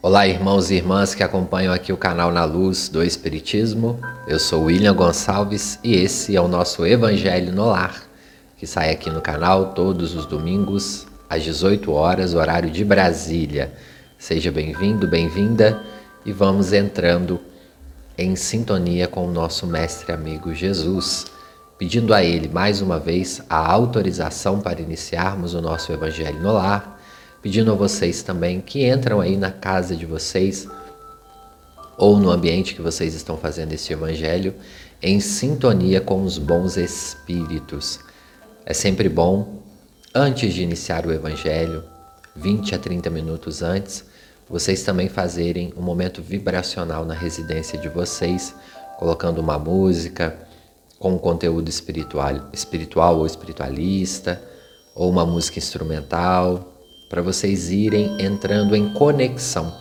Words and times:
Olá, 0.00 0.28
irmãos 0.28 0.70
e 0.70 0.76
irmãs 0.76 1.12
que 1.12 1.24
acompanham 1.24 1.74
aqui 1.74 1.92
o 1.92 1.96
canal 1.96 2.30
Na 2.30 2.44
Luz 2.44 2.88
do 2.88 3.02
Espiritismo. 3.02 3.98
Eu 4.28 4.38
sou 4.38 4.62
William 4.62 4.94
Gonçalves 4.94 5.80
e 5.82 5.96
esse 5.96 6.36
é 6.36 6.40
o 6.40 6.46
nosso 6.46 6.86
Evangelho 6.86 7.52
no 7.52 7.66
Lar, 7.66 8.04
que 8.56 8.64
sai 8.64 8.92
aqui 8.92 9.10
no 9.10 9.20
canal 9.20 9.72
todos 9.72 10.14
os 10.14 10.24
domingos 10.24 11.04
às 11.28 11.42
18 11.42 11.90
horas, 11.90 12.34
horário 12.34 12.70
de 12.70 12.84
Brasília. 12.84 13.72
Seja 14.16 14.52
bem-vindo, 14.52 15.08
bem-vinda 15.08 15.82
e 16.24 16.30
vamos 16.30 16.72
entrando 16.72 17.40
em 18.16 18.36
sintonia 18.36 19.08
com 19.08 19.26
o 19.26 19.32
nosso 19.32 19.66
mestre 19.66 20.12
amigo 20.12 20.54
Jesus, 20.54 21.26
pedindo 21.76 22.14
a 22.14 22.22
ele 22.22 22.46
mais 22.46 22.80
uma 22.80 23.00
vez 23.00 23.42
a 23.50 23.68
autorização 23.72 24.60
para 24.60 24.80
iniciarmos 24.80 25.54
o 25.54 25.60
nosso 25.60 25.92
Evangelho 25.92 26.38
no 26.38 26.52
Lar 26.52 26.97
pedindo 27.42 27.70
a 27.70 27.74
vocês 27.74 28.22
também 28.22 28.60
que 28.60 28.88
entram 28.88 29.20
aí 29.20 29.36
na 29.36 29.50
casa 29.50 29.94
de 29.94 30.04
vocês 30.04 30.68
ou 31.96 32.16
no 32.18 32.30
ambiente 32.30 32.74
que 32.74 32.82
vocês 32.82 33.14
estão 33.14 33.36
fazendo 33.36 33.72
esse 33.72 33.92
evangelho 33.92 34.54
em 35.02 35.20
sintonia 35.20 36.00
com 36.00 36.22
os 36.22 36.38
bons 36.38 36.76
espíritos. 36.76 38.00
É 38.64 38.74
sempre 38.74 39.08
bom, 39.08 39.62
antes 40.14 40.54
de 40.54 40.62
iniciar 40.62 41.06
o 41.06 41.12
evangelho, 41.12 41.84
20 42.36 42.74
a 42.74 42.78
30 42.78 43.10
minutos 43.10 43.62
antes, 43.62 44.04
vocês 44.48 44.82
também 44.82 45.08
fazerem 45.08 45.72
um 45.76 45.82
momento 45.82 46.22
vibracional 46.22 47.04
na 47.04 47.14
residência 47.14 47.78
de 47.78 47.88
vocês, 47.88 48.54
colocando 48.98 49.38
uma 49.40 49.58
música 49.58 50.38
com 50.98 51.12
um 51.12 51.18
conteúdo 51.18 51.68
espiritual, 51.68 52.48
espiritual 52.52 53.18
ou 53.18 53.26
espiritualista, 53.26 54.42
ou 54.94 55.10
uma 55.10 55.24
música 55.24 55.58
instrumental, 55.58 56.77
para 57.08 57.22
vocês 57.22 57.70
irem 57.70 58.16
entrando 58.20 58.76
em 58.76 58.92
conexão 58.92 59.74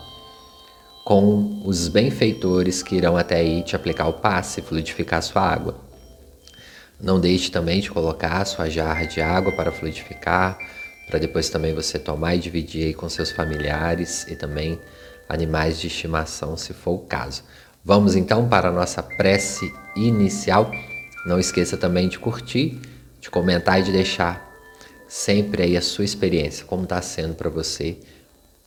com 1.03 1.61
os 1.63 1.87
benfeitores 1.87 2.83
que 2.83 2.95
irão 2.95 3.15
até 3.15 3.37
aí 3.37 3.63
te 3.63 3.75
aplicar 3.75 4.07
o 4.07 4.13
passe, 4.13 4.61
fluidificar 4.61 5.19
a 5.19 5.21
sua 5.21 5.41
água. 5.41 5.79
Não 6.99 7.19
deixe 7.19 7.49
também 7.49 7.79
de 7.79 7.89
colocar 7.89 8.41
a 8.41 8.45
sua 8.45 8.69
jarra 8.69 9.05
de 9.05 9.21
água 9.21 9.53
para 9.53 9.71
fluidificar, 9.71 10.57
para 11.07 11.19
depois 11.19 11.49
também 11.49 11.73
você 11.73 11.97
tomar 11.97 12.35
e 12.35 12.39
dividir 12.39 12.87
aí 12.87 12.93
com 12.93 13.07
seus 13.07 13.31
familiares 13.31 14.25
e 14.27 14.35
também 14.35 14.79
animais 15.29 15.79
de 15.79 15.87
estimação, 15.87 16.57
se 16.57 16.73
for 16.73 16.91
o 16.91 17.05
caso. 17.05 17.43
Vamos 17.85 18.15
então 18.15 18.49
para 18.49 18.67
a 18.67 18.71
nossa 18.71 19.01
prece 19.01 19.73
inicial. 19.95 20.69
Não 21.25 21.39
esqueça 21.39 21.77
também 21.77 22.09
de 22.09 22.19
curtir, 22.19 22.81
de 23.21 23.29
comentar 23.29 23.79
e 23.79 23.83
de 23.83 23.91
deixar 23.93 24.46
sempre 25.07 25.63
aí 25.63 25.77
a 25.77 25.81
sua 25.81 26.03
experiência, 26.03 26.65
como 26.65 26.83
está 26.83 27.01
sendo 27.01 27.35
para 27.35 27.49
você 27.49 27.97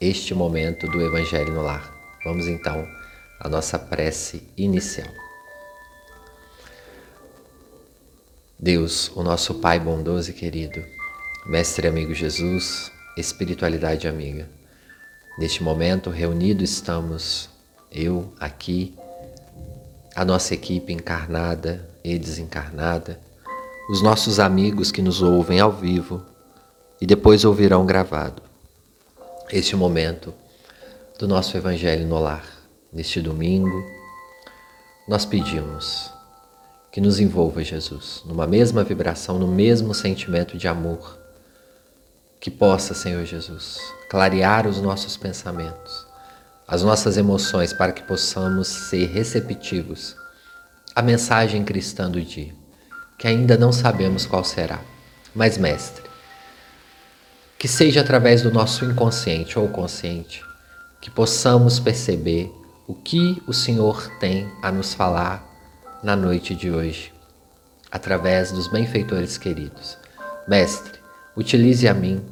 este 0.00 0.34
momento 0.34 0.86
do 0.88 1.00
Evangelho 1.00 1.52
no 1.52 1.62
Lar. 1.62 1.94
Vamos 2.24 2.46
então 2.46 2.88
à 3.38 3.48
nossa 3.48 3.78
prece 3.78 4.42
inicial. 4.56 5.08
Deus, 8.58 9.10
o 9.14 9.22
nosso 9.22 9.54
Pai 9.54 9.78
bondoso 9.78 10.30
e 10.30 10.34
querido, 10.34 10.82
Mestre 11.46 11.88
amigo 11.88 12.14
Jesus, 12.14 12.92
espiritualidade 13.16 14.06
amiga, 14.06 14.48
neste 15.38 15.62
momento 15.62 16.10
reunido 16.10 16.62
estamos, 16.62 17.48
eu 17.90 18.32
aqui, 18.38 18.94
a 20.14 20.24
nossa 20.24 20.52
equipe 20.52 20.92
encarnada 20.92 21.88
e 22.04 22.18
desencarnada, 22.18 23.18
os 23.88 24.02
nossos 24.02 24.38
amigos 24.38 24.92
que 24.92 25.00
nos 25.00 25.22
ouvem 25.22 25.58
ao 25.58 25.72
vivo 25.72 26.29
e 27.00 27.06
depois 27.06 27.44
ouvirão 27.44 27.86
gravado 27.86 28.42
este 29.50 29.74
momento 29.74 30.34
do 31.18 31.26
nosso 31.26 31.56
Evangelho 31.56 32.06
no 32.06 32.18
Lar. 32.18 32.44
Neste 32.92 33.20
domingo, 33.20 33.84
nós 35.08 35.24
pedimos 35.24 36.10
que 36.90 37.00
nos 37.00 37.20
envolva, 37.20 37.62
Jesus, 37.62 38.22
numa 38.24 38.46
mesma 38.46 38.82
vibração, 38.82 39.38
no 39.38 39.46
mesmo 39.46 39.94
sentimento 39.94 40.58
de 40.58 40.66
amor. 40.66 41.18
Que 42.40 42.50
possa, 42.50 42.94
Senhor 42.94 43.24
Jesus, 43.24 43.78
clarear 44.08 44.66
os 44.66 44.80
nossos 44.80 45.16
pensamentos, 45.16 46.06
as 46.66 46.82
nossas 46.82 47.16
emoções, 47.16 47.72
para 47.72 47.92
que 47.92 48.02
possamos 48.02 48.66
ser 48.66 49.06
receptivos 49.06 50.16
à 50.94 51.02
mensagem 51.02 51.64
cristã 51.64 52.10
do 52.10 52.20
dia, 52.20 52.52
que 53.18 53.28
ainda 53.28 53.56
não 53.56 53.72
sabemos 53.72 54.26
qual 54.26 54.42
será. 54.42 54.80
Mas, 55.34 55.58
Mestre, 55.58 56.09
que 57.60 57.68
seja 57.68 58.00
através 58.00 58.40
do 58.40 58.50
nosso 58.50 58.86
inconsciente 58.86 59.58
ou 59.58 59.68
consciente 59.68 60.42
que 60.98 61.10
possamos 61.10 61.78
perceber 61.78 62.50
o 62.88 62.94
que 62.94 63.42
o 63.46 63.52
Senhor 63.52 64.10
tem 64.18 64.50
a 64.62 64.72
nos 64.72 64.94
falar 64.94 65.46
na 66.02 66.16
noite 66.16 66.54
de 66.54 66.70
hoje, 66.70 67.12
através 67.92 68.50
dos 68.50 68.66
benfeitores 68.66 69.36
queridos. 69.36 69.98
Mestre, 70.48 70.98
utilize 71.36 71.86
a 71.86 71.92
mim, 71.92 72.24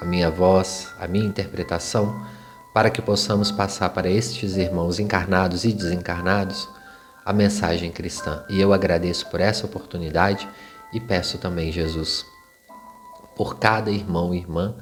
a 0.00 0.04
minha 0.04 0.30
voz, 0.30 0.86
a 1.00 1.08
minha 1.08 1.26
interpretação, 1.26 2.24
para 2.72 2.88
que 2.88 3.02
possamos 3.02 3.50
passar 3.50 3.88
para 3.88 4.08
estes 4.08 4.56
irmãos 4.56 5.00
encarnados 5.00 5.64
e 5.64 5.72
desencarnados 5.72 6.68
a 7.24 7.32
mensagem 7.32 7.90
cristã. 7.90 8.44
E 8.48 8.60
eu 8.60 8.72
agradeço 8.72 9.26
por 9.30 9.40
essa 9.40 9.66
oportunidade 9.66 10.48
e 10.92 11.00
peço 11.00 11.38
também, 11.38 11.72
Jesus, 11.72 12.24
por 13.36 13.58
cada 13.58 13.90
irmão 13.90 14.34
e 14.34 14.38
irmã 14.38 14.74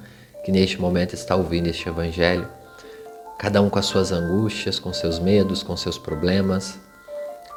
que 0.43 0.51
neste 0.51 0.79
momento 0.79 1.13
está 1.13 1.35
ouvindo 1.35 1.67
este 1.67 1.89
Evangelho, 1.89 2.47
cada 3.37 3.61
um 3.61 3.69
com 3.69 3.79
as 3.79 3.87
suas 3.87 4.11
angústias, 4.11 4.79
com 4.79 4.93
seus 4.93 5.19
medos, 5.19 5.61
com 5.63 5.75
seus 5.75 5.97
problemas, 5.97 6.79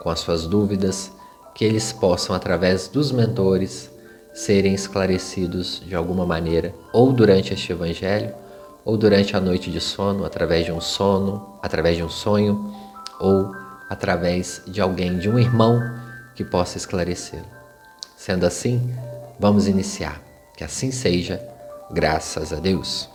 com 0.01 0.11
as 0.11 0.21
suas 0.21 0.47
dúvidas, 0.47 1.13
que 1.55 1.65
eles 1.65 1.93
possam, 1.93 2.35
através 2.35 2.89
dos 2.89 3.13
mentores, 3.13 3.91
serem 4.33 4.73
esclarecidos 4.73 5.83
de 5.85 5.95
alguma 5.95 6.25
maneira, 6.25 6.75
ou 6.93 7.13
durante 7.13 7.53
este 7.53 7.73
Evangelho, 7.73 8.35
ou 8.85 8.97
durante 8.97 9.37
a 9.37 9.41
noite 9.41 9.71
de 9.71 9.81
sono, 9.81 10.25
através 10.25 10.65
de 10.65 10.73
um 10.73 10.81
sono, 10.81 11.59
através 11.63 11.97
de 11.97 12.03
um 12.03 12.09
sonho, 12.09 12.73
ou 13.21 13.53
através 13.91 14.63
de 14.67 14.81
alguém, 14.81 15.19
de 15.19 15.29
um 15.29 15.39
irmão 15.39 15.81
que 16.35 16.45
possa 16.45 16.79
esclarecê-lo. 16.79 17.45
Sendo 18.17 18.47
assim, 18.47 18.95
vamos 19.39 19.69
iniciar. 19.69 20.28
Que 20.59 20.65
assim 20.65 20.91
seja, 20.91 21.41
graças 21.89 22.53
a 22.53 22.57
Deus. 22.57 23.09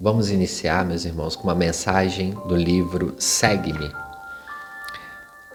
Vamos 0.00 0.30
iniciar, 0.30 0.86
meus 0.86 1.04
irmãos, 1.04 1.36
com 1.36 1.42
uma 1.42 1.54
mensagem 1.54 2.30
do 2.48 2.56
livro 2.56 3.14
Segue-me, 3.18 3.92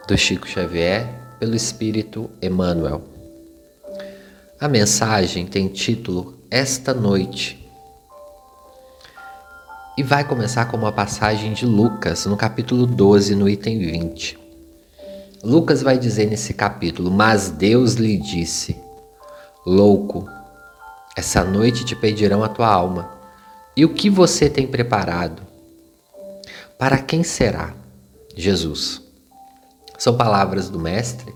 do 0.07 0.15
Chico 0.15 0.47
Xavier, 0.47 1.07
pelo 1.39 1.55
Espírito 1.55 2.29
Emmanuel. 2.39 3.01
A 4.59 4.67
mensagem 4.67 5.47
tem 5.47 5.67
título 5.67 6.37
Esta 6.51 6.93
Noite 6.93 7.67
e 9.97 10.03
vai 10.03 10.23
começar 10.23 10.65
com 10.65 10.77
uma 10.77 10.91
passagem 10.91 11.51
de 11.51 11.65
Lucas, 11.65 12.27
no 12.27 12.37
capítulo 12.37 12.85
12, 12.85 13.33
no 13.33 13.49
item 13.49 13.79
20. 13.79 14.46
Lucas 15.43 15.81
vai 15.81 15.97
dizer 15.97 16.27
nesse 16.27 16.53
capítulo: 16.53 17.11
Mas 17.11 17.49
Deus 17.49 17.93
lhe 17.93 18.17
disse: 18.17 18.75
Louco, 19.65 20.27
essa 21.15 21.43
noite 21.43 21.85
te 21.85 21.95
pedirão 21.95 22.43
a 22.43 22.49
tua 22.49 22.67
alma. 22.67 23.09
E 23.75 23.85
o 23.85 23.93
que 23.93 24.09
você 24.09 24.49
tem 24.49 24.65
preparado? 24.65 25.43
Para 26.79 26.97
quem 26.97 27.23
será? 27.23 27.73
Jesus. 28.35 29.01
São 29.97 30.15
palavras 30.15 30.69
do 30.69 30.79
Mestre. 30.79 31.33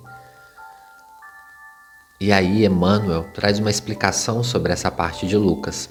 E 2.20 2.32
aí, 2.32 2.66
Emmanuel 2.66 3.26
traz 3.34 3.60
uma 3.60 3.70
explicação 3.70 4.44
sobre 4.44 4.72
essa 4.72 4.92
parte 4.92 5.28
de 5.28 5.36
Lucas. 5.36 5.90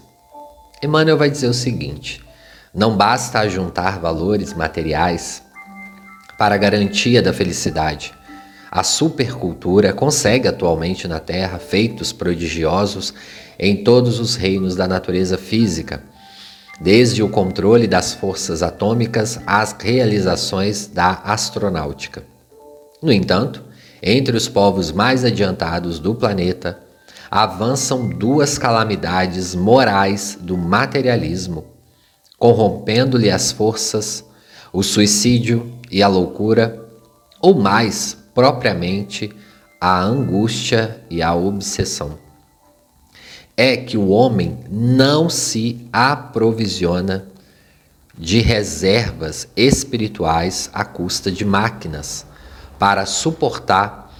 Emmanuel 0.82 1.18
vai 1.18 1.30
dizer 1.30 1.48
o 1.48 1.54
seguinte: 1.54 2.24
não 2.72 2.96
basta 2.96 3.48
juntar 3.48 3.98
valores 3.98 4.52
materiais 4.52 5.42
para 6.40 6.56
garantia 6.56 7.20
da 7.20 7.34
felicidade. 7.34 8.14
A 8.70 8.82
supercultura 8.82 9.92
consegue 9.92 10.48
atualmente 10.48 11.06
na 11.06 11.20
Terra 11.20 11.58
feitos 11.58 12.14
prodigiosos 12.14 13.12
em 13.58 13.84
todos 13.84 14.18
os 14.18 14.36
reinos 14.36 14.74
da 14.74 14.88
natureza 14.88 15.36
física, 15.36 16.02
desde 16.80 17.22
o 17.22 17.28
controle 17.28 17.86
das 17.86 18.14
forças 18.14 18.62
atômicas 18.62 19.38
às 19.46 19.76
realizações 19.78 20.86
da 20.86 21.10
astronáutica. 21.24 22.22
No 23.02 23.12
entanto, 23.12 23.62
entre 24.02 24.34
os 24.34 24.48
povos 24.48 24.90
mais 24.90 25.26
adiantados 25.26 25.98
do 25.98 26.14
planeta, 26.14 26.80
avançam 27.30 28.08
duas 28.08 28.56
calamidades 28.56 29.54
morais 29.54 30.38
do 30.40 30.56
materialismo, 30.56 31.66
corrompendo-lhe 32.38 33.30
as 33.30 33.52
forças, 33.52 34.24
o 34.72 34.82
suicídio 34.82 35.79
e 35.90 36.02
a 36.02 36.08
loucura, 36.08 36.88
ou 37.40 37.54
mais 37.54 38.16
propriamente, 38.34 39.30
a 39.80 40.00
angústia 40.00 41.02
e 41.10 41.22
a 41.22 41.34
obsessão. 41.34 42.18
é 43.56 43.76
que 43.76 43.98
o 43.98 44.08
homem 44.08 44.58
não 44.70 45.28
se 45.28 45.86
aprovisiona 45.92 47.26
de 48.16 48.40
reservas 48.40 49.48
espirituais 49.54 50.70
à 50.72 50.82
custa 50.82 51.30
de 51.30 51.44
máquinas 51.44 52.24
para 52.78 53.04
suportar 53.04 54.10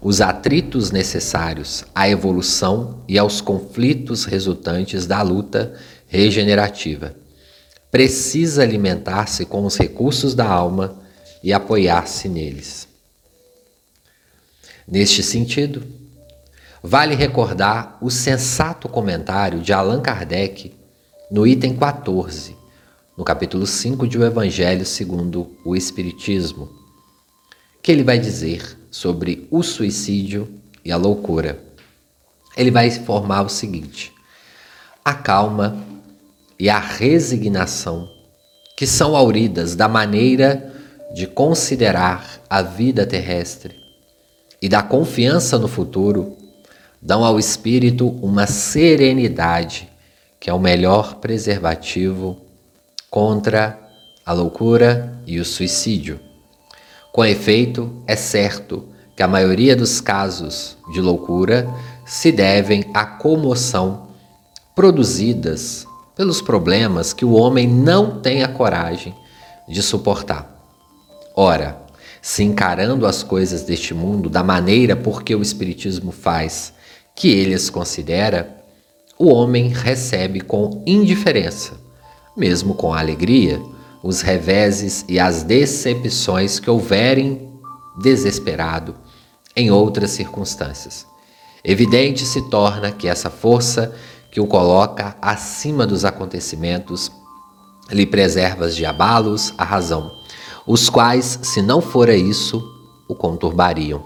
os 0.00 0.20
atritos 0.20 0.90
necessários 0.90 1.84
à 1.94 2.08
evolução 2.08 3.00
e 3.06 3.18
aos 3.18 3.40
conflitos 3.40 4.24
resultantes 4.24 5.06
da 5.06 5.22
luta 5.22 5.74
regenerativa. 6.08 7.14
Precisa 7.92 8.62
alimentar-se 8.62 9.44
com 9.44 9.64
os 9.64 9.76
recursos 9.76 10.34
da 10.34 10.46
alma 10.46 10.96
e 11.42 11.52
apoiar-se 11.52 12.28
neles. 12.28 12.88
Neste 14.86 15.22
sentido, 15.22 15.86
vale 16.82 17.14
recordar 17.14 17.98
o 18.00 18.10
sensato 18.10 18.88
comentário 18.88 19.60
de 19.60 19.72
Allan 19.72 20.00
Kardec 20.00 20.74
no 21.30 21.46
item 21.46 21.76
14, 21.76 22.56
no 23.16 23.24
capítulo 23.24 23.66
5 23.66 24.06
de 24.06 24.18
O 24.18 24.24
Evangelho 24.24 24.86
segundo 24.86 25.56
o 25.64 25.76
Espiritismo, 25.76 26.70
que 27.82 27.92
ele 27.92 28.02
vai 28.02 28.18
dizer 28.18 28.78
sobre 28.90 29.46
o 29.50 29.62
suicídio 29.62 30.48
e 30.84 30.90
a 30.90 30.96
loucura. 30.96 31.62
Ele 32.56 32.70
vai 32.70 32.86
informar 32.86 33.42
o 33.42 33.48
seguinte: 33.48 34.12
a 35.04 35.12
calma 35.12 35.76
e 36.58 36.70
a 36.70 36.78
resignação, 36.78 38.08
que 38.76 38.86
são 38.86 39.14
auridas 39.14 39.74
da 39.74 39.86
maneira 39.86 40.77
de 41.14 41.26
considerar 41.26 42.40
a 42.48 42.62
vida 42.62 43.06
terrestre 43.06 43.74
e 44.60 44.68
da 44.68 44.82
confiança 44.82 45.58
no 45.58 45.68
futuro, 45.68 46.36
dão 47.00 47.24
ao 47.24 47.38
espírito 47.38 48.08
uma 48.22 48.46
serenidade 48.46 49.88
que 50.40 50.50
é 50.50 50.52
o 50.52 50.58
melhor 50.58 51.16
preservativo 51.16 52.36
contra 53.10 53.78
a 54.24 54.32
loucura 54.32 55.20
e 55.26 55.40
o 55.40 55.44
suicídio. 55.44 56.20
Com 57.12 57.24
efeito, 57.24 58.02
é 58.06 58.14
certo 58.14 58.88
que 59.16 59.22
a 59.22 59.28
maioria 59.28 59.74
dos 59.74 60.00
casos 60.00 60.76
de 60.92 61.00
loucura 61.00 61.68
se 62.06 62.30
devem 62.30 62.84
à 62.94 63.04
comoção 63.04 64.08
produzidas 64.74 65.86
pelos 66.14 66.40
problemas 66.40 67.12
que 67.12 67.24
o 67.24 67.32
homem 67.32 67.66
não 67.66 68.20
tem 68.20 68.44
a 68.44 68.48
coragem 68.48 69.14
de 69.68 69.82
suportar. 69.82 70.57
Ora, 71.40 71.80
se 72.20 72.42
encarando 72.42 73.06
as 73.06 73.22
coisas 73.22 73.62
deste 73.62 73.94
mundo 73.94 74.28
da 74.28 74.42
maneira 74.42 74.96
por 74.96 75.22
que 75.22 75.36
o 75.36 75.40
Espiritismo 75.40 76.10
faz, 76.10 76.72
que 77.14 77.28
ele 77.28 77.54
as 77.54 77.70
considera, 77.70 78.60
o 79.16 79.28
homem 79.32 79.68
recebe 79.68 80.40
com 80.40 80.82
indiferença, 80.84 81.74
mesmo 82.36 82.74
com 82.74 82.92
alegria, 82.92 83.62
os 84.02 84.20
reveses 84.20 85.04
e 85.08 85.20
as 85.20 85.44
decepções 85.44 86.58
que 86.58 86.68
houverem 86.68 87.52
desesperado 88.02 88.96
em 89.54 89.70
outras 89.70 90.10
circunstâncias. 90.10 91.06
Evidente 91.62 92.26
se 92.26 92.50
torna 92.50 92.90
que 92.90 93.06
essa 93.06 93.30
força 93.30 93.94
que 94.32 94.40
o 94.40 94.46
coloca 94.48 95.16
acima 95.22 95.86
dos 95.86 96.04
acontecimentos 96.04 97.12
lhe 97.92 98.06
preserva 98.06 98.68
de 98.68 98.84
abalos 98.84 99.54
a 99.56 99.62
razão, 99.62 100.17
os 100.68 100.90
quais, 100.90 101.38
se 101.42 101.62
não 101.62 101.80
fora 101.80 102.14
isso, 102.14 102.62
o 103.08 103.14
conturbariam. 103.14 104.04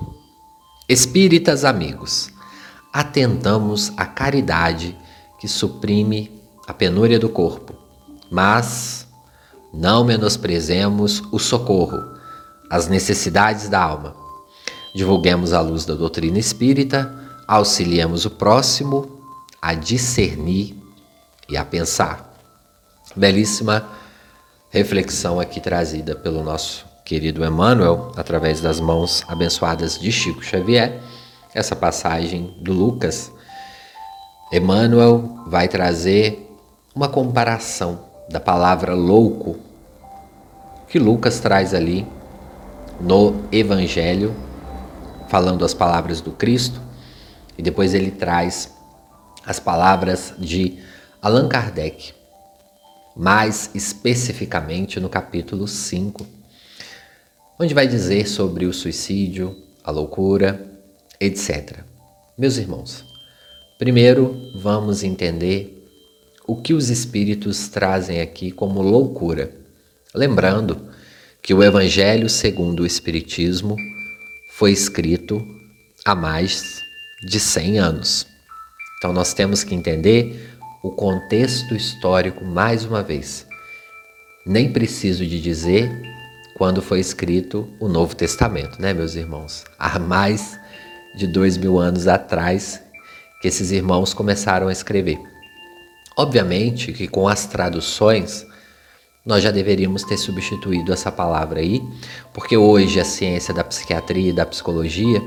Espíritas 0.89 1.65
amigos, 1.65 2.31
atentamos 2.93 3.93
à 3.97 4.07
caridade 4.07 4.97
que 5.41 5.49
suprime 5.49 6.41
a 6.65 6.73
penúria 6.73 7.19
do 7.19 7.29
corpo, 7.29 7.75
mas 8.31 9.09
não 9.75 10.05
menosprezemos 10.05 11.21
o 11.33 11.39
socorro, 11.41 12.01
as 12.71 12.87
necessidades 12.87 13.69
da 13.69 13.83
alma. 13.83 14.15
Divulguemos 14.95 15.53
a 15.53 15.61
luz 15.61 15.85
da 15.85 15.95
doutrina 15.95 16.39
espírita, 16.39 17.13
auxiliemos 17.49 18.25
o 18.25 18.31
próximo 18.31 19.21
a 19.61 19.75
discernir 19.75 20.81
e 21.49 21.57
a 21.57 21.65
pensar. 21.65 22.33
Belíssima 23.17 24.01
reflexão 24.73 25.39
aqui 25.39 25.61
trazida 25.61 26.15
pelo 26.15 26.43
nosso 26.43 26.87
querido 27.05 27.45
Emmanuel, 27.45 28.11
através 28.17 28.59
das 28.63 28.81
mãos 28.81 29.23
abençoadas 29.29 29.99
de 29.99 30.11
Chico 30.11 30.43
Xavier. 30.43 30.99
Essa 31.55 31.77
passagem 31.77 32.57
do 32.59 32.73
Lucas, 32.73 33.31
Emmanuel 34.51 35.45
vai 35.47 35.69
trazer 35.69 36.51
uma 36.95 37.07
comparação 37.07 38.01
da 38.31 38.41
palavra 38.41 38.95
louco 38.95 39.61
que 40.89 40.99
Lucas 40.99 41.39
traz 41.39 41.75
ali 41.75 42.07
no 42.99 43.43
Evangelho, 43.53 44.35
falando 45.29 45.67
as 45.67 45.75
palavras 45.75 46.23
do 46.23 46.31
Cristo, 46.33 46.81
e 47.59 47.63
depois 47.63 47.93
ele 47.93 48.11
traz 48.11 48.75
as 49.45 49.61
palavras 49.61 50.33
de 50.39 50.79
Allan 51.21 51.47
Kardec, 51.47 52.15
mais 53.17 53.71
especificamente 53.75 54.99
no 54.99 55.09
capítulo 55.09 55.69
5, 55.69 56.27
onde 57.59 57.75
vai 57.75 57.87
dizer 57.87 58.27
sobre 58.27 58.67
o 58.67 58.73
suicídio, 58.73 59.57
a 59.85 59.91
loucura, 59.91 60.67
etc. 61.21 61.81
Meus 62.37 62.57
irmãos, 62.57 63.05
primeiro 63.79 64.51
vamos 64.57 65.03
entender 65.03 65.87
o 66.47 66.57
que 66.57 66.75
os 66.75 66.91
espíritos 66.91 67.69
trazem 67.69 68.21
aqui 68.21 68.51
como 68.51 68.83
loucura. 68.83 69.55
Lembrando 70.15 70.89
que 71.41 71.55
o 71.55 71.63
Evangelho 71.63 72.29
segundo 72.29 72.81
o 72.81 72.87
Espiritismo 72.87 73.77
foi 74.55 74.73
escrito 74.73 75.45
há 76.05 76.15
mais 76.15 76.81
de 77.27 77.39
100 77.39 77.79
anos. 77.79 78.27
Então 78.99 79.13
nós 79.13 79.35
temos 79.35 79.65
que 79.65 79.75
entender 79.75 80.52
o 80.83 80.91
contexto 80.91 81.77
histórico 81.77 82.45
mais 82.45 82.85
uma 82.85 83.05
vez. 83.05 83.47
Nem 84.45 84.73
preciso 84.73 85.25
de 85.25 85.41
dizer 85.41 85.93
quando 86.57 86.83
foi 86.83 86.99
escrito 86.99 87.69
o 87.79 87.89
Novo 87.89 88.17
Testamento, 88.17 88.83
né, 88.83 88.93
meus 88.93 89.15
irmãos? 89.15 89.65
Há 89.79 90.01
mais 90.01 90.59
de 91.15 91.29
dois 91.29 91.57
mil 91.57 91.79
anos 91.79 92.09
atrás 92.09 92.83
que 93.41 93.47
esses 93.47 93.71
irmãos 93.71 94.13
começaram 94.13 94.67
a 94.67 94.73
escrever. 94.73 95.21
Obviamente 96.17 96.93
que 96.93 97.07
com 97.07 97.29
as 97.29 97.47
traduções 97.47 98.45
nós 99.25 99.41
já 99.41 99.53
deveríamos 99.53 100.03
ter 100.03 100.17
substituído 100.17 100.93
essa 100.93 101.13
palavra 101.13 101.61
aí, 101.61 101.81
porque 102.35 102.57
hoje 102.57 102.99
a 102.99 103.05
ciência 103.05 103.55
da 103.55 103.63
psiquiatria 103.63 104.31
e 104.31 104.35
da 104.35 104.45
psicologia 104.45 105.23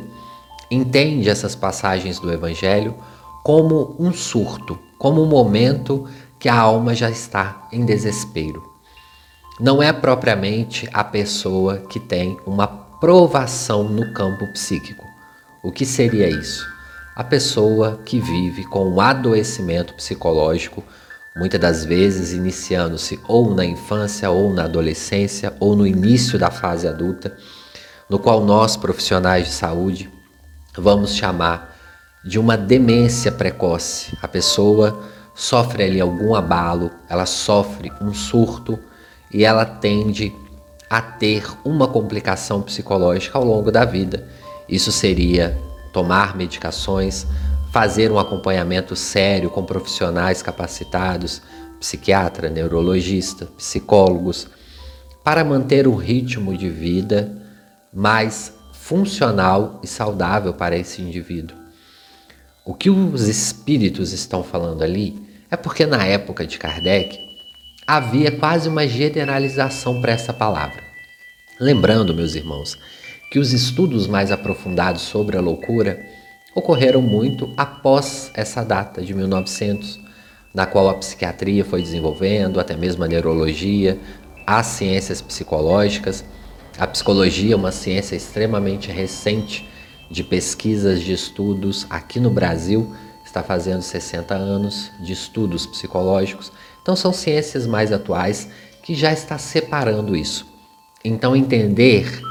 entende 0.69 1.29
essas 1.29 1.55
passagens 1.55 2.19
do 2.19 2.29
Evangelho 2.29 2.93
como 3.41 3.95
um 3.97 4.11
surto, 4.11 4.77
como 4.97 5.21
um 5.21 5.27
momento 5.27 6.07
que 6.39 6.49
a 6.49 6.57
alma 6.57 6.93
já 6.93 7.09
está 7.09 7.67
em 7.71 7.85
desespero. 7.85 8.63
Não 9.59 9.81
é 9.81 9.93
propriamente 9.93 10.87
a 10.93 11.03
pessoa 11.03 11.79
que 11.89 11.99
tem 11.99 12.37
uma 12.45 12.67
provação 12.67 13.83
no 13.83 14.13
campo 14.13 14.45
psíquico. 14.53 15.05
O 15.63 15.71
que 15.71 15.85
seria 15.85 16.29
isso? 16.29 16.75
a 17.15 17.23
pessoa 17.23 18.01
que 18.03 18.19
vive 18.19 18.65
com 18.65 18.89
um 18.89 18.99
adoecimento 18.99 19.93
psicológico, 19.93 20.83
muitas 21.33 21.61
das 21.61 21.85
vezes 21.85 22.33
iniciando-se 22.33 23.17
ou 23.25 23.55
na 23.55 23.65
infância, 23.65 24.29
ou 24.29 24.51
na 24.53 24.65
adolescência, 24.65 25.53
ou 25.57 25.77
no 25.77 25.87
início 25.87 26.37
da 26.37 26.51
fase 26.51 26.87
adulta, 26.87 27.35
no 28.09 28.19
qual 28.19 28.43
nós, 28.43 28.75
profissionais 28.75 29.47
de 29.47 29.53
saúde, 29.53 30.09
vamos 30.77 31.15
chamar 31.15 31.74
de 32.25 32.39
uma 32.39 32.57
demência 32.57 33.31
precoce. 33.31 34.17
A 34.19 34.27
pessoa 34.27 34.99
sofre 35.35 35.83
ali 35.83 36.01
algum 36.01 36.33
abalo, 36.33 36.89
ela 37.07 37.27
sofre 37.27 37.91
um 38.01 38.13
surto 38.15 38.79
e 39.31 39.45
ela 39.45 39.63
tende 39.63 40.33
a 40.89 41.01
ter 41.01 41.45
uma 41.63 41.87
complicação 41.87 42.63
psicológica 42.63 43.37
ao 43.37 43.45
longo 43.45 43.71
da 43.71 43.85
vida. 43.85 44.27
Isso 44.67 44.91
seria 44.91 45.55
tomar 45.93 46.35
medicações, 46.35 47.27
fazer 47.71 48.11
um 48.11 48.17
acompanhamento 48.17 48.95
sério 48.95 49.51
com 49.51 49.63
profissionais 49.63 50.41
capacitados, 50.41 51.43
psiquiatra, 51.79 52.49
neurologista, 52.49 53.45
psicólogos, 53.57 54.47
para 55.23 55.43
manter 55.43 55.87
um 55.87 55.95
ritmo 55.95 56.57
de 56.57 56.69
vida 56.69 57.31
mais 57.93 58.53
funcional 58.73 59.79
e 59.83 59.87
saudável 59.87 60.53
para 60.53 60.75
esse 60.75 61.01
indivíduo. 61.01 61.64
O 62.67 62.73
que 62.73 62.89
os 62.89 63.27
espíritos 63.27 64.11
estão 64.11 64.43
falando 64.43 64.81
ali 64.81 65.21
é 65.51 65.55
porque 65.55 65.85
na 65.85 66.03
época 66.03 66.47
de 66.47 66.57
Kardec 66.57 67.19
havia 67.85 68.31
quase 68.31 68.67
uma 68.67 68.87
generalização 68.87 70.01
para 70.01 70.13
essa 70.13 70.33
palavra. 70.33 70.83
Lembrando, 71.59 72.11
meus 72.11 72.33
irmãos, 72.33 72.75
que 73.29 73.37
os 73.37 73.53
estudos 73.53 74.07
mais 74.07 74.31
aprofundados 74.31 75.03
sobre 75.03 75.37
a 75.37 75.41
loucura 75.41 76.03
ocorreram 76.55 77.03
muito 77.03 77.53
após 77.55 78.31
essa 78.33 78.63
data 78.63 78.99
de 78.99 79.13
1900, 79.13 79.99
na 80.51 80.65
qual 80.65 80.89
a 80.89 80.95
psiquiatria 80.95 81.63
foi 81.63 81.83
desenvolvendo, 81.83 82.59
até 82.59 82.75
mesmo 82.75 83.03
a 83.03 83.07
neurologia, 83.07 83.99
as 84.47 84.65
ciências 84.65 85.21
psicológicas. 85.21 86.25
A 86.79 86.87
psicologia 86.87 87.53
é 87.53 87.55
uma 87.55 87.71
ciência 87.71 88.15
extremamente 88.15 88.89
recente 88.89 89.69
de 90.09 90.23
pesquisas, 90.23 91.01
de 91.01 91.13
estudos 91.13 91.85
aqui 91.89 92.19
no 92.19 92.29
Brasil, 92.29 92.93
está 93.23 93.43
fazendo 93.43 93.81
60 93.81 94.33
anos 94.33 94.91
de 94.99 95.13
estudos 95.13 95.65
psicológicos. 95.65 96.51
Então 96.81 96.95
são 96.95 97.11
ciências 97.11 97.67
mais 97.67 97.91
atuais 97.91 98.47
que 98.81 98.93
já 98.93 99.11
está 99.11 99.37
separando 99.37 100.15
isso. 100.15 100.45
Então 101.03 101.35
entender 101.35 102.21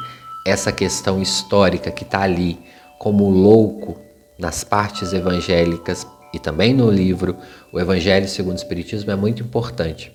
essa 0.46 0.70
questão 0.72 1.20
histórica 1.20 1.90
que 1.90 2.04
está 2.04 2.22
ali 2.22 2.58
como 2.98 3.28
louco 3.28 3.98
nas 4.38 4.64
partes 4.64 5.12
evangélicas 5.12 6.06
e 6.32 6.38
também 6.38 6.74
no 6.74 6.90
livro 6.90 7.36
O 7.72 7.78
Evangelho 7.78 8.28
segundo 8.28 8.54
o 8.54 8.60
Espiritismo 8.60 9.10
é 9.10 9.16
muito 9.16 9.42
importante. 9.42 10.12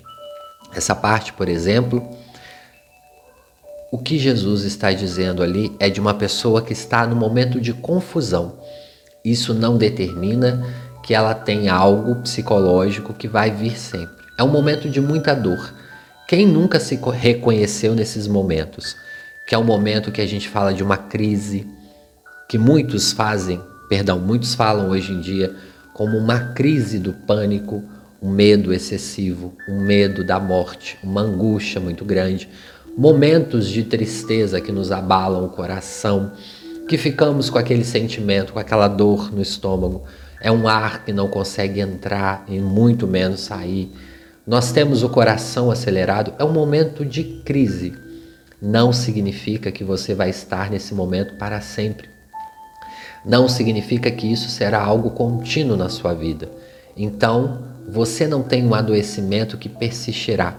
Essa 0.74 0.96
parte, 0.96 1.34
por 1.34 1.48
exemplo, 1.48 2.08
o 3.92 3.98
que 3.98 4.18
Jesus 4.18 4.64
está 4.64 4.92
dizendo 4.92 5.42
ali 5.42 5.76
é 5.80 5.90
de 5.90 6.00
uma 6.00 6.14
pessoa 6.14 6.62
que 6.62 6.74
está 6.74 7.06
no 7.08 7.16
momento 7.16 7.60
de 7.60 7.74
confusão. 7.74 8.60
Isso 9.24 9.54
não 9.54 9.78
determina 9.78 10.66
que 11.04 11.14
ela 11.14 11.34
tem 11.34 11.70
algo 11.70 12.16
psicológico 12.18 13.14
que 13.14 13.28
vai 13.28 13.52
vir 13.52 13.78
sempre. 13.78 14.26
É 14.38 14.44
um 14.44 14.50
momento 14.50 14.90
de 14.90 15.02
muita 15.02 15.34
dor. 15.34 15.74
Quem 16.28 16.46
nunca 16.46 16.80
se 16.80 17.00
reconheceu 17.14 17.96
nesses 17.96 18.28
momentos? 18.28 18.96
Que 19.48 19.56
é 19.56 19.58
um 19.58 19.64
momento 19.64 20.12
que 20.12 20.22
a 20.22 20.28
gente 20.28 20.48
fala 20.48 20.74
de 20.74 20.84
uma 20.84 20.98
crise, 20.98 21.68
que 22.48 22.58
muitos 22.58 23.12
fazem 23.12 23.60
perdão, 23.90 24.20
muitos 24.20 24.54
falam 24.54 24.90
hoje 24.90 25.12
em 25.12 25.20
dia 25.20 25.54
como 25.94 26.16
uma 26.16 26.40
crise 26.54 27.00
do 27.00 27.12
pânico, 27.12 27.84
um 28.22 28.30
medo 28.30 28.72
excessivo, 28.72 29.58
um 29.68 29.82
medo 29.82 30.24
da 30.24 30.40
morte, 30.40 30.98
uma 31.04 31.22
angústia 31.22 31.82
muito 31.82 32.06
grande, 32.06 32.48
momentos 33.00 33.70
de 33.70 33.84
tristeza 33.84 34.60
que 34.60 34.74
nos 34.74 34.92
abalam 34.92 35.46
o 35.46 35.50
coração, 35.50 36.34
que 36.86 36.98
ficamos 36.98 37.50
com 37.50 37.58
aquele 37.58 37.86
sentimento, 37.86 38.52
com 38.52 38.60
aquela 38.60 38.90
dor 38.90 39.34
no 39.34 39.42
estômago. 39.42 40.04
É 40.42 40.52
um 40.52 40.68
ar 40.68 41.06
que 41.06 41.14
não 41.14 41.30
consegue 41.30 41.80
entrar 41.80 42.44
e 42.50 42.60
muito 42.60 43.08
menos 43.08 43.40
sair. 43.40 43.90
Nós 44.46 44.74
temos 44.74 45.02
o 45.02 45.08
coração 45.08 45.72
acelerado, 45.72 46.34
é 46.38 46.44
um 46.44 46.52
momento 46.52 47.06
de 47.06 47.24
crise. 47.46 47.94
Não 48.62 48.92
significa 48.92 49.72
que 49.72 49.86
você 49.86 50.14
vai 50.14 50.30
estar 50.30 50.70
nesse 50.70 50.94
momento 50.94 51.38
para 51.38 51.62
sempre 51.62 52.10
não 53.26 53.50
significa 53.50 54.10
que 54.10 54.32
isso 54.32 54.50
será 54.50 54.82
algo 54.82 55.12
contínuo 55.12 55.76
na 55.76 55.90
sua 55.90 56.14
vida. 56.14 56.50
Então, 56.96 57.64
você 57.88 58.28
não 58.28 58.42
tem 58.42 58.66
um 58.66 58.74
adoecimento 58.74 59.58
que 59.58 59.68
persistirá. 59.68 60.58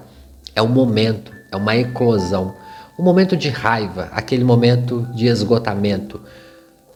É 0.55 0.61
um 0.61 0.69
momento, 0.69 1.33
é 1.51 1.57
uma 1.57 1.77
eclosão, 1.77 2.55
um 2.99 3.03
momento 3.03 3.37
de 3.37 3.49
raiva, 3.49 4.09
aquele 4.13 4.45
momento 4.45 5.07
de 5.15 5.27
esgotamento, 5.27 6.21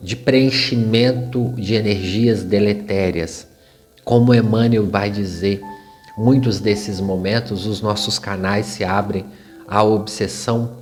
de 0.00 0.16
preenchimento 0.16 1.52
de 1.56 1.74
energias 1.74 2.42
deletérias. 2.42 3.46
Como 4.04 4.34
Emmanuel 4.34 4.86
vai 4.86 5.10
dizer, 5.10 5.62
muitos 6.16 6.60
desses 6.60 7.00
momentos 7.00 7.66
os 7.66 7.80
nossos 7.80 8.18
canais 8.18 8.66
se 8.66 8.84
abrem 8.84 9.24
à 9.66 9.82
obsessão, 9.82 10.78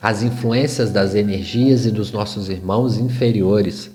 às 0.00 0.22
influências 0.22 0.90
das 0.90 1.14
energias 1.14 1.86
e 1.86 1.90
dos 1.90 2.12
nossos 2.12 2.48
irmãos 2.48 2.98
inferiores 2.98 3.90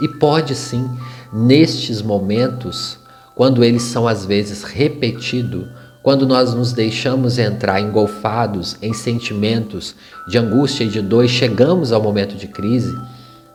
e 0.00 0.06
pode 0.06 0.54
sim, 0.54 0.88
nestes 1.32 2.00
momentos, 2.00 2.98
quando 3.34 3.64
eles 3.64 3.82
são 3.82 4.06
às 4.06 4.24
vezes 4.24 4.62
repetidos, 4.62 5.68
quando 6.08 6.26
nós 6.26 6.54
nos 6.54 6.72
deixamos 6.72 7.36
entrar 7.38 7.82
engolfados 7.82 8.78
em 8.80 8.94
sentimentos 8.94 9.94
de 10.26 10.38
angústia 10.38 10.84
e 10.84 10.88
de 10.88 11.02
dor 11.02 11.26
e 11.26 11.28
chegamos 11.28 11.92
ao 11.92 12.00
momento 12.00 12.34
de 12.34 12.48
crise, 12.48 12.98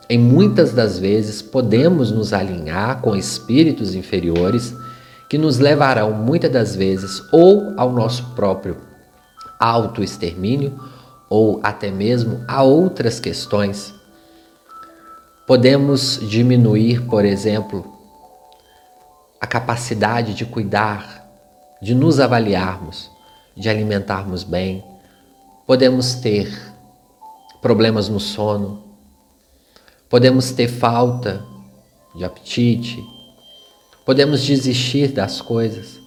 em 0.08 0.20
muitas 0.20 0.72
das 0.72 0.96
vezes 0.96 1.42
podemos 1.42 2.12
nos 2.12 2.32
alinhar 2.32 3.00
com 3.00 3.16
espíritos 3.16 3.96
inferiores 3.96 4.72
que 5.28 5.36
nos 5.36 5.58
levarão 5.58 6.12
muitas 6.12 6.48
das 6.48 6.76
vezes 6.76 7.24
ou 7.32 7.74
ao 7.76 7.92
nosso 7.92 8.22
próprio 8.36 8.76
autoextermínio 9.58 10.78
ou 11.28 11.58
até 11.60 11.90
mesmo 11.90 12.44
a 12.46 12.62
outras 12.62 13.18
questões. 13.18 13.92
Podemos 15.44 16.20
diminuir, 16.22 17.00
por 17.02 17.24
exemplo, 17.24 17.84
a 19.40 19.46
capacidade 19.48 20.34
de 20.34 20.44
cuidar, 20.44 21.23
de 21.84 21.94
nos 21.94 22.18
avaliarmos, 22.18 23.10
de 23.54 23.68
alimentarmos 23.68 24.42
bem. 24.42 24.82
Podemos 25.66 26.14
ter 26.14 26.50
problemas 27.60 28.08
no 28.08 28.18
sono, 28.18 28.82
podemos 30.08 30.50
ter 30.50 30.66
falta 30.66 31.44
de 32.14 32.24
apetite, 32.24 33.04
podemos 34.02 34.42
desistir 34.42 35.08
das 35.08 35.42
coisas. 35.42 36.00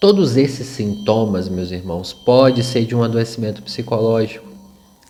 Todos 0.00 0.36
esses 0.36 0.66
sintomas, 0.66 1.48
meus 1.48 1.70
irmãos, 1.70 2.12
pode 2.12 2.64
ser 2.64 2.84
de 2.84 2.96
um 2.96 3.04
adoecimento 3.04 3.62
psicológico, 3.62 4.48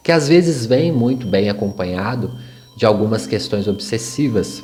que 0.03 0.13
às 0.13 0.29
vezes 0.29 0.67
vem 0.67 0.93
muito 0.93 1.27
bem 1.27 1.49
acompanhado 1.49 2.37
de 2.77 2.85
algumas 2.85 3.27
questões 3.27 3.67
obsessivas. 3.67 4.63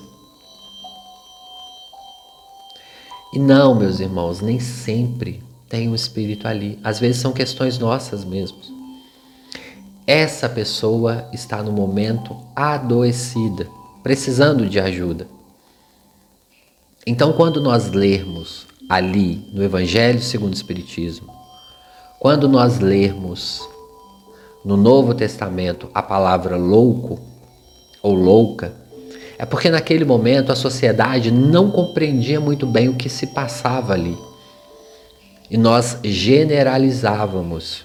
E 3.36 3.38
não, 3.38 3.74
meus 3.74 4.00
irmãos, 4.00 4.40
nem 4.40 4.58
sempre 4.58 5.42
tem 5.68 5.90
um 5.90 5.94
espírito 5.94 6.48
ali. 6.48 6.78
Às 6.82 6.98
vezes 6.98 7.20
são 7.20 7.34
questões 7.34 7.78
nossas 7.78 8.24
mesmos. 8.24 8.72
Essa 10.06 10.48
pessoa 10.48 11.28
está 11.34 11.62
no 11.62 11.70
momento 11.70 12.34
adoecida, 12.56 13.68
precisando 14.02 14.66
de 14.66 14.80
ajuda. 14.80 15.28
Então, 17.06 17.34
quando 17.34 17.60
nós 17.60 17.90
lermos 17.90 18.66
ali 18.88 19.46
no 19.52 19.62
Evangelho 19.62 20.22
segundo 20.22 20.52
o 20.52 20.56
Espiritismo, 20.56 21.30
quando 22.18 22.48
nós 22.48 22.78
lermos 22.78 23.68
no 24.64 24.78
Novo 24.78 25.12
Testamento 25.12 25.90
a 25.92 26.02
palavra 26.02 26.56
louco, 26.56 27.20
ou 28.02 28.14
louca, 28.14 28.72
é 29.38 29.44
porque 29.44 29.70
naquele 29.70 30.04
momento 30.04 30.50
a 30.50 30.56
sociedade 30.56 31.30
não 31.30 31.70
compreendia 31.70 32.40
muito 32.40 32.66
bem 32.66 32.88
o 32.88 32.94
que 32.94 33.08
se 33.08 33.28
passava 33.28 33.92
ali. 33.92 34.16
E 35.50 35.56
nós 35.56 35.98
generalizávamos 36.02 37.84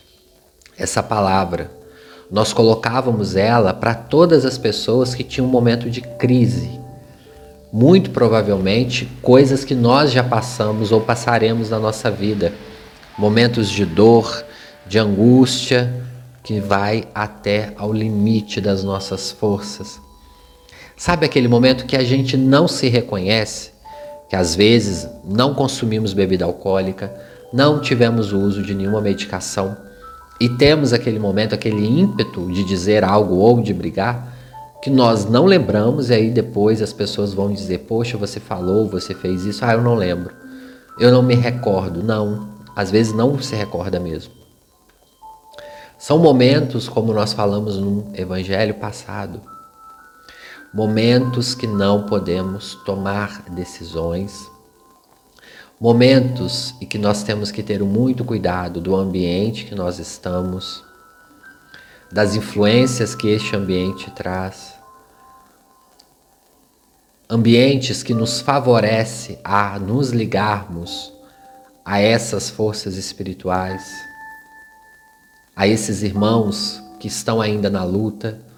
essa 0.78 1.04
palavra. 1.04 1.70
Nós 2.32 2.54
colocávamos 2.54 3.36
ela 3.36 3.74
para 3.74 3.94
todas 3.94 4.46
as 4.46 4.58
pessoas 4.58 5.14
que 5.14 5.24
tinham 5.24 5.48
um 5.48 5.52
momento 5.52 5.90
de 5.90 6.02
crise. 6.02 6.80
Muito 7.72 8.12
provavelmente 8.12 9.08
coisas 9.22 9.64
que 9.66 9.76
nós 9.76 10.12
já 10.12 10.24
passamos 10.24 10.92
ou 10.92 11.02
passaremos 11.02 11.70
na 11.70 11.80
nossa 11.80 12.10
vida. 12.10 12.54
Momentos 13.18 13.70
de 13.70 13.86
dor, 13.86 14.44
de 14.88 14.98
angústia, 14.98 15.94
que 16.44 16.60
vai 16.60 17.08
até 17.14 17.74
ao 17.78 17.94
limite 17.94 18.60
das 18.60 18.84
nossas 18.84 19.32
forças. 19.32 20.00
Sabe 21.02 21.26
aquele 21.26 21.48
momento 21.48 21.88
que 21.88 21.98
a 21.98 22.04
gente 22.04 22.38
não 22.38 22.68
se 22.68 22.88
reconhece? 22.88 23.72
Que 24.30 24.36
às 24.36 24.54
vezes 24.54 25.10
não 25.26 25.56
consumimos 25.56 26.14
bebida 26.14 26.46
alcoólica, 26.46 27.12
não 27.52 27.82
tivemos 27.82 28.32
o 28.32 28.38
uso 28.38 28.62
de 28.62 28.76
nenhuma 28.76 29.02
medicação 29.02 29.76
e 30.40 30.48
temos 30.48 30.94
aquele 30.94 31.18
momento, 31.18 31.56
aquele 31.56 31.84
ímpeto 31.84 32.52
de 32.52 32.64
dizer 32.64 33.04
algo 33.04 33.38
ou 33.38 33.60
de 33.60 33.74
brigar, 33.74 34.32
que 34.80 34.92
nós 34.92 35.26
não 35.26 35.46
lembramos 35.46 36.12
e 36.12 36.14
aí 36.14 36.30
depois 36.30 36.84
as 36.84 36.94
pessoas 36.94 37.34
vão 37.34 37.52
dizer: 37.52 37.80
Poxa, 37.80 38.16
você 38.16 38.40
falou, 38.40 38.88
você 38.88 39.16
fez 39.16 39.44
isso, 39.44 39.66
ah, 39.66 39.74
eu 39.74 39.82
não 39.82 39.96
lembro, 39.96 40.32
eu 41.00 41.12
não 41.12 41.24
me 41.24 41.34
recordo. 41.34 42.04
Não, 42.04 42.48
às 42.76 42.92
vezes 42.92 43.12
não 43.12 43.42
se 43.42 43.56
recorda 43.56 44.00
mesmo. 44.00 44.32
São 45.98 46.20
momentos, 46.20 46.88
como 46.88 47.12
nós 47.12 47.34
falamos 47.34 47.80
no 47.80 48.06
evangelho 48.14 48.76
passado, 48.76 49.42
momentos 50.74 51.54
que 51.54 51.68
não 51.68 52.04
podemos 52.06 52.76
tomar 52.86 53.42
decisões, 53.50 54.50
momentos 55.80 56.74
em 56.80 56.86
que 56.86 56.98
nós 56.98 57.24
temos 57.24 57.52
que 57.52 57.62
ter 57.62 57.84
muito 57.84 58.24
cuidado 58.24 58.80
do 58.80 58.96
ambiente 58.96 59.66
que 59.66 59.76
nós 59.76 60.00
estamos, 60.00 60.84
das 62.10 62.36
influências 62.36 63.14
que 63.14 63.28
este 63.28 63.56
ambiente 63.56 64.10
traz, 64.12 64.74
ambientes 67.30 68.02
que 68.02 68.14
nos 68.14 68.40
favorece 68.40 69.40
a 69.44 69.78
nos 69.78 70.12
ligarmos 70.12 71.12
a 71.84 72.00
essas 72.00 72.50
forças 72.50 72.96
espirituais, 72.96 73.84
a 75.54 75.68
esses 75.68 76.02
irmãos 76.02 76.82
que 77.00 77.08
estão 77.08 77.42
ainda 77.42 77.70
na 77.70 77.84
luta 77.84 78.51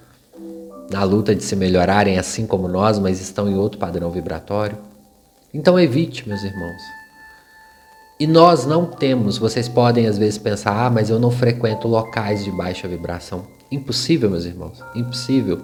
na 0.89 1.03
luta 1.03 1.33
de 1.35 1.43
se 1.43 1.55
melhorarem 1.55 2.17
assim 2.17 2.45
como 2.45 2.67
nós, 2.67 2.99
mas 2.99 3.21
estão 3.21 3.49
em 3.49 3.55
outro 3.55 3.79
padrão 3.79 4.11
vibratório. 4.11 4.77
Então 5.53 5.79
evite, 5.79 6.27
meus 6.27 6.43
irmãos. 6.43 6.81
E 8.19 8.27
nós 8.27 8.65
não 8.65 8.85
temos, 8.85 9.37
vocês 9.37 9.67
podem 9.67 10.07
às 10.07 10.17
vezes 10.17 10.37
pensar, 10.37 10.85
ah, 10.85 10.89
mas 10.89 11.09
eu 11.09 11.19
não 11.19 11.31
frequento 11.31 11.87
locais 11.87 12.43
de 12.43 12.51
baixa 12.51 12.87
vibração. 12.87 13.45
Impossível, 13.71 14.29
meus 14.29 14.45
irmãos, 14.45 14.83
impossível. 14.95 15.61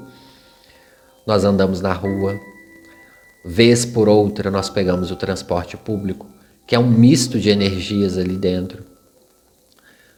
Nós 1.25 1.43
andamos 1.43 1.79
na 1.79 1.93
rua, 1.93 2.39
vez 3.45 3.85
por 3.85 4.09
outra 4.09 4.49
nós 4.49 4.69
pegamos 4.69 5.11
o 5.11 5.15
transporte 5.15 5.77
público, 5.77 6.27
que 6.65 6.75
é 6.75 6.79
um 6.79 6.89
misto 6.89 7.39
de 7.39 7.49
energias 7.49 8.17
ali 8.17 8.35
dentro. 8.35 8.83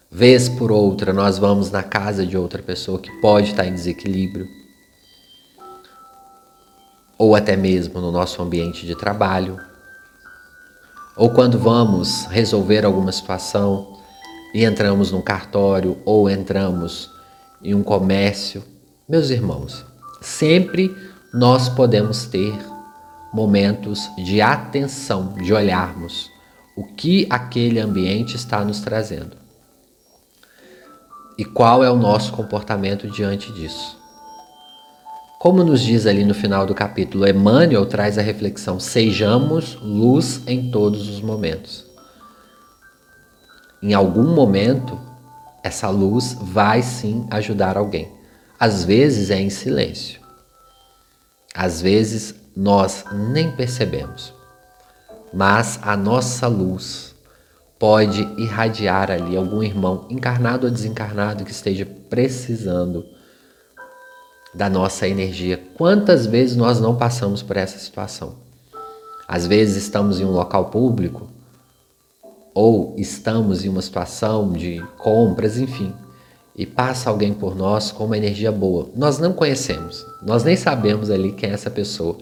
Vez 0.10 0.50
por 0.50 0.72
outra 0.72 1.14
nós 1.14 1.38
vamos 1.38 1.70
na 1.70 1.84
casa 1.84 2.26
de 2.26 2.38
outra 2.38 2.62
pessoa 2.62 3.00
que 3.00 3.12
pode 3.22 3.52
estar 3.52 3.66
em 3.66 3.74
desequilíbrio. 3.74 4.61
Ou 7.22 7.36
até 7.36 7.56
mesmo 7.56 8.02
no 8.02 8.12
nosso 8.12 8.42
ambiente 8.42 8.84
de 8.84 8.96
trabalho, 8.96 9.60
ou 11.16 11.30
quando 11.30 11.60
vamos 11.60 12.26
resolver 12.26 12.84
alguma 12.84 13.12
situação 13.12 14.00
e 14.56 14.66
entramos 14.66 15.12
num 15.12 15.22
cartório 15.22 16.00
ou 16.04 16.28
entramos 16.28 17.12
em 17.62 17.76
um 17.76 17.84
comércio, 17.84 18.64
meus 19.08 19.30
irmãos, 19.30 19.86
sempre 20.20 20.98
nós 21.32 21.70
podemos 21.70 22.26
ter 22.26 22.58
momentos 23.32 24.10
de 24.18 24.42
atenção, 24.42 25.34
de 25.34 25.54
olharmos 25.54 26.28
o 26.76 26.84
que 26.86 27.28
aquele 27.30 27.80
ambiente 27.80 28.36
está 28.36 28.66
nos 28.66 28.82
trazendo 28.82 29.38
e 31.38 31.46
qual 31.46 31.84
é 31.84 31.92
o 31.92 31.98
nosso 31.98 32.34
comportamento 32.34 33.08
diante 33.08 33.52
disso. 33.52 34.01
Como 35.42 35.64
nos 35.64 35.82
diz 35.82 36.06
ali 36.06 36.24
no 36.24 36.36
final 36.36 36.68
do 36.68 36.76
capítulo, 36.76 37.28
Emmanuel 37.28 37.88
traz 37.88 38.16
a 38.20 38.22
reflexão: 38.22 38.80
sejamos 38.80 39.76
luz 39.82 40.44
em 40.46 40.70
todos 40.70 41.10
os 41.10 41.20
momentos. 41.20 41.84
Em 43.82 43.92
algum 43.96 44.36
momento, 44.36 45.02
essa 45.64 45.90
luz 45.90 46.38
vai 46.40 46.84
sim 46.84 47.26
ajudar 47.32 47.76
alguém. 47.76 48.08
Às 48.60 48.86
vezes 48.86 49.32
é 49.32 49.42
em 49.42 49.50
silêncio. 49.50 50.22
Às 51.56 51.82
vezes 51.82 52.36
nós 52.56 53.04
nem 53.12 53.50
percebemos. 53.52 54.32
Mas 55.34 55.80
a 55.82 55.98
nossa 55.98 56.48
luz 56.48 57.16
pode 57.80 58.22
irradiar 58.38 59.10
ali 59.10 59.36
algum 59.36 59.64
irmão, 59.64 60.06
encarnado 60.08 60.68
ou 60.68 60.72
desencarnado, 60.72 61.44
que 61.44 61.52
esteja 61.52 61.84
precisando 61.84 63.04
da 64.54 64.70
nossa 64.70 65.08
energia. 65.08 65.62
Quantas 65.76 66.26
vezes 66.26 66.56
nós 66.56 66.80
não 66.80 66.96
passamos 66.96 67.42
por 67.42 67.58
essa 67.58 67.80
situação? 67.80 68.36
Às 69.28 69.48
vezes 69.48 69.84
estamos 69.84 70.20
em 70.20 70.26
um 70.26 70.32
local 70.32 70.66
público 70.66 71.30
ou 72.54 72.94
estamos 72.98 73.64
em 73.64 73.70
uma 73.70 73.82
situação 73.82 74.52
de 74.52 74.86
compras, 74.98 75.58
enfim, 75.58 75.94
e 76.56 76.66
passa 76.66 77.10
alguém 77.10 77.34
por 77.34 77.56
nós 77.56 77.92
com 77.92 78.06
uma 78.06 78.18
energia 78.18 78.52
boa. 78.52 78.90
Nós 78.94 79.18
não 79.20 79.32
conhecemos, 79.32 80.06
nós 80.22 80.44
nem 80.44 80.58
sabemos 80.58 81.10
ali 81.10 81.32
quem 81.32 81.50
é 81.50 81.54
essa 81.54 81.72
pessoa, 81.72 82.18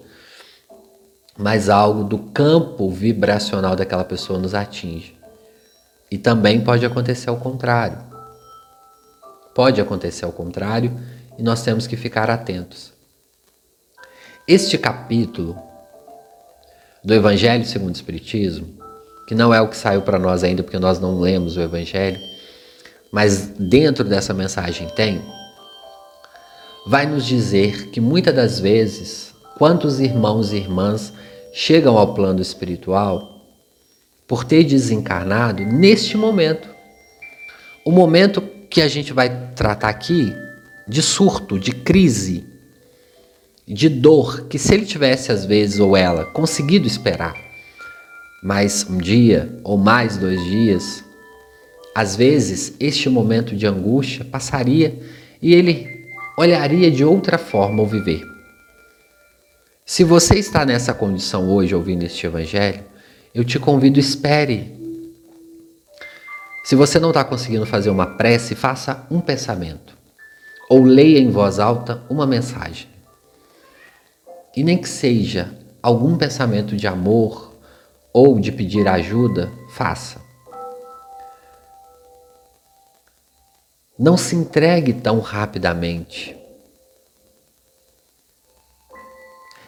mas 1.36 1.68
algo 1.68 2.04
do 2.04 2.20
campo 2.20 2.90
vibracional 2.90 3.76
daquela 3.76 4.04
pessoa 4.04 4.38
nos 4.38 4.54
atinge. 4.54 5.18
E 6.12 6.18
também 6.18 6.62
pode 6.62 6.86
acontecer 6.86 7.30
ao 7.30 7.38
contrário. 7.38 7.98
Pode 9.54 9.82
acontecer 9.82 10.26
ao 10.26 10.32
contrário 10.32 10.98
e 11.40 11.42
nós 11.42 11.64
temos 11.64 11.88
que 11.88 11.96
ficar 11.96 12.30
atentos. 12.30 12.92
Este 14.46 14.78
capítulo 14.78 15.58
do 17.02 17.14
Evangelho 17.14 17.66
segundo 17.66 17.92
o 17.92 17.96
Espiritismo, 17.96 18.68
que 19.26 19.34
não 19.34 19.54
é 19.54 19.62
o 19.62 19.70
que 19.70 19.78
saiu 19.78 20.02
para 20.02 20.20
nós 20.20 20.44
ainda 20.44 20.64
porque 20.64 20.78
nós 20.78 21.00
não 21.00 21.18
lemos 21.18 21.56
o 21.56 21.62
Evangelho, 21.62 22.20
mas 23.10 23.54
dentro 23.58 24.04
dessa 24.04 24.34
mensagem 24.34 24.90
tem, 24.90 25.22
vai 26.86 27.06
nos 27.06 27.26
dizer 27.26 27.90
que 27.90 28.02
muitas 28.02 28.36
das 28.36 28.60
vezes, 28.60 29.34
quantos 29.58 30.02
irmãos 30.02 30.52
e 30.52 30.58
irmãs 30.58 31.14
chegam 31.54 31.98
ao 31.98 32.14
plano 32.14 32.42
espiritual 32.42 33.46
por 34.28 34.44
ter 34.44 34.66
desencarnado 34.66 35.64
neste 35.64 36.18
momento. 36.18 36.68
O 37.86 37.92
momento 37.92 38.42
que 38.70 38.82
a 38.82 38.88
gente 38.90 39.14
vai 39.14 39.52
tratar 39.56 39.90
aqui 39.90 40.32
de 40.90 41.04
surto, 41.04 41.60
de 41.60 41.72
crise, 41.72 42.44
de 43.68 43.88
dor, 43.88 44.48
que 44.48 44.58
se 44.58 44.74
ele 44.74 44.88
tivesse 44.88 45.32
às 45.32 45.46
vezes 45.46 45.80
ou 45.80 45.96
ela 45.96 46.26
conseguido 46.26 46.88
esperar 46.88 47.36
mais 48.42 48.88
um 48.90 48.98
dia 48.98 49.56
ou 49.64 49.78
mais 49.78 50.18
dois 50.18 50.44
dias, 50.46 51.04
às 51.94 52.16
vezes 52.16 52.74
este 52.80 53.08
momento 53.08 53.56
de 53.56 53.68
angústia 53.68 54.26
passaria 54.26 55.00
e 55.40 55.54
ele 55.54 56.08
olharia 56.36 56.90
de 56.90 57.06
outra 57.06 57.38
forma 57.38 57.84
o 57.84 57.86
viver. 57.86 58.24
Se 59.86 60.04
você 60.04 60.40
está 60.40 60.66
nessa 60.66 60.92
condição 60.92 61.52
hoje 61.52 61.76
ouvindo 61.76 62.04
este 62.04 62.26
evangelho, 62.26 62.84
eu 63.36 63.44
te 63.44 63.60
convido, 63.60 64.00
espere. 64.00 64.74
Se 66.64 66.76
você 66.76 67.00
não 67.00 67.10
está 67.10 67.24
conseguindo 67.24 67.66
fazer 67.66 67.92
uma 67.92 68.08
prece, 68.08 68.56
faça 68.56 69.06
um 69.12 69.20
pensamento 69.20 69.99
ou 70.70 70.84
leia 70.84 71.20
em 71.20 71.32
voz 71.32 71.58
alta 71.58 72.04
uma 72.10 72.28
mensagem. 72.28 72.88
E 74.56 74.64
nem 74.64 74.78
que 74.78 74.88
seja 74.88 75.52
algum 75.82 76.16
pensamento 76.16 76.76
de 76.76 76.88
amor 76.88 77.54
ou 78.14 78.40
de 78.40 78.52
pedir 78.52 78.88
ajuda, 78.88 79.52
faça. 79.72 80.22
Não 83.98 84.16
se 84.16 84.36
entregue 84.36 84.94
tão 84.94 85.20
rapidamente. 85.20 86.38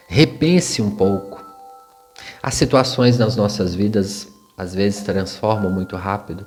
Repense 0.08 0.80
um 0.80 0.94
pouco. 0.94 1.42
As 2.42 2.54
situações 2.54 3.18
nas 3.18 3.36
nossas 3.36 3.74
vidas 3.74 4.28
às 4.56 4.74
vezes 4.74 5.02
transformam 5.02 5.70
muito 5.70 5.96
rápido, 5.96 6.46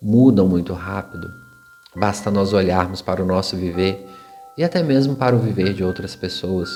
mudam 0.00 0.46
muito 0.46 0.72
rápido. 0.72 1.47
Basta 1.94 2.30
nós 2.30 2.52
olharmos 2.52 3.00
para 3.00 3.22
o 3.22 3.26
nosso 3.26 3.56
viver 3.56 4.06
e 4.56 4.64
até 4.64 4.82
mesmo 4.82 5.16
para 5.16 5.34
o 5.34 5.38
viver 5.38 5.72
de 5.72 5.84
outras 5.84 6.14
pessoas, 6.14 6.68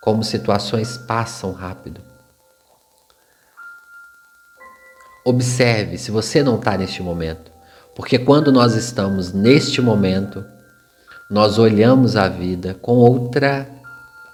como 0.00 0.22
situações 0.22 0.98
passam 0.98 1.52
rápido. 1.52 2.00
Observe 5.24 5.98
se 5.98 6.10
você 6.10 6.42
não 6.42 6.56
está 6.56 6.76
neste 6.76 7.02
momento, 7.02 7.50
porque 7.94 8.18
quando 8.18 8.52
nós 8.52 8.74
estamos 8.74 9.32
neste 9.32 9.80
momento, 9.80 10.44
nós 11.30 11.58
olhamos 11.58 12.16
a 12.16 12.28
vida 12.28 12.74
com 12.74 12.92
outra 12.96 13.68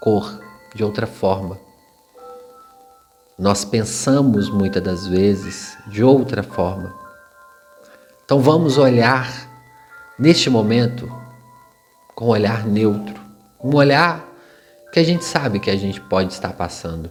cor, 0.00 0.40
de 0.74 0.82
outra 0.82 1.06
forma. 1.06 1.58
Nós 3.38 3.64
pensamos 3.64 4.50
muitas 4.50 4.82
das 4.82 5.06
vezes 5.06 5.76
de 5.86 6.02
outra 6.02 6.42
forma. 6.42 6.92
Então 8.24 8.40
vamos 8.40 8.76
olhar 8.76 9.51
neste 10.22 10.48
momento, 10.48 11.12
com 12.14 12.26
um 12.26 12.28
olhar 12.28 12.64
neutro, 12.64 13.20
um 13.60 13.74
olhar 13.74 14.24
que 14.92 15.00
a 15.00 15.02
gente 15.02 15.24
sabe 15.24 15.58
que 15.58 15.68
a 15.68 15.74
gente 15.74 16.00
pode 16.00 16.32
estar 16.32 16.52
passando. 16.52 17.10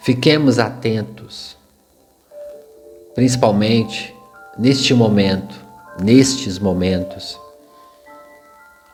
Fiquemos 0.00 0.58
atentos, 0.58 1.58
principalmente 3.14 4.14
neste 4.58 4.94
momento, 4.94 5.54
nestes 6.02 6.58
momentos, 6.58 7.38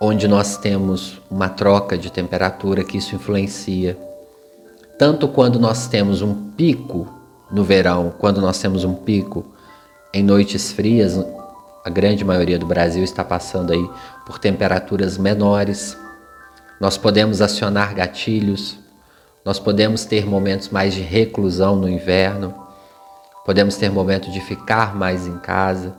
onde 0.01 0.27
nós 0.27 0.57
temos 0.57 1.23
uma 1.31 1.49
troca 1.49 1.97
de 1.97 2.11
temperatura 2.11 2.83
que 2.83 2.99
isso 2.99 3.15
influencia. 3.15 3.97
Tanto 4.99 5.29
quando 5.29 5.61
nós 5.61 5.87
temos 5.87 6.23
um 6.23 6.51
pico 6.57 7.18
no 7.51 7.65
verão, 7.65 8.13
quando 8.19 8.41
nós 8.41 8.59
temos 8.59 8.85
um 8.85 8.95
pico 8.95 9.45
em 10.13 10.23
noites 10.23 10.73
frias, 10.73 11.19
a 11.85 11.91
grande 11.91 12.25
maioria 12.25 12.59
do 12.59 12.67
Brasil 12.67 13.03
está 13.03 13.25
passando 13.25 13.73
aí 13.73 13.91
por 14.27 14.39
temperaturas 14.39 15.17
menores. 15.17 15.97
Nós 16.81 16.99
podemos 16.99 17.41
acionar 17.41 17.95
gatilhos, 17.95 18.79
nós 19.45 19.59
podemos 19.59 20.05
ter 20.05 20.27
momentos 20.27 20.69
mais 20.69 20.95
de 20.95 21.01
reclusão 21.01 21.77
no 21.77 21.89
inverno, 21.89 22.55
podemos 23.45 23.77
ter 23.77 23.91
momentos 23.91 24.33
de 24.33 24.41
ficar 24.41 24.95
mais 24.95 25.27
em 25.27 25.39
casa. 25.39 25.95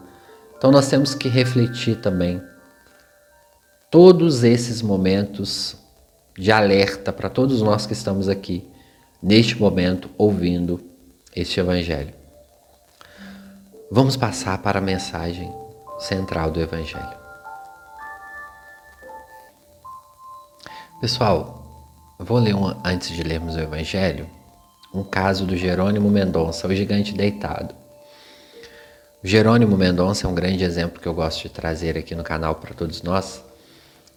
Então 0.57 0.71
nós 0.71 0.87
temos 0.87 1.15
que 1.15 1.27
refletir 1.27 1.95
também 1.95 2.41
todos 3.89 4.43
esses 4.43 4.81
momentos 4.81 5.75
de 6.37 6.51
alerta 6.51 7.11
para 7.11 7.29
todos 7.29 7.61
nós 7.61 7.85
que 7.85 7.93
estamos 7.93 8.29
aqui 8.29 8.67
neste 9.21 9.59
momento 9.59 10.09
ouvindo 10.17 10.88
este 11.35 11.59
Evangelho. 11.59 12.13
Vamos 13.91 14.15
passar 14.15 14.57
para 14.59 14.79
a 14.79 14.81
mensagem 14.81 15.51
central 15.99 16.51
do 16.51 16.61
Evangelho. 16.61 17.17
Pessoal, 21.01 21.65
vou 22.19 22.39
ler 22.39 22.55
um, 22.55 22.67
antes 22.83 23.09
de 23.09 23.23
lermos 23.23 23.55
o 23.55 23.59
Evangelho 23.59 24.29
um 24.93 25.03
caso 25.03 25.45
do 25.45 25.55
Jerônimo 25.55 26.09
Mendonça, 26.09 26.67
o 26.67 26.73
gigante 26.73 27.13
deitado. 27.13 27.75
Jerônimo 29.23 29.77
Mendonça 29.77 30.25
é 30.25 30.29
um 30.29 30.33
grande 30.33 30.63
exemplo 30.63 30.99
que 30.99 31.07
eu 31.07 31.13
gosto 31.13 31.43
de 31.43 31.49
trazer 31.49 31.97
aqui 31.97 32.15
no 32.15 32.23
canal 32.23 32.55
para 32.55 32.73
todos 32.73 33.01
nós, 33.03 33.43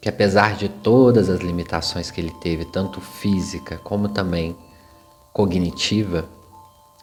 que 0.00 0.08
apesar 0.08 0.56
de 0.56 0.68
todas 0.68 1.28
as 1.28 1.40
limitações 1.40 2.10
que 2.10 2.20
ele 2.20 2.32
teve, 2.40 2.64
tanto 2.64 3.00
física 3.00 3.76
como 3.78 4.08
também 4.08 4.56
cognitiva, 5.32 6.28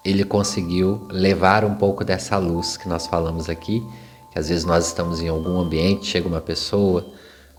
ele 0.04 0.24
conseguiu 0.24 1.08
levar 1.10 1.66
um 1.66 1.76
pouco 1.76 2.04
dessa 2.04 2.38
luz 2.38 2.78
que 2.78 2.88
nós 2.88 3.06
falamos 3.08 3.50
aqui, 3.50 3.86
que 4.32 4.40
às 4.40 4.50
vezes 4.50 4.64
nós 4.64 4.88
estamos 4.88 5.22
em 5.22 5.28
algum 5.28 5.60
ambiente, 5.60 6.06
chega 6.06 6.28
uma 6.28 6.42
pessoa, 6.42 7.06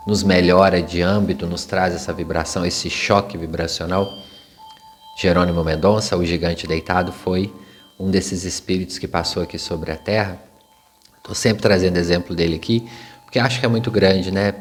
nos 0.06 0.22
melhora 0.22 0.80
de 0.82 1.02
âmbito, 1.02 1.46
nos 1.46 1.64
traz 1.64 1.94
essa 1.94 2.12
vibração, 2.12 2.64
esse 2.64 2.88
choque 2.88 3.36
vibracional. 3.36 4.10
Jerônimo 5.18 5.62
Mendonça, 5.62 6.16
o 6.16 6.24
gigante 6.24 6.66
deitado, 6.66 7.12
foi 7.12 7.52
um 7.98 8.10
desses 8.10 8.44
espíritos 8.44 8.98
que 8.98 9.06
passou 9.06 9.42
aqui 9.42 9.58
sobre 9.58 9.92
a 9.92 9.96
Terra. 9.96 10.40
Estou 11.18 11.34
sempre 11.34 11.62
trazendo 11.62 11.98
exemplo 11.98 12.34
dele 12.34 12.56
aqui, 12.56 12.88
porque 13.24 13.38
acho 13.38 13.60
que 13.60 13.66
é 13.66 13.68
muito 13.68 13.90
grande, 13.90 14.30
né? 14.30 14.54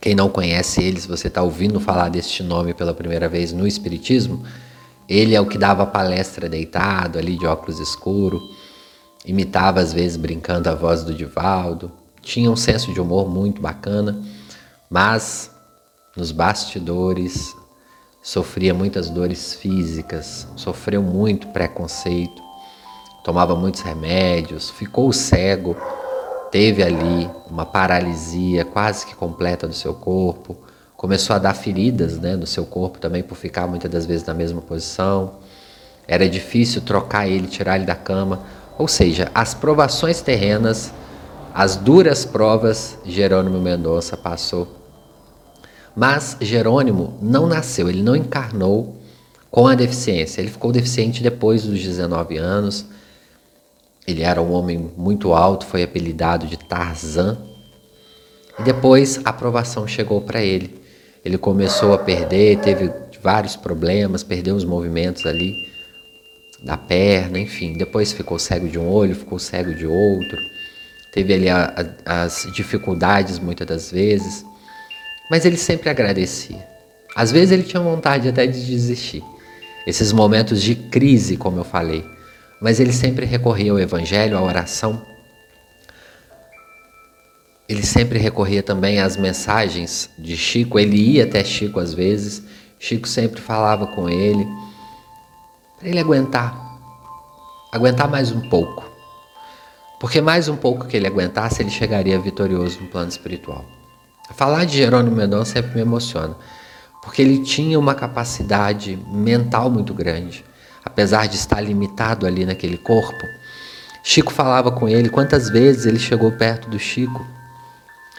Quem 0.00 0.14
não 0.14 0.30
conhece 0.30 0.82
ele, 0.82 1.00
se 1.00 1.06
você 1.06 1.28
está 1.28 1.42
ouvindo 1.42 1.78
falar 1.78 2.08
deste 2.08 2.42
nome 2.42 2.72
pela 2.72 2.94
primeira 2.94 3.28
vez 3.28 3.52
no 3.52 3.66
Espiritismo, 3.66 4.42
ele 5.12 5.34
é 5.34 5.40
o 5.40 5.46
que 5.46 5.58
dava 5.58 5.84
palestra 5.84 6.48
deitado, 6.48 7.18
ali 7.18 7.36
de 7.36 7.46
óculos 7.46 7.78
escuro, 7.78 8.40
imitava 9.26 9.78
às 9.78 9.92
vezes 9.92 10.16
brincando 10.16 10.70
a 10.70 10.74
voz 10.74 11.04
do 11.04 11.14
Divaldo, 11.14 11.92
tinha 12.22 12.50
um 12.50 12.56
senso 12.56 12.94
de 12.94 13.00
humor 13.00 13.28
muito 13.28 13.60
bacana, 13.60 14.18
mas 14.88 15.50
nos 16.16 16.32
bastidores 16.32 17.54
sofria 18.22 18.72
muitas 18.72 19.10
dores 19.10 19.52
físicas, 19.52 20.48
sofreu 20.56 21.02
muito 21.02 21.48
preconceito, 21.48 22.42
tomava 23.22 23.54
muitos 23.54 23.82
remédios, 23.82 24.70
ficou 24.70 25.12
cego, 25.12 25.76
teve 26.50 26.82
ali 26.82 27.30
uma 27.50 27.66
paralisia 27.66 28.64
quase 28.64 29.04
que 29.04 29.14
completa 29.14 29.68
do 29.68 29.74
seu 29.74 29.92
corpo, 29.92 30.56
começou 31.02 31.36
a 31.36 31.38
dar 31.38 31.52
feridas 31.52 32.18
né, 32.18 32.34
no 32.34 32.46
seu 32.46 32.64
corpo 32.64 32.98
também 32.98 33.22
por 33.22 33.34
ficar 33.34 33.66
muitas 33.66 33.90
das 33.90 34.06
vezes 34.06 34.24
na 34.24 34.32
mesma 34.32 34.62
posição. 34.62 35.34
Era 36.08 36.26
difícil 36.26 36.80
trocar 36.80 37.28
ele, 37.28 37.46
tirar 37.46 37.76
ele 37.76 37.84
da 37.84 37.94
cama. 37.94 38.40
Ou 38.78 38.88
seja, 38.88 39.30
as 39.34 39.52
provações 39.52 40.22
terrenas, 40.22 40.90
as 41.52 41.76
duras 41.76 42.24
provas, 42.24 42.96
Jerônimo 43.04 43.60
Mendonça 43.60 44.16
passou 44.16 44.80
mas 45.94 46.38
Jerônimo 46.40 47.18
não 47.20 47.46
nasceu, 47.46 47.88
ele 47.88 48.02
não 48.02 48.16
encarnou 48.16 48.96
com 49.50 49.66
a 49.66 49.74
deficiência. 49.74 50.40
Ele 50.40 50.50
ficou 50.50 50.72
deficiente 50.72 51.22
depois 51.22 51.64
dos 51.64 51.80
19 51.80 52.38
anos. 52.38 52.86
Ele 54.06 54.22
era 54.22 54.40
um 54.40 54.52
homem 54.52 54.90
muito 54.96 55.32
alto, 55.32 55.66
foi 55.66 55.82
apelidado 55.82 56.46
de 56.46 56.56
Tarzan. 56.56 57.38
E 58.58 58.62
depois 58.62 59.20
a 59.24 59.30
aprovação 59.30 59.86
chegou 59.86 60.22
para 60.22 60.42
ele. 60.42 60.81
Ele 61.24 61.38
começou 61.38 61.94
a 61.94 61.98
perder, 61.98 62.58
teve 62.58 62.90
vários 63.22 63.54
problemas, 63.54 64.24
perdeu 64.24 64.56
os 64.56 64.64
movimentos 64.64 65.24
ali 65.24 65.54
da 66.62 66.76
perna, 66.76 67.38
enfim. 67.38 67.74
Depois 67.74 68.12
ficou 68.12 68.38
cego 68.38 68.68
de 68.68 68.78
um 68.78 68.88
olho, 68.88 69.14
ficou 69.14 69.38
cego 69.38 69.74
de 69.74 69.86
outro. 69.86 70.38
Teve 71.12 71.34
ali 71.34 71.48
a, 71.48 71.74
a, 72.04 72.22
as 72.22 72.48
dificuldades 72.52 73.38
muitas 73.38 73.66
das 73.66 73.90
vezes. 73.90 74.44
Mas 75.30 75.44
ele 75.44 75.56
sempre 75.56 75.90
agradecia. 75.90 76.66
Às 77.14 77.30
vezes 77.30 77.52
ele 77.52 77.62
tinha 77.62 77.82
vontade 77.82 78.28
até 78.28 78.46
de 78.46 78.64
desistir. 78.64 79.22
Esses 79.86 80.12
momentos 80.12 80.62
de 80.62 80.74
crise, 80.74 81.36
como 81.36 81.58
eu 81.58 81.64
falei. 81.64 82.04
Mas 82.60 82.80
ele 82.80 82.92
sempre 82.92 83.26
recorria 83.26 83.72
ao 83.72 83.78
evangelho, 83.78 84.38
à 84.38 84.42
oração. 84.42 85.04
Ele 87.68 87.84
sempre 87.84 88.18
recorria 88.18 88.62
também 88.62 89.00
às 89.00 89.16
mensagens 89.16 90.10
de 90.18 90.36
Chico. 90.36 90.78
Ele 90.78 90.96
ia 90.96 91.24
até 91.24 91.44
Chico 91.44 91.80
às 91.80 91.94
vezes. 91.94 92.42
Chico 92.78 93.08
sempre 93.08 93.40
falava 93.40 93.86
com 93.86 94.08
ele 94.08 94.46
para 95.78 95.88
ele 95.88 95.98
aguentar. 95.98 96.54
Aguentar 97.72 98.08
mais 98.08 98.30
um 98.30 98.40
pouco. 98.48 98.90
Porque 99.98 100.20
mais 100.20 100.48
um 100.48 100.56
pouco 100.56 100.86
que 100.86 100.96
ele 100.96 101.06
aguentasse, 101.06 101.62
ele 101.62 101.70
chegaria 101.70 102.18
vitorioso 102.18 102.80
no 102.80 102.88
plano 102.88 103.08
espiritual. 103.08 103.64
Falar 104.34 104.64
de 104.64 104.76
Jerônimo 104.76 105.14
Mendonça 105.14 105.52
sempre 105.52 105.76
me 105.76 105.82
emociona, 105.82 106.36
porque 107.02 107.22
ele 107.22 107.38
tinha 107.44 107.78
uma 107.78 107.94
capacidade 107.94 108.98
mental 109.06 109.70
muito 109.70 109.92
grande, 109.92 110.44
apesar 110.84 111.28
de 111.28 111.36
estar 111.36 111.60
limitado 111.60 112.26
ali 112.26 112.44
naquele 112.44 112.78
corpo. 112.78 113.26
Chico 114.02 114.32
falava 114.32 114.72
com 114.72 114.88
ele, 114.88 115.08
quantas 115.08 115.48
vezes 115.48 115.86
ele 115.86 115.98
chegou 115.98 116.32
perto 116.32 116.68
do 116.68 116.78
Chico 116.78 117.24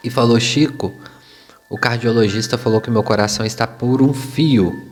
e 0.03 0.09
falou: 0.09 0.39
Chico, 0.39 0.93
o 1.69 1.77
cardiologista 1.77 2.57
falou 2.57 2.81
que 2.81 2.91
meu 2.91 3.03
coração 3.03 3.45
está 3.45 3.65
por 3.65 4.01
um 4.01 4.13
fio. 4.13 4.89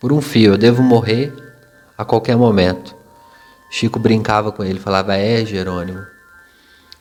Por 0.00 0.12
um 0.12 0.20
fio, 0.20 0.52
eu 0.52 0.58
devo 0.58 0.82
morrer 0.82 1.32
a 1.96 2.04
qualquer 2.04 2.36
momento. 2.36 2.94
Chico 3.70 3.98
brincava 3.98 4.50
com 4.50 4.64
ele, 4.64 4.78
falava: 4.78 5.16
É, 5.16 5.44
Jerônimo, 5.44 6.14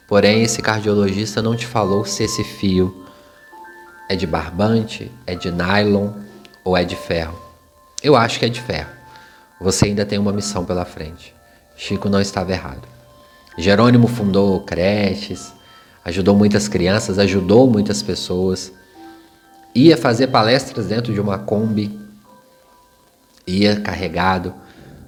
Porém, 0.08 0.44
esse 0.44 0.62
cardiologista 0.62 1.42
não 1.42 1.56
te 1.56 1.66
falou 1.66 2.06
se 2.06 2.24
esse 2.24 2.44
fio 2.44 3.06
é 4.10 4.16
de 4.16 4.28
barbante, 4.28 5.12
é 5.26 5.34
de 5.34 5.50
nylon 5.50 6.12
ou 6.64 6.78
é 6.78 6.84
de 6.84 6.96
ferro. 6.96 7.40
Eu 8.04 8.16
acho 8.16 8.38
que 8.38 8.46
é 8.46 8.50
de 8.50 8.62
ferro. 8.62 8.92
Você 9.60 9.86
ainda 9.86 10.06
tem 10.06 10.20
uma 10.20 10.34
missão 10.34 10.66
pela 10.66 10.84
frente. 10.84 11.34
Chico 11.76 12.10
não 12.10 12.22
estava 12.22 12.52
errado. 12.52 12.88
Jerônimo 13.58 14.08
fundou 14.08 14.60
creches, 14.62 15.54
ajudou 16.06 16.36
muitas 16.36 16.68
crianças, 16.68 17.20
ajudou 17.20 17.70
muitas 17.70 18.02
pessoas, 18.02 18.72
ia 19.74 19.98
fazer 19.98 20.28
palestras 20.28 20.88
dentro 20.88 21.14
de 21.14 21.20
uma 21.20 21.38
Kombi, 21.38 22.00
ia 23.46 23.80
carregado. 23.80 24.54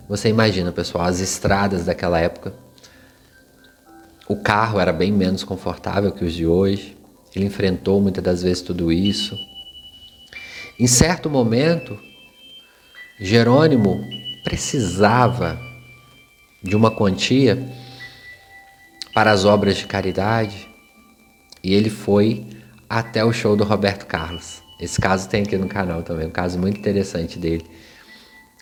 Você 0.08 0.30
imagina, 0.30 0.72
pessoal, 0.72 1.06
as 1.06 1.20
estradas 1.20 1.86
daquela 1.86 2.20
época 2.20 2.54
o 4.28 4.36
carro 4.36 4.80
era 4.80 4.92
bem 4.92 5.12
menos 5.12 5.44
confortável 5.44 6.12
que 6.12 6.26
os 6.26 6.34
de 6.34 6.48
hoje. 6.48 6.98
Ele 7.36 7.46
enfrentou 7.46 8.02
muitas 8.02 8.24
das 8.24 8.42
vezes 8.42 8.62
tudo 8.62 8.92
isso. 8.92 9.38
Em 10.80 10.88
certo 10.88 11.30
momento, 11.30 12.00
Jerônimo 13.20 14.04
precisava 14.44 15.60
de 16.64 16.76
uma 16.76 16.90
quantia 16.90 17.72
para 19.14 19.32
as 19.32 19.46
obras 19.46 19.78
de 19.78 19.86
caridade 19.86 20.68
e 21.66 21.74
ele 21.74 21.90
foi 21.90 22.46
até 22.88 23.26
o 23.26 23.34
show 23.34 23.56
do 23.56 23.64
Roberto 23.64 24.06
Carlos. 24.06 24.62
Esse 24.80 25.02
caso 25.02 25.28
tem 25.28 25.42
aqui 25.42 25.58
no 25.58 25.68
canal 25.68 26.04
também, 26.04 26.28
um 26.28 26.32
caso 26.32 26.60
muito 26.60 26.78
interessante 26.78 27.40
dele. 27.40 27.66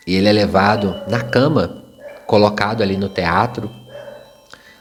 E 0.07 0.15
ele 0.15 0.29
é 0.29 0.31
levado 0.31 0.95
na 1.09 1.21
cama, 1.21 1.83
colocado 2.25 2.81
ali 2.81 2.95
no 2.95 3.09
teatro, 3.09 3.69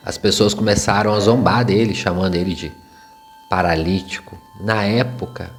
as 0.04 0.16
pessoas 0.16 0.54
começaram 0.54 1.12
a 1.12 1.18
zombar 1.18 1.64
dele, 1.64 1.96
chamando 1.96 2.37
ele 2.37 2.54
de 2.54 2.70
paralítico. 3.50 4.38
Na 4.61 4.85
época, 4.85 5.50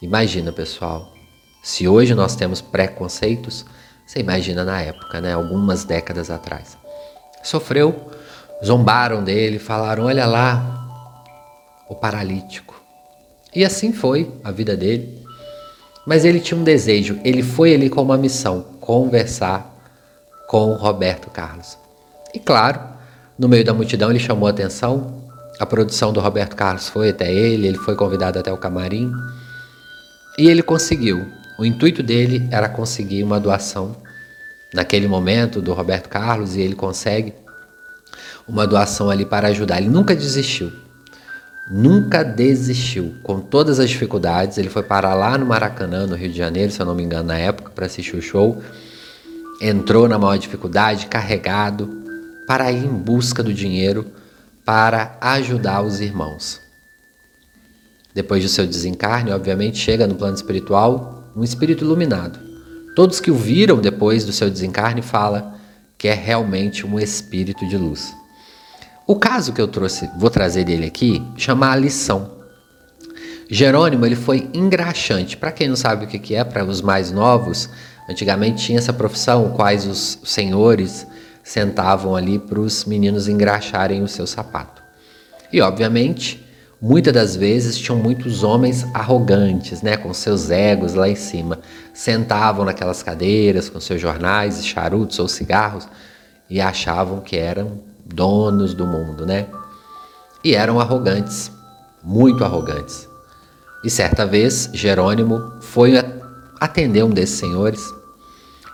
imagina 0.00 0.50
pessoal, 0.50 1.12
se 1.62 1.86
hoje 1.86 2.16
nós 2.16 2.34
temos 2.34 2.60
preconceitos, 2.60 3.64
você 4.04 4.18
imagina 4.18 4.64
na 4.64 4.80
época, 4.80 5.20
né? 5.20 5.34
Algumas 5.34 5.84
décadas 5.84 6.32
atrás. 6.32 6.76
Sofreu, 7.44 8.10
zombaram 8.64 9.22
dele, 9.22 9.60
falaram: 9.60 10.06
olha 10.06 10.26
lá, 10.26 10.81
o 11.92 11.94
paralítico. 11.94 12.80
E 13.54 13.64
assim 13.64 13.92
foi 13.92 14.30
a 14.42 14.50
vida 14.50 14.76
dele. 14.76 15.22
Mas 16.06 16.24
ele 16.24 16.40
tinha 16.40 16.58
um 16.58 16.64
desejo, 16.64 17.20
ele 17.22 17.42
foi 17.42 17.74
ali 17.74 17.88
com 17.88 18.02
uma 18.02 18.16
missão: 18.16 18.62
conversar 18.80 19.70
com 20.48 20.72
Roberto 20.72 21.30
Carlos. 21.30 21.78
E 22.34 22.40
claro, 22.40 22.80
no 23.38 23.48
meio 23.48 23.64
da 23.64 23.74
multidão, 23.74 24.10
ele 24.10 24.18
chamou 24.18 24.46
a 24.46 24.50
atenção. 24.50 25.22
A 25.60 25.66
produção 25.66 26.12
do 26.12 26.18
Roberto 26.18 26.56
Carlos 26.56 26.88
foi 26.88 27.10
até 27.10 27.32
ele, 27.32 27.68
ele 27.68 27.78
foi 27.78 27.94
convidado 27.94 28.38
até 28.38 28.52
o 28.52 28.56
camarim. 28.56 29.12
E 30.38 30.48
ele 30.48 30.62
conseguiu. 30.62 31.24
O 31.58 31.64
intuito 31.64 32.02
dele 32.02 32.48
era 32.50 32.68
conseguir 32.68 33.22
uma 33.22 33.38
doação 33.38 33.94
naquele 34.72 35.06
momento 35.06 35.60
do 35.60 35.74
Roberto 35.74 36.08
Carlos 36.08 36.56
e 36.56 36.60
ele 36.62 36.74
consegue 36.74 37.34
uma 38.48 38.66
doação 38.66 39.10
ali 39.10 39.24
para 39.24 39.48
ajudar. 39.48 39.78
Ele 39.78 39.90
nunca 39.90 40.16
desistiu. 40.16 40.72
Nunca 41.72 42.22
desistiu. 42.22 43.14
Com 43.22 43.40
todas 43.40 43.80
as 43.80 43.88
dificuldades, 43.88 44.58
ele 44.58 44.68
foi 44.68 44.82
parar 44.82 45.14
lá 45.14 45.38
no 45.38 45.46
Maracanã, 45.46 46.06
no 46.06 46.14
Rio 46.14 46.28
de 46.28 46.36
Janeiro, 46.36 46.70
se 46.70 46.78
eu 46.78 46.84
não 46.84 46.94
me 46.94 47.02
engano, 47.02 47.28
na 47.28 47.38
época, 47.38 47.70
para 47.70 47.86
assistir 47.86 48.14
o 48.14 48.20
show. 48.20 48.62
Entrou 49.58 50.06
na 50.06 50.18
maior 50.18 50.36
dificuldade, 50.36 51.06
carregado, 51.06 51.88
para 52.46 52.70
ir 52.70 52.84
em 52.84 52.92
busca 52.92 53.42
do 53.42 53.54
dinheiro 53.54 54.04
para 54.66 55.16
ajudar 55.18 55.80
os 55.80 56.00
irmãos. 56.00 56.60
Depois 58.14 58.42
do 58.42 58.50
seu 58.50 58.66
desencarne, 58.66 59.32
obviamente, 59.32 59.78
chega 59.78 60.06
no 60.06 60.14
plano 60.14 60.34
espiritual 60.34 61.32
um 61.34 61.42
espírito 61.42 61.84
iluminado. 61.84 62.38
Todos 62.94 63.18
que 63.18 63.30
o 63.30 63.34
viram 63.34 63.80
depois 63.80 64.26
do 64.26 64.32
seu 64.32 64.50
desencarne 64.50 65.00
fala 65.00 65.54
que 65.96 66.06
é 66.06 66.12
realmente 66.12 66.86
um 66.86 67.00
espírito 67.00 67.66
de 67.66 67.78
luz. 67.78 68.14
O 69.06 69.16
caso 69.16 69.52
que 69.52 69.60
eu 69.60 69.66
trouxe, 69.66 70.08
vou 70.16 70.30
trazer 70.30 70.64
dele 70.64 70.86
aqui, 70.86 71.22
chama 71.36 71.70
a 71.70 71.76
lição. 71.76 72.30
Jerônimo 73.50 74.06
ele 74.06 74.16
foi 74.16 74.48
engraxante. 74.54 75.36
Para 75.36 75.52
quem 75.52 75.68
não 75.68 75.76
sabe 75.76 76.04
o 76.04 76.08
que 76.08 76.34
é, 76.34 76.44
para 76.44 76.64
os 76.64 76.80
mais 76.80 77.10
novos, 77.10 77.68
antigamente 78.08 78.64
tinha 78.64 78.78
essa 78.78 78.92
profissão, 78.92 79.50
quais 79.50 79.86
os 79.86 80.18
senhores 80.24 81.06
sentavam 81.42 82.14
ali 82.14 82.38
para 82.38 82.60
os 82.60 82.84
meninos 82.84 83.28
engraxarem 83.28 84.02
o 84.02 84.08
seu 84.08 84.26
sapato. 84.26 84.80
E 85.52 85.60
obviamente, 85.60 86.42
muitas 86.80 87.12
das 87.12 87.36
vezes 87.36 87.76
tinham 87.76 87.98
muitos 87.98 88.44
homens 88.44 88.86
arrogantes, 88.94 89.82
né, 89.82 89.96
com 89.96 90.14
seus 90.14 90.48
egos 90.48 90.94
lá 90.94 91.08
em 91.08 91.16
cima, 91.16 91.58
sentavam 91.92 92.64
naquelas 92.64 93.02
cadeiras 93.02 93.68
com 93.68 93.80
seus 93.80 94.00
jornais 94.00 94.60
e 94.60 94.62
charutos 94.62 95.18
ou 95.18 95.26
cigarros 95.26 95.88
e 96.48 96.60
achavam 96.60 97.20
que 97.20 97.36
eram 97.36 97.80
donos 98.04 98.74
do 98.74 98.86
mundo, 98.86 99.24
né? 99.26 99.48
E 100.42 100.54
eram 100.54 100.80
arrogantes, 100.80 101.50
muito 102.02 102.44
arrogantes. 102.44 103.08
E 103.84 103.90
certa 103.90 104.26
vez, 104.26 104.70
Jerônimo 104.72 105.52
foi 105.60 105.94
atender 106.60 107.02
um 107.04 107.10
desses 107.10 107.38
senhores, 107.38 107.92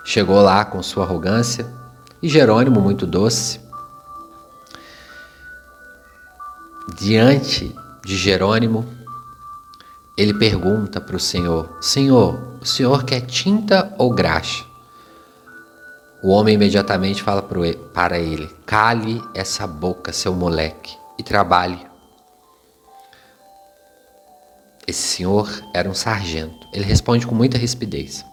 chegou 0.05 0.41
lá 0.41 0.65
com 0.65 0.83
sua 0.83 1.05
arrogância, 1.05 1.67
e 2.23 2.29
Jerônimo, 2.29 2.81
muito 2.81 3.07
doce, 3.07 3.61
diante 6.99 7.75
de 8.05 8.17
Jerônimo, 8.17 8.87
ele 10.17 10.35
pergunta 10.35 11.01
para 11.01 11.17
o 11.17 11.21
Senhor: 11.21 11.77
Senhor, 11.81 12.59
o 12.61 12.67
senhor 12.67 13.05
quer 13.05 13.21
tinta 13.21 13.95
ou 13.97 14.13
graxa? 14.13 14.68
O 16.21 16.31
homem 16.31 16.55
imediatamente 16.55 17.23
fala 17.23 17.43
para 17.43 18.19
ele: 18.19 18.49
Cale 18.67 19.23
essa 19.35 19.67
boca, 19.67 20.13
seu 20.13 20.35
moleque, 20.35 20.97
e 21.17 21.23
trabalhe. 21.23 21.79
Esse 24.85 25.17
senhor 25.17 25.49
era 25.73 25.89
um 25.89 25.95
sargento. 25.95 26.67
Ele 26.73 26.85
responde 26.85 27.27
com 27.27 27.35
muita 27.35 27.57
rispidez. 27.57 28.25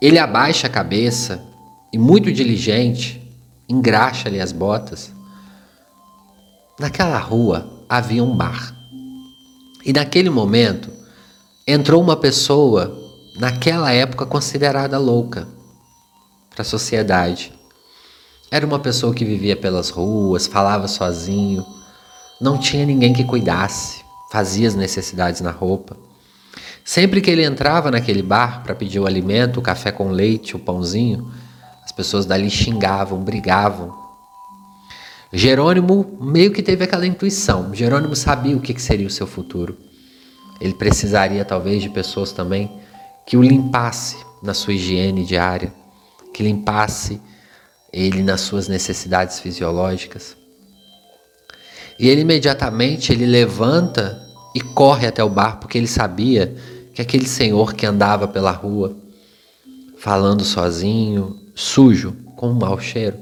Ele 0.00 0.18
abaixa 0.18 0.66
a 0.66 0.70
cabeça 0.70 1.42
e, 1.92 1.98
muito 1.98 2.32
diligente, 2.32 3.20
engraxa-lhe 3.68 4.40
as 4.40 4.50
botas. 4.50 5.12
Naquela 6.80 7.18
rua 7.18 7.84
havia 7.86 8.24
um 8.24 8.34
bar. 8.34 8.74
E 9.84 9.92
naquele 9.92 10.30
momento 10.30 10.90
entrou 11.66 12.00
uma 12.00 12.16
pessoa, 12.16 12.96
naquela 13.36 13.92
época 13.92 14.24
considerada 14.24 14.96
louca 14.96 15.46
para 16.52 16.62
a 16.62 16.64
sociedade. 16.64 17.52
Era 18.50 18.66
uma 18.66 18.78
pessoa 18.78 19.14
que 19.14 19.24
vivia 19.24 19.56
pelas 19.56 19.90
ruas, 19.90 20.46
falava 20.46 20.86
sozinho, 20.86 21.64
não 22.40 22.58
tinha 22.58 22.84
ninguém 22.84 23.12
que 23.12 23.24
cuidasse, 23.24 24.04
fazia 24.30 24.68
as 24.68 24.74
necessidades 24.74 25.40
na 25.40 25.50
roupa. 25.50 25.96
Sempre 26.84 27.20
que 27.20 27.30
ele 27.30 27.44
entrava 27.44 27.90
naquele 27.90 28.22
bar 28.22 28.62
para 28.62 28.74
pedir 28.74 28.98
o 28.98 29.06
alimento, 29.06 29.60
o 29.60 29.62
café 29.62 29.92
com 29.92 30.10
leite, 30.10 30.56
o 30.56 30.58
pãozinho, 30.58 31.30
as 31.84 31.92
pessoas 31.92 32.26
dali 32.26 32.50
xingavam, 32.50 33.22
brigavam. 33.22 34.02
Jerônimo 35.32 36.18
meio 36.20 36.52
que 36.52 36.62
teve 36.62 36.84
aquela 36.84 37.06
intuição. 37.06 37.72
Jerônimo 37.72 38.14
sabia 38.14 38.56
o 38.56 38.60
que 38.60 38.78
seria 38.80 39.06
o 39.06 39.10
seu 39.10 39.26
futuro. 39.26 39.78
Ele 40.60 40.74
precisaria 40.74 41.44
talvez 41.44 41.82
de 41.82 41.88
pessoas 41.88 42.32
também 42.32 42.70
que 43.26 43.36
o 43.36 43.42
limpasse 43.42 44.16
na 44.42 44.52
sua 44.52 44.74
higiene 44.74 45.24
diária, 45.24 45.72
que 46.32 46.42
limpasse 46.42 47.20
ele 47.92 48.22
nas 48.22 48.40
suas 48.40 48.68
necessidades 48.68 49.38
fisiológicas. 49.38 50.36
E 51.98 52.08
ele 52.08 52.22
imediatamente 52.22 53.12
ele 53.12 53.26
levanta 53.26 54.20
e 54.54 54.60
corre 54.60 55.06
até 55.06 55.22
o 55.22 55.28
bar 55.28 55.58
porque 55.58 55.76
ele 55.78 55.86
sabia 55.86 56.54
que 56.94 57.02
aquele 57.02 57.26
senhor 57.26 57.74
que 57.74 57.86
andava 57.86 58.26
pela 58.26 58.50
rua 58.50 58.96
falando 59.98 60.42
sozinho, 60.44 61.38
sujo, 61.54 62.16
com 62.36 62.50
um 62.50 62.54
mau 62.54 62.80
cheiro, 62.80 63.18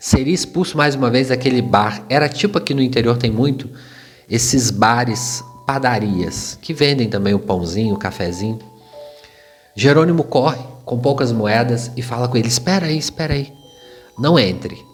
seria 0.00 0.34
expulso 0.34 0.76
mais 0.76 0.94
uma 0.94 1.10
vez 1.10 1.28
daquele 1.28 1.62
bar. 1.62 2.04
Era 2.08 2.28
tipo 2.28 2.58
aqui 2.58 2.74
no 2.74 2.82
interior 2.82 3.16
tem 3.16 3.30
muito 3.30 3.70
esses 4.28 4.70
bares, 4.70 5.44
padarias, 5.66 6.58
que 6.60 6.74
vendem 6.74 7.08
também 7.08 7.34
o 7.34 7.38
pãozinho, 7.38 7.94
o 7.94 7.98
cafezinho. 7.98 8.58
Jerônimo 9.76 10.24
corre 10.24 10.73
com 10.84 10.98
poucas 10.98 11.32
moedas 11.32 11.90
e 11.96 12.02
fala 12.02 12.28
com 12.28 12.36
ele: 12.36 12.48
Espera 12.48 12.86
aí, 12.86 12.98
espera 12.98 13.34
aí. 13.34 13.52
Não 14.18 14.38
entre. 14.38 14.84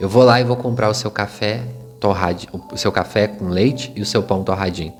Eu 0.00 0.08
vou 0.08 0.24
lá 0.24 0.40
e 0.40 0.44
vou 0.44 0.56
comprar 0.56 0.88
o 0.88 0.94
seu 0.94 1.10
café 1.10 1.62
torradinho, 2.00 2.52
o 2.72 2.76
seu 2.76 2.92
café 2.92 3.26
com 3.26 3.48
leite 3.48 3.92
e 3.96 4.00
o 4.00 4.06
seu 4.06 4.22
pão 4.22 4.44
torradinho. 4.44 4.92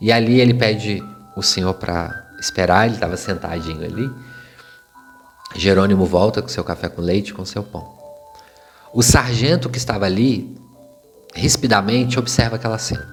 E 0.00 0.12
ali 0.12 0.40
ele 0.40 0.54
pede 0.54 1.02
o 1.36 1.42
senhor 1.42 1.74
para 1.74 2.26
esperar, 2.38 2.86
ele 2.86 2.94
estava 2.94 3.16
sentadinho 3.16 3.84
ali. 3.84 4.10
Jerônimo 5.54 6.04
volta 6.04 6.42
com 6.42 6.48
seu 6.48 6.62
café 6.62 6.88
com 6.88 7.00
leite, 7.00 7.32
com 7.32 7.44
seu 7.44 7.62
pão. 7.62 7.94
O 8.92 9.02
sargento 9.02 9.68
que 9.68 9.78
estava 9.78 10.06
ali, 10.06 10.56
rispidamente, 11.34 12.18
observa 12.18 12.56
aquela 12.56 12.78
cena. 12.78 13.06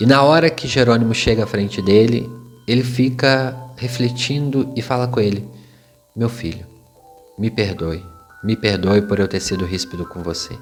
E 0.00 0.06
na 0.06 0.22
hora 0.22 0.50
que 0.50 0.66
Jerônimo 0.66 1.14
chega 1.14 1.44
à 1.44 1.46
frente 1.46 1.80
dele, 1.80 2.28
ele 2.66 2.82
fica 2.82 3.56
refletindo 3.76 4.72
e 4.76 4.82
fala 4.82 5.08
com 5.08 5.20
ele: 5.20 5.48
Meu 6.14 6.28
filho, 6.28 6.66
me 7.38 7.50
perdoe, 7.50 8.04
me 8.42 8.56
perdoe 8.56 9.02
por 9.02 9.18
eu 9.18 9.28
ter 9.28 9.40
sido 9.40 9.64
ríspido 9.64 10.06
com 10.06 10.22
você. 10.22 10.58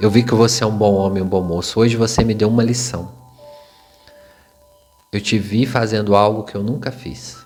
Eu 0.00 0.10
vi 0.10 0.22
que 0.22 0.34
você 0.34 0.62
é 0.62 0.66
um 0.66 0.76
bom 0.76 0.94
homem, 0.94 1.22
um 1.22 1.28
bom 1.28 1.42
moço. 1.42 1.80
Hoje 1.80 1.96
você 1.96 2.22
me 2.22 2.34
deu 2.34 2.48
uma 2.48 2.62
lição. 2.62 3.10
Eu 5.10 5.20
te 5.20 5.38
vi 5.38 5.66
fazendo 5.66 6.14
algo 6.14 6.44
que 6.44 6.54
eu 6.54 6.62
nunca 6.62 6.92
fiz, 6.92 7.38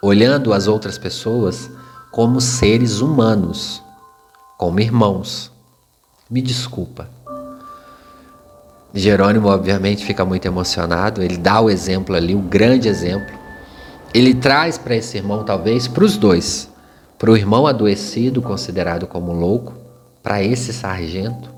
olhando 0.00 0.52
as 0.52 0.66
outras 0.66 0.96
pessoas 0.96 1.68
como 2.10 2.40
seres 2.40 3.00
humanos, 3.00 3.82
como 4.56 4.80
irmãos. 4.80 5.52
Me 6.30 6.40
desculpa. 6.40 7.08
Jerônimo, 8.94 9.48
obviamente, 9.48 10.04
fica 10.04 10.24
muito 10.24 10.46
emocionado. 10.46 11.22
Ele 11.22 11.36
dá 11.36 11.60
o 11.60 11.68
exemplo 11.68 12.14
ali, 12.14 12.34
o 12.34 12.40
grande 12.40 12.88
exemplo. 12.88 13.37
Ele 14.14 14.34
traz 14.34 14.78
para 14.78 14.96
esse 14.96 15.16
irmão, 15.16 15.44
talvez, 15.44 15.86
para 15.86 16.04
os 16.04 16.16
dois, 16.16 16.68
para 17.18 17.30
o 17.30 17.36
irmão 17.36 17.66
adoecido, 17.66 18.40
considerado 18.40 19.06
como 19.06 19.32
louco, 19.32 19.74
para 20.22 20.42
esse 20.42 20.72
sargento 20.72 21.50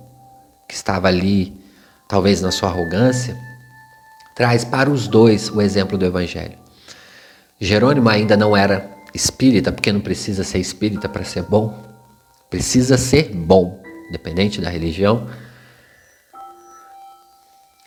que 0.69 0.75
estava 0.75 1.09
ali, 1.09 1.57
talvez 2.09 2.41
na 2.41 2.51
sua 2.51 2.69
arrogância, 2.69 3.37
traz 4.35 4.65
para 4.65 4.91
os 4.91 5.07
dois 5.07 5.49
o 5.49 5.61
exemplo 5.61 5.97
do 5.97 6.05
Evangelho. 6.05 6.59
Jerônimo 7.61 8.09
ainda 8.09 8.37
não 8.37 8.57
era 8.57 8.91
espírita, 9.15 9.71
porque 9.71 9.93
não 9.93 10.01
precisa 10.01 10.43
ser 10.43 10.59
espírita 10.59 11.09
para 11.09 11.25
ser 11.25 11.43
bom, 11.43 11.79
precisa 12.49 12.97
ser 12.97 13.35
bom, 13.35 13.81
independente 14.09 14.61
da 14.61 14.71
religião. 14.71 15.29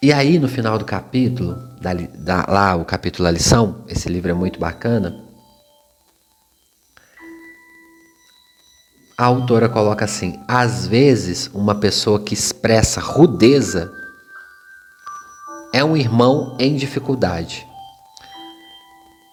E 0.01 0.13
aí, 0.13 0.37
no 0.37 0.47
final 0.47 0.77
do 0.77 0.85
capítulo, 0.85 1.57
da, 1.83 1.93
da, 1.93 2.45
lá 2.47 2.75
o 2.75 2.85
capítulo 2.85 3.25
da 3.25 3.31
lição, 3.31 3.83
esse 3.89 4.07
livro 4.07 4.31
é 4.31 4.33
muito 4.33 4.57
bacana. 4.57 5.21
A 9.17 9.25
autora 9.25 9.67
coloca 9.67 10.05
assim: 10.05 10.41
às 10.47 10.87
vezes, 10.87 11.51
uma 11.53 11.75
pessoa 11.75 12.21
que 12.21 12.33
expressa 12.33 13.01
rudeza 13.01 13.91
é 15.73 15.83
um 15.83 15.97
irmão 15.97 16.55
em 16.57 16.73
dificuldade. 16.75 17.67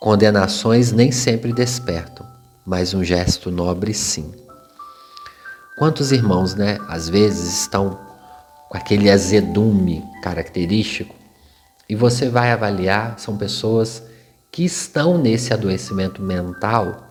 Condenações 0.00 0.90
nem 0.90 1.12
sempre 1.12 1.52
despertam, 1.52 2.26
mas 2.66 2.94
um 2.94 3.04
gesto 3.04 3.50
nobre 3.50 3.94
sim. 3.94 4.34
Quantos 5.78 6.10
irmãos, 6.10 6.54
né, 6.54 6.78
às 6.88 7.08
vezes 7.08 7.60
estão 7.60 7.98
com 8.68 8.76
aquele 8.76 9.10
azedume 9.10 10.04
característico, 10.22 11.19
e 11.90 11.96
você 11.96 12.28
vai 12.28 12.52
avaliar, 12.52 13.18
são 13.18 13.36
pessoas 13.36 14.00
que 14.52 14.64
estão 14.64 15.18
nesse 15.18 15.52
adoecimento 15.52 16.22
mental, 16.22 17.10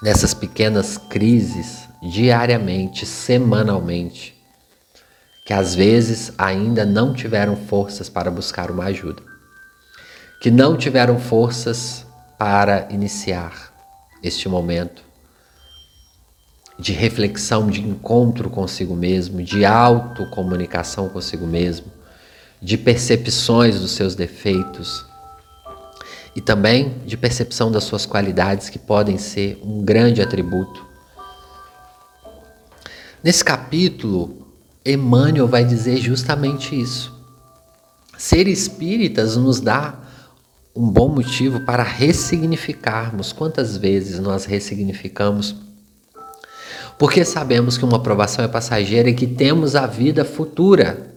nessas 0.00 0.32
pequenas 0.32 0.96
crises, 0.96 1.88
diariamente, 2.00 3.04
semanalmente, 3.04 4.40
que 5.44 5.52
às 5.52 5.74
vezes 5.74 6.32
ainda 6.38 6.86
não 6.86 7.12
tiveram 7.12 7.56
forças 7.56 8.08
para 8.08 8.30
buscar 8.30 8.70
uma 8.70 8.84
ajuda, 8.84 9.24
que 10.40 10.52
não 10.52 10.76
tiveram 10.76 11.18
forças 11.18 12.06
para 12.38 12.86
iniciar 12.90 13.74
este 14.22 14.48
momento 14.48 15.02
de 16.78 16.92
reflexão, 16.92 17.66
de 17.66 17.82
encontro 17.82 18.48
consigo 18.48 18.94
mesmo, 18.94 19.42
de 19.42 19.64
autocomunicação 19.64 21.08
consigo 21.08 21.44
mesmo, 21.44 21.97
de 22.60 22.76
percepções 22.76 23.80
dos 23.80 23.92
seus 23.92 24.14
defeitos 24.14 25.06
e 26.34 26.40
também 26.40 26.98
de 27.04 27.16
percepção 27.16 27.70
das 27.70 27.84
suas 27.84 28.06
qualidades 28.06 28.68
que 28.68 28.78
podem 28.78 29.18
ser 29.18 29.60
um 29.62 29.82
grande 29.82 30.22
atributo. 30.22 30.86
Nesse 33.22 33.44
capítulo, 33.44 34.46
Emmanuel 34.84 35.48
vai 35.48 35.64
dizer 35.64 35.98
justamente 35.98 36.80
isso. 36.80 37.12
Ser 38.16 38.46
espíritas 38.48 39.36
nos 39.36 39.60
dá 39.60 39.98
um 40.74 40.88
bom 40.88 41.08
motivo 41.08 41.60
para 41.60 41.82
ressignificarmos. 41.82 43.32
Quantas 43.32 43.76
vezes 43.76 44.20
nós 44.20 44.44
ressignificamos? 44.44 45.56
Porque 46.96 47.24
sabemos 47.24 47.76
que 47.76 47.84
uma 47.84 47.96
aprovação 47.96 48.44
é 48.44 48.48
passageira 48.48 49.10
e 49.10 49.14
que 49.14 49.26
temos 49.26 49.74
a 49.74 49.86
vida 49.86 50.24
futura. 50.24 51.14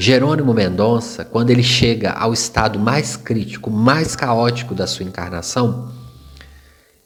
Jerônimo 0.00 0.54
Mendonça, 0.54 1.24
quando 1.24 1.50
ele 1.50 1.62
chega 1.62 2.12
ao 2.12 2.32
estado 2.32 2.78
mais 2.78 3.16
crítico, 3.16 3.68
mais 3.68 4.14
caótico 4.14 4.72
da 4.72 4.86
sua 4.86 5.04
encarnação, 5.04 5.90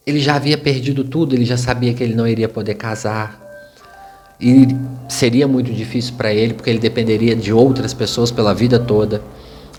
ele 0.06 0.20
já 0.20 0.34
havia 0.34 0.58
perdido 0.58 1.02
tudo, 1.02 1.34
ele 1.34 1.46
já 1.46 1.56
sabia 1.56 1.94
que 1.94 2.04
ele 2.04 2.14
não 2.14 2.28
iria 2.28 2.50
poder 2.50 2.74
casar. 2.74 3.40
E 4.38 4.68
seria 5.08 5.48
muito 5.48 5.72
difícil 5.72 6.16
para 6.18 6.34
ele, 6.34 6.52
porque 6.52 6.68
ele 6.68 6.78
dependeria 6.78 7.34
de 7.34 7.50
outras 7.50 7.94
pessoas 7.94 8.30
pela 8.30 8.52
vida 8.52 8.78
toda. 8.78 9.22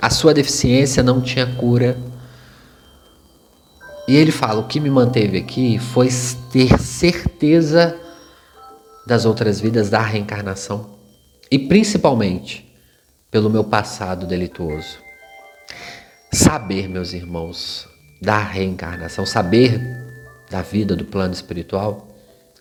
A 0.02 0.10
sua 0.10 0.34
deficiência 0.34 1.04
não 1.04 1.21
tinha 1.21 1.45
cura. 1.45 1.95
E 4.08 4.15
ele 4.15 4.32
fala: 4.32 4.60
o 4.60 4.67
que 4.67 4.80
me 4.80 4.89
manteve 4.89 5.38
aqui 5.38 5.78
foi 5.78 6.10
ter 6.52 6.80
certeza 6.80 7.95
das 9.06 9.23
outras 9.23 9.62
vidas, 9.62 9.88
da 9.88 10.02
reencarnação. 10.02 10.95
E 11.52 11.60
principalmente 11.60 12.72
pelo 13.34 13.50
meu 13.50 13.63
passado 13.63 14.28
delituoso. 14.28 15.00
Saber, 16.32 16.88
meus 16.88 17.13
irmãos, 17.13 17.88
da 18.22 18.38
reencarnação, 18.38 19.26
saber 19.26 19.82
da 20.52 20.62
vida 20.62 20.96
do 20.96 21.04
plano 21.04 21.34
espiritual, 21.34 22.15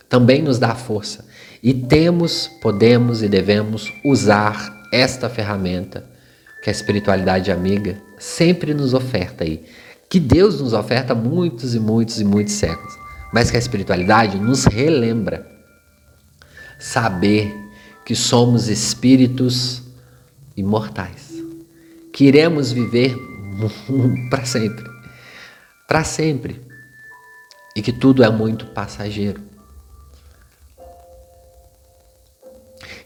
também 0.09 0.41
nos 0.41 0.59
dá 0.59 0.75
força. 0.75 1.27
E 1.63 1.75
temos, 1.75 2.49
podemos 2.63 3.23
e 3.23 3.29
devemos 3.29 3.93
usar 4.03 4.89
esta 4.91 5.29
ferramenta 5.29 6.07
que 6.63 6.71
a 6.71 6.73
espiritualidade 6.73 7.53
amiga 7.53 8.01
sempre 8.19 8.73
nos 8.73 8.95
oferta 8.95 9.45
aí. 9.45 9.67
Que 10.09 10.19
Deus 10.19 10.59
nos 10.59 10.73
oferta 10.73 11.15
muitos 11.15 11.75
e 11.75 11.79
muitos 11.79 12.19
e 12.19 12.25
muitos 12.25 12.55
séculos, 12.55 12.95
mas 13.31 13.51
que 13.51 13.57
a 13.57 13.61
espiritualidade 13.61 14.39
nos 14.39 14.65
relembra. 14.65 15.47
Saber 16.79 17.55
que 18.07 18.15
somos 18.15 18.69
espíritos 18.69 19.82
imortais, 20.57 21.33
que 22.13 22.25
iremos 22.25 22.73
viver 22.73 23.17
para 24.31 24.45
sempre, 24.45 24.85
para 25.87 26.05
sempre, 26.05 26.61
e 27.75 27.83
que 27.83 27.93
tudo 27.93 28.23
é 28.23 28.31
muito 28.31 28.67
passageiro. 28.67 29.41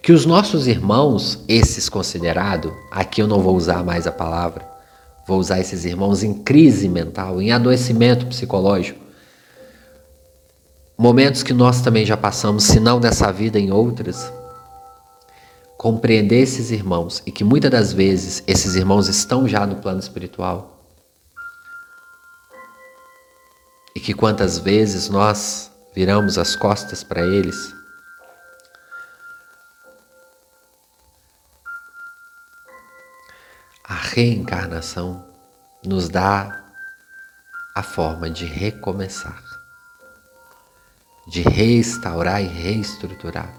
Que 0.03 0.13
os 0.13 0.25
nossos 0.25 0.67
irmãos, 0.67 1.43
esses 1.49 1.89
considerados, 1.89 2.73
aqui 2.91 3.21
eu 3.21 3.27
não 3.27 3.41
vou 3.41 3.57
usar 3.57 3.83
mais 3.85 4.07
a 4.07 4.13
palavra, 4.13 4.65
vou 5.27 5.39
usar 5.39 5.59
esses 5.59 5.85
irmãos 5.85 6.23
em 6.23 6.33
crise 6.33 6.89
mental, 6.89 7.43
em 7.43 7.51
adoecimento 7.51 8.27
psicológico, 8.27 9.01
momentos 10.97 11.43
que 11.43 11.53
nós 11.53 11.81
também 11.81 12.07
já 12.07 12.17
passamos, 12.17 12.65
se 12.65 12.79
não 12.79 13.01
nessa 13.01 13.33
vida, 13.33 13.59
em 13.59 13.73
outras, 13.73 14.33
compreender 15.77 16.41
esses 16.41 16.71
irmãos 16.71 17.23
e 17.27 17.31
que 17.31 17.45
muitas 17.45 17.71
das 17.71 17.93
vezes 17.93 18.43
esses 18.47 18.75
irmãos 18.75 19.09
estão 19.09 19.47
já 19.47 19.67
no 19.67 19.77
plano 19.77 20.01
espiritual. 20.01 20.73
E 23.95 24.01
que 24.01 24.15
quantas 24.15 24.59
vezes 24.59 25.09
nós 25.09 25.71
viramos 25.95 26.39
as 26.39 26.55
costas 26.55 27.03
para 27.03 27.23
eles. 27.23 27.75
A 33.85 33.95
reencarnação 33.95 35.25
nos 35.85 36.09
dá 36.09 36.65
a 37.75 37.83
forma 37.83 38.29
de 38.29 38.45
recomeçar, 38.45 39.43
de 41.29 41.43
restaurar 41.43 42.43
e 42.43 42.47
reestruturar 42.47 43.55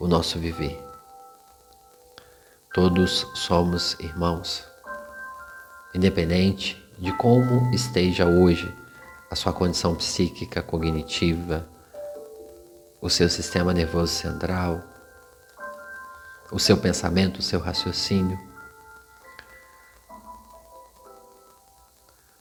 o 0.00 0.08
nosso 0.08 0.38
viver. 0.38 0.87
Todos 2.72 3.26
somos 3.34 3.96
irmãos, 3.98 4.62
independente 5.94 6.76
de 6.98 7.10
como 7.12 7.74
esteja 7.74 8.26
hoje 8.26 8.72
a 9.30 9.34
sua 9.34 9.54
condição 9.54 9.94
psíquica, 9.94 10.62
cognitiva, 10.62 11.66
o 13.00 13.08
seu 13.08 13.30
sistema 13.30 13.72
nervoso 13.72 14.12
central, 14.12 14.82
o 16.52 16.58
seu 16.58 16.76
pensamento, 16.76 17.38
o 17.38 17.42
seu 17.42 17.58
raciocínio. 17.58 18.38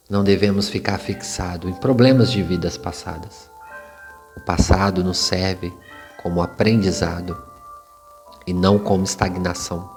Não 0.10 0.26
devemos 0.26 0.68
ficar 0.68 0.98
fixados 0.98 1.72
em 1.72 1.74
problemas 1.74 2.30
de 2.30 2.44
vidas 2.44 2.78
passadas. 2.78 3.50
O 4.36 4.42
passado 4.42 5.06
nos 5.06 5.20
serve 5.20 5.74
como 6.22 6.42
aprendizado 6.42 7.42
e 8.46 8.54
não 8.54 8.78
como 8.78 9.06
estagnação. 9.06 9.97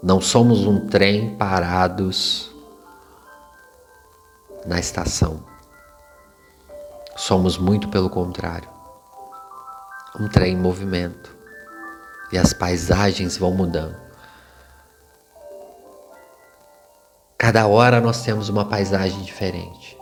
Não 0.00 0.20
somos 0.20 0.60
um 0.64 0.86
trem 0.86 1.36
parados 1.36 2.54
na 4.64 4.78
estação. 4.78 5.44
Somos 7.16 7.58
muito 7.58 7.88
pelo 7.88 8.08
contrário. 8.08 8.68
Um 10.20 10.28
trem 10.28 10.52
em 10.52 10.56
movimento. 10.56 11.36
E 12.30 12.38
as 12.38 12.52
paisagens 12.52 13.36
vão 13.36 13.52
mudando. 13.52 13.96
Cada 17.36 17.66
hora 17.66 18.00
nós 18.00 18.22
temos 18.22 18.48
uma 18.48 18.64
paisagem 18.64 19.22
diferente. 19.22 19.98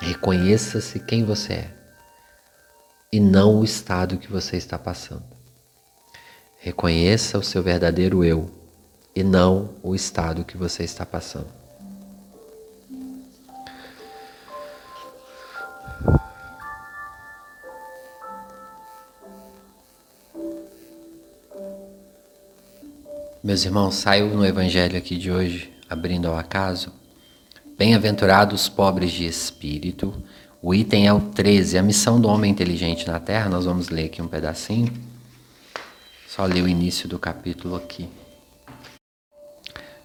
Reconheça-se 0.00 0.98
quem 0.98 1.24
você 1.24 1.52
é 1.52 1.70
e 3.12 3.20
não 3.20 3.60
o 3.60 3.64
estado 3.64 4.18
que 4.18 4.30
você 4.30 4.56
está 4.56 4.76
passando. 4.76 5.31
Reconheça 6.62 7.36
o 7.36 7.42
seu 7.42 7.60
verdadeiro 7.60 8.24
eu 8.24 8.48
e 9.16 9.24
não 9.24 9.70
o 9.82 9.96
estado 9.96 10.44
que 10.44 10.56
você 10.56 10.84
está 10.84 11.04
passando. 11.04 11.48
Meus 23.42 23.64
irmãos, 23.64 23.96
saiu 23.96 24.28
no 24.28 24.46
evangelho 24.46 24.96
aqui 24.96 25.18
de 25.18 25.32
hoje, 25.32 25.72
abrindo 25.90 26.28
ao 26.28 26.38
acaso. 26.38 26.92
Bem-aventurados 27.76 28.62
os 28.62 28.68
pobres 28.68 29.10
de 29.10 29.26
espírito. 29.26 30.14
O 30.62 30.72
item 30.72 31.08
é 31.08 31.12
o 31.12 31.20
13, 31.20 31.76
a 31.76 31.82
missão 31.82 32.20
do 32.20 32.28
homem 32.28 32.52
inteligente 32.52 33.04
na 33.08 33.18
terra. 33.18 33.50
Nós 33.50 33.64
vamos 33.64 33.88
ler 33.88 34.04
aqui 34.04 34.22
um 34.22 34.28
pedacinho. 34.28 35.11
Só 36.34 36.46
ler 36.46 36.62
o 36.62 36.68
início 36.68 37.06
do 37.06 37.18
capítulo 37.18 37.76
aqui. 37.76 38.08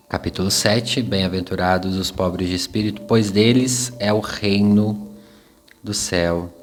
Capítulo 0.09 0.51
7: 0.51 1.01
Bem-aventurados 1.01 1.95
os 1.95 2.11
pobres 2.11 2.49
de 2.49 2.55
espírito, 2.55 3.03
pois 3.03 3.31
deles 3.31 3.93
é 3.97 4.11
o 4.11 4.19
reino 4.19 5.09
do 5.81 5.93
céu. 5.93 6.53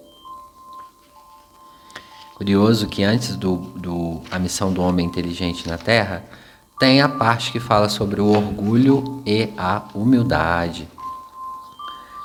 Curioso 2.35 2.89
que 2.89 3.03
antes 3.05 3.37
do, 3.37 3.57
do 3.57 4.21
a 4.31 4.39
missão 4.39 4.71
do 4.71 4.83
homem 4.83 5.07
inteligente 5.07 5.67
na 5.67 5.79
Terra, 5.79 6.23
tem 6.79 7.01
a 7.01 7.09
parte 7.09 7.51
que 7.51 7.59
fala 7.59 7.89
sobre 7.89 8.21
o 8.21 8.27
orgulho 8.27 9.23
e 9.25 9.49
a 9.57 9.83
humildade. 9.95 10.87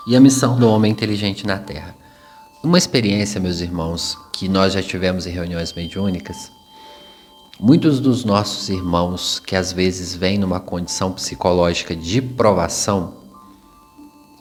E 0.10 0.14
a 0.14 0.20
missão 0.20 0.60
do 0.60 0.68
homem 0.68 0.92
inteligente 0.92 1.48
na 1.48 1.58
Terra. 1.58 1.96
Uma 2.62 2.78
experiência, 2.78 3.40
meus 3.40 3.62
irmãos, 3.62 4.18
que 4.34 4.50
nós 4.50 4.74
já 4.74 4.84
tivemos 4.84 5.26
em 5.26 5.32
reuniões 5.32 5.72
mediúnicas, 5.72 6.52
Muitos 7.62 8.00
dos 8.00 8.24
nossos 8.24 8.70
irmãos 8.70 9.38
que 9.38 9.54
às 9.54 9.74
vezes 9.74 10.16
vêm 10.16 10.38
numa 10.38 10.62
condição 10.62 11.12
psicológica 11.12 11.94
de 11.94 12.22
provação, 12.22 13.16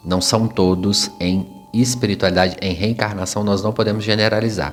não 0.04 0.20
são 0.20 0.46
todos 0.46 1.10
em 1.18 1.44
espiritualidade, 1.74 2.56
em 2.62 2.72
reencarnação, 2.72 3.42
nós 3.42 3.60
não 3.60 3.72
podemos 3.72 4.04
generalizar. 4.04 4.72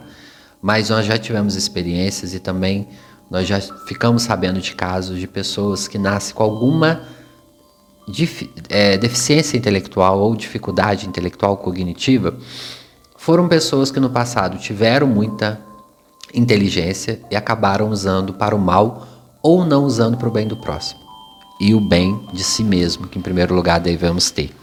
Mas 0.62 0.92
nós 0.92 1.08
já 1.08 1.18
tivemos 1.18 1.56
experiências 1.56 2.36
e 2.36 2.40
também 2.40 2.88
nós 3.32 3.48
já 3.48 3.60
ficamos 3.60 4.22
sabendo 4.22 4.62
de 4.62 4.76
casos 4.76 5.20
de 5.20 5.26
pessoas 5.26 5.88
que 5.88 5.98
nascem 5.98 6.36
com 6.36 6.44
alguma 6.44 7.02
é, 8.70 8.96
deficiência 8.96 9.58
intelectual 9.58 10.20
ou 10.20 10.36
dificuldade 10.36 11.08
intelectual 11.08 11.58
cognitiva 11.58 12.38
foram 13.18 13.48
pessoas 13.48 13.90
que 13.90 14.00
no 14.00 14.12
passado 14.12 14.60
tiveram 14.60 15.08
muita 15.08 15.60
inteligência 16.34 17.22
e 17.30 17.36
acabaram 17.36 17.90
usando 17.90 18.34
para 18.34 18.56
o 18.56 18.60
mal 18.60 19.08
ou 19.42 19.64
não 19.64 19.86
usando 19.86 20.18
para 20.18 20.28
o 20.28 20.32
bem 20.32 20.48
do 20.48 20.58
próximo 20.58 21.00
e 21.60 21.74
o 21.74 21.80
bem 21.80 22.20
de 22.34 22.44
si 22.44 22.64
mesmo, 22.64 23.08
que 23.08 23.18
em 23.18 23.22
primeiro 23.22 23.56
lugar 23.56 23.80
devemos 23.80 24.30
ter. 24.30 24.54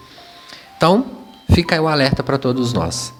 Então, 0.76 1.04
fica 1.50 1.74
aí 1.74 1.80
o 1.80 1.88
alerta 1.88 2.22
para 2.22 2.38
todos 2.38 2.72
nós. 2.72 3.12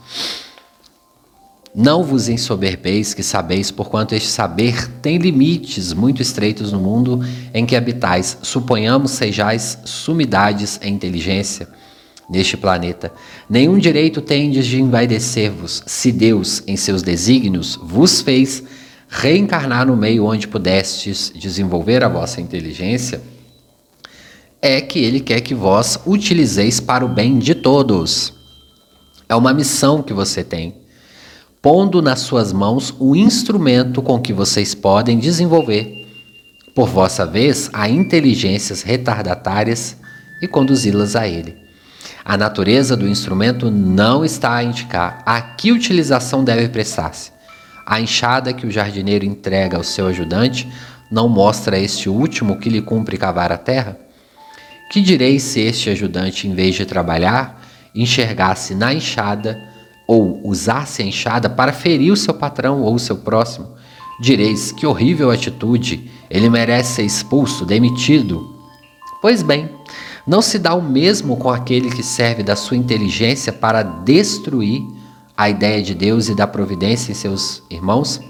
Não 1.75 2.05
vos 2.05 2.29
ensoberbeis 2.29 3.15
que 3.15 3.23
sabeis, 3.23 3.71
porquanto 3.71 4.15
este 4.15 4.29
saber 4.29 4.89
tem 5.01 5.17
limites 5.17 5.95
muito 5.95 6.21
estreitos 6.21 6.71
no 6.71 6.79
mundo 6.79 7.21
em 7.55 7.65
que 7.65 7.75
habitais. 7.75 8.37
Suponhamos 8.43 9.13
sejais 9.13 9.79
sumidades 9.85 10.79
em 10.83 10.93
inteligência 10.93 11.69
neste 12.33 12.57
planeta. 12.57 13.13
Nenhum 13.49 13.79
direito 13.79 14.23
tendes 14.23 14.67
de 14.67 14.81
envaidecer-vos, 14.81 15.83
se 15.87 16.11
Deus, 16.11 16.63
em 16.67 16.77
seus 16.77 17.03
desígnios, 17.03 17.79
vos 17.81 18.23
fez 18.23 18.65
reencarnar 19.09 19.87
no 19.87 19.95
meio 19.95 20.25
onde 20.25 20.49
pudestes 20.49 21.31
desenvolver 21.35 22.03
a 22.03 22.09
vossa 22.09 22.41
inteligência, 22.41 23.21
é 24.63 24.81
que 24.81 24.99
Ele 24.99 25.21
quer 25.21 25.43
que 25.43 25.55
vós 25.55 25.99
utilizeis 26.07 26.81
para 26.81 27.05
o 27.05 27.09
bem 27.09 27.39
de 27.39 27.55
todos. 27.55 28.33
É 29.29 29.35
uma 29.35 29.53
missão 29.53 30.03
que 30.03 30.15
você 30.15 30.43
tem 30.43 30.83
pondo 31.63 32.03
nas 32.03 32.19
suas 32.19 32.53
mãos 32.53 32.93
o 32.99 33.15
instrumento 33.15 34.03
com 34.03 34.21
que 34.21 34.33
vocês 34.33 34.75
podem 34.75 35.17
desenvolver, 35.21 36.09
por 36.75 36.89
vossa 36.89 37.25
vez, 37.25 37.71
a 37.73 37.89
inteligências 37.89 38.83
retardatárias 38.83 39.97
e 40.43 40.49
conduzi-las 40.49 41.15
a 41.15 41.29
ele. 41.29 41.62
A 42.25 42.37
natureza 42.37 42.97
do 42.97 43.09
instrumento 43.09 43.71
não 43.71 44.25
está 44.25 44.55
a 44.55 44.63
indicar 44.63 45.23
a 45.27 45.41
que 45.41 45.73
utilização 45.73 46.45
deve 46.45 46.69
prestar-se. 46.69 47.33
A 47.85 48.01
enxada 48.01 48.53
que 48.53 48.67
o 48.67 48.71
jardineiro 48.71 49.25
entrega 49.25 49.77
ao 49.77 49.83
seu 49.83 50.07
ajudante 50.07 50.73
não 51.11 51.29
mostra 51.29 51.77
a 51.77 51.81
este 51.81 52.09
último 52.09 52.59
que 52.59 52.71
lhe 52.71 52.81
cumpre 52.81 53.19
cavar 53.19 53.51
a 53.51 53.59
terra? 53.59 53.99
Que 54.91 55.01
direis 55.01 55.43
se 55.43 55.61
este 55.61 55.91
ajudante, 55.91 56.47
em 56.47 56.55
vez 56.55 56.77
de 56.77 56.87
trabalhar, 56.87 57.61
enxergasse 57.95 58.75
na 58.75 58.95
enxada 58.95 59.61
ou 60.07 60.41
usasse 60.47 61.03
a 61.03 61.05
enxada 61.05 61.51
para 61.51 61.73
ferir 61.73 62.13
o 62.13 62.17
seu 62.17 62.35
patrão 62.35 62.83
ou 62.83 62.95
o 62.95 62.99
seu 62.99 63.17
próximo, 63.17 63.75
direis 64.21 64.71
que 64.71 64.87
horrível 64.87 65.31
atitude, 65.31 66.11
ele 66.31 66.49
merece 66.49 66.95
ser 66.95 67.03
expulso, 67.03 67.67
demitido. 67.67 68.57
Pois 69.21 69.43
bem, 69.43 69.69
não 70.27 70.41
se 70.41 70.59
dá 70.59 70.75
o 70.75 70.83
mesmo 70.83 71.37
com 71.37 71.51
aquele 71.51 71.91
que 71.91 72.03
serve 72.03 72.43
da 72.43 72.57
sua 72.57 72.77
inteligência 72.77 73.53
para 73.53 73.83
destruir 73.83 74.83
a 75.37 75.49
ideia 75.49 75.83
de 75.83 75.95
Deus 75.95 76.29
e 76.29 76.35
da 76.35 76.47
providência 76.47 77.11
em 77.11 77.15
seus 77.15 77.63
irmãos? 77.69 78.21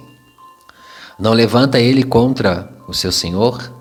Não 1.18 1.32
levanta 1.32 1.78
ele 1.78 2.02
contra 2.02 2.72
o 2.88 2.94
seu 2.94 3.12
Senhor? 3.12 3.72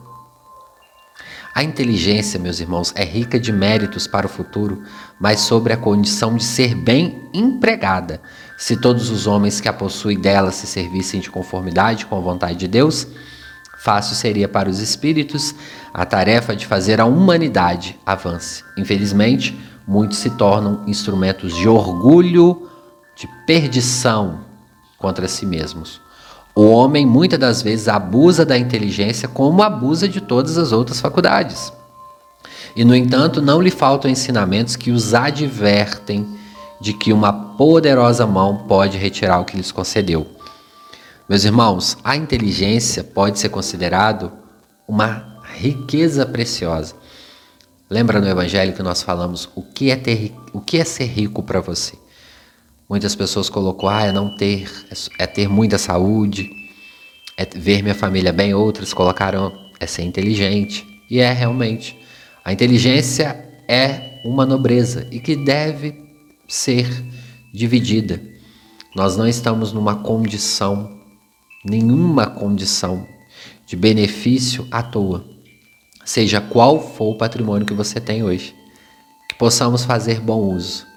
A 1.54 1.64
inteligência, 1.64 2.40
meus 2.40 2.60
irmãos, 2.62 2.94
é 2.96 3.04
rica 3.04 3.38
de 3.40 3.52
méritos 3.52 4.08
para 4.08 4.26
o 4.26 4.30
futuro, 4.30 4.84
mas 5.20 5.42
sobre 5.42 5.74
a 5.74 5.78
condição 5.78 6.38
de 6.38 6.44
ser 6.44 6.74
bem 6.74 7.22
empregada. 7.34 8.22
Se 8.58 8.78
todos 8.78 9.10
os 9.10 9.28
homens 9.28 9.60
que 9.60 9.68
a 9.68 9.74
possuem 9.74 10.18
dela 10.18 10.52
se 10.52 10.66
servissem 10.66 11.20
de 11.20 11.30
conformidade 11.30 12.06
com 12.06 12.16
a 12.18 12.22
vontade 12.22 12.58
de 12.58 12.68
Deus, 12.70 13.06
fácil 13.84 14.16
seria 14.16 14.48
para 14.48 14.70
os 14.70 14.80
espíritos 14.80 15.56
a 15.92 16.06
tarefa 16.06 16.56
de 16.56 16.68
fazer 16.68 17.02
a 17.02 17.06
humanidade 17.06 18.00
avance. 18.06 18.64
Infelizmente, 18.78 19.60
muitos 19.88 20.20
se 20.20 20.30
tornam 20.30 20.84
instrumentos 20.86 21.56
de 21.56 21.68
orgulho, 21.68 22.70
de 23.16 23.28
perdição 23.48 24.42
contra 25.00 25.28
si 25.28 25.48
mesmos. 25.48 26.00
O 26.54 26.68
homem 26.68 27.06
muitas 27.08 27.40
das 27.40 27.62
vezes 27.64 27.88
abusa 27.88 28.46
da 28.46 28.58
inteligência 28.58 29.28
como 29.28 29.64
abusa 29.64 30.08
de 30.08 30.22
todas 30.22 30.58
as 30.60 30.72
outras 30.72 31.02
faculdades. 31.02 31.74
E, 32.76 32.86
no 32.86 32.96
entanto, 32.96 33.42
não 33.42 33.60
lhe 33.60 33.72
faltam 33.72 34.12
ensinamentos 34.12 34.76
que 34.76 34.92
os 34.92 35.14
advertem 35.14 36.28
de 36.80 36.94
que 36.94 37.12
uma 37.12 37.34
poderosa 37.34 38.28
mão 38.28 38.58
pode 38.68 38.98
retirar 38.98 39.40
o 39.40 39.46
que 39.46 39.58
lhes 39.58 39.72
concedeu. 39.72 40.28
Meus 41.32 41.46
irmãos, 41.46 41.98
a 42.04 42.18
inteligência 42.18 43.06
pode 43.06 43.40
ser 43.40 43.48
considerado 43.48 44.34
uma 44.86 45.40
riqueza 45.54 46.26
preciosa. 46.26 46.94
Lembra 47.90 48.20
no 48.20 48.28
evangelho 48.28 48.74
que 48.74 48.84
nós 48.84 49.02
falamos 49.02 49.48
o 49.56 49.62
que 49.62 49.92
é 49.92 49.96
ter, 49.96 50.34
o 50.52 50.60
que 50.60 50.78
é 50.78 50.84
ser 50.84 51.06
rico 51.06 51.42
para 51.42 51.62
você? 51.62 51.94
Muitas 52.90 53.16
pessoas 53.16 53.48
colocou, 53.50 53.88
ah, 53.88 54.08
é 54.08 54.12
não 54.12 54.36
ter, 54.36 54.70
é 55.18 55.26
ter 55.26 55.48
muita 55.48 55.78
saúde, 55.78 56.52
é 57.38 57.46
ver 57.46 57.82
minha 57.82 57.96
família 57.96 58.34
bem. 58.34 58.54
Outras 58.54 58.94
colocaram, 58.94 59.54
é 59.80 59.88
ser 59.88 60.02
inteligente. 60.02 60.86
E 61.10 61.22
é 61.22 61.32
realmente. 61.32 61.98
A 62.44 62.52
inteligência 62.52 63.42
é 63.70 64.20
uma 64.26 64.46
nobreza 64.46 65.08
e 65.10 65.18
que 65.22 65.38
deve 65.38 65.96
ser 66.46 66.90
dividida. 67.54 68.22
Nós 68.94 69.16
não 69.16 69.26
estamos 69.26 69.72
numa 69.72 69.96
condição, 69.96 71.00
nenhuma 71.64 72.28
condição 72.28 73.08
de 73.66 73.76
benefício 73.76 74.68
à 74.72 74.84
toa, 74.84 75.26
seja 76.04 76.42
qual 76.42 76.80
for 76.80 77.12
o 77.12 77.18
patrimônio 77.18 77.66
que 77.66 77.74
você 77.74 78.00
tem 78.00 78.24
hoje. 78.24 78.56
Que 79.30 79.36
possamos 79.36 79.84
fazer 79.84 80.20
bom 80.20 80.40
uso 80.42 80.92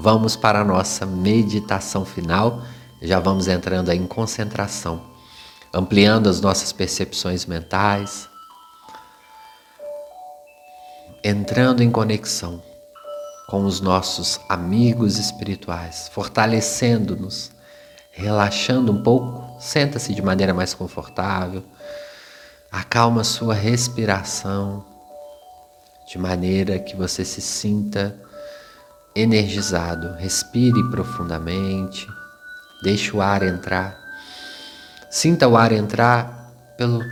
Vamos 0.00 0.36
para 0.36 0.60
a 0.60 0.64
nossa 0.64 1.04
meditação 1.04 2.04
final. 2.04 2.62
Já 3.02 3.18
vamos 3.18 3.48
entrando 3.48 3.90
em 3.90 4.06
concentração, 4.06 5.02
ampliando 5.74 6.28
as 6.28 6.40
nossas 6.40 6.72
percepções 6.72 7.44
mentais, 7.46 8.28
entrando 11.24 11.82
em 11.82 11.90
conexão 11.90 12.62
com 13.48 13.64
os 13.64 13.80
nossos 13.80 14.38
amigos 14.48 15.18
espirituais, 15.18 16.08
fortalecendo-nos, 16.14 17.50
relaxando 18.18 18.90
um 18.90 19.00
pouco. 19.00 19.60
Senta-se 19.60 20.12
de 20.12 20.20
maneira 20.20 20.52
mais 20.52 20.74
confortável, 20.74 21.64
acalma 22.70 23.24
sua 23.24 23.54
respiração, 23.54 24.84
de 26.08 26.18
maneira 26.18 26.78
que 26.78 26.96
você 26.96 27.24
se 27.24 27.40
sinta 27.40 28.16
energizado. 29.16 30.14
Respire 30.14 30.82
profundamente, 30.90 32.06
deixe 32.82 33.14
o 33.16 33.20
ar 33.20 33.42
entrar. 33.42 33.96
Sinta 35.10 35.48
o 35.48 35.56
ar 35.56 35.72
entrar 35.72 36.52
pelo, 36.76 37.02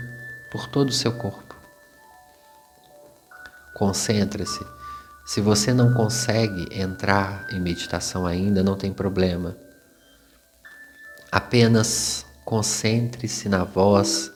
por 0.51 0.67
todo 0.67 0.89
o 0.89 0.93
seu 0.93 1.11
corpo. 1.13 1.55
Concentre-se. 3.75 4.65
Se 5.25 5.41
você 5.41 5.73
não 5.73 5.93
consegue 5.93 6.67
entrar 6.71 7.47
em 7.51 7.59
meditação 7.59 8.25
ainda, 8.25 8.63
não 8.63 8.77
tem 8.77 8.93
problema. 8.93 9.57
Apenas 11.31 12.25
concentre-se 12.45 13.49
na 13.49 13.63
voz 13.63 14.31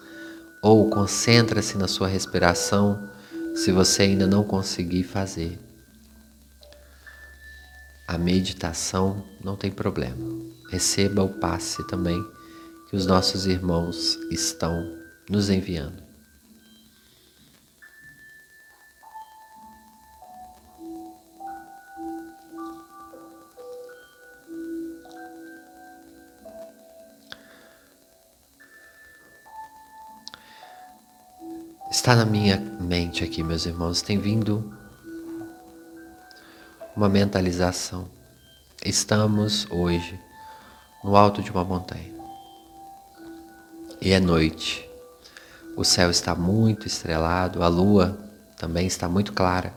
ou 0.61 0.89
concentre-se 0.89 1.77
na 1.77 1.87
sua 1.87 2.07
respiração 2.07 3.09
se 3.55 3.71
você 3.71 4.03
ainda 4.03 4.27
não 4.27 4.43
conseguir 4.43 5.03
fazer 5.03 5.57
a 8.11 8.17
meditação, 8.17 9.23
não 9.41 9.55
tem 9.55 9.71
problema. 9.71 10.17
Receba 10.69 11.23
o 11.23 11.29
passe 11.29 11.87
também 11.87 12.21
que 12.89 12.95
os 12.97 13.05
nossos 13.05 13.45
irmãos 13.45 14.19
estão 14.29 14.85
nos 15.29 15.49
enviando. 15.49 16.11
Está 32.02 32.16
na 32.16 32.26
minha 32.26 32.58
mente 32.80 33.24
aqui, 33.24 33.43
meus 33.43 33.68
irmãos, 33.68 34.02
tem 34.02 34.18
vindo 34.18 34.74
uma 36.95 37.08
mentalização. 37.08 38.10
Estamos 38.84 39.68
hoje 39.70 40.20
no 41.04 41.16
alto 41.16 41.43
de 41.43 41.52
uma 41.52 41.64
montanha 41.64 42.12
e 44.02 44.12
é 44.12 44.20
noite. 44.20 44.84
O 45.78 45.84
céu 45.84 46.10
está 46.10 46.34
muito 46.34 46.88
estrelado, 46.88 47.62
a 47.62 47.68
lua 47.68 48.18
também 48.58 48.88
está 48.88 49.08
muito 49.08 49.32
clara, 49.32 49.72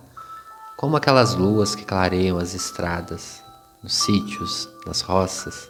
como 0.79 0.97
aquelas 0.97 1.35
luas 1.35 1.75
que 1.75 1.85
clareiam 1.85 2.39
as 2.39 2.55
estradas, 2.55 3.43
nos 3.83 3.97
sítios, 3.97 4.67
nas 4.87 5.03
roças. 5.03 5.69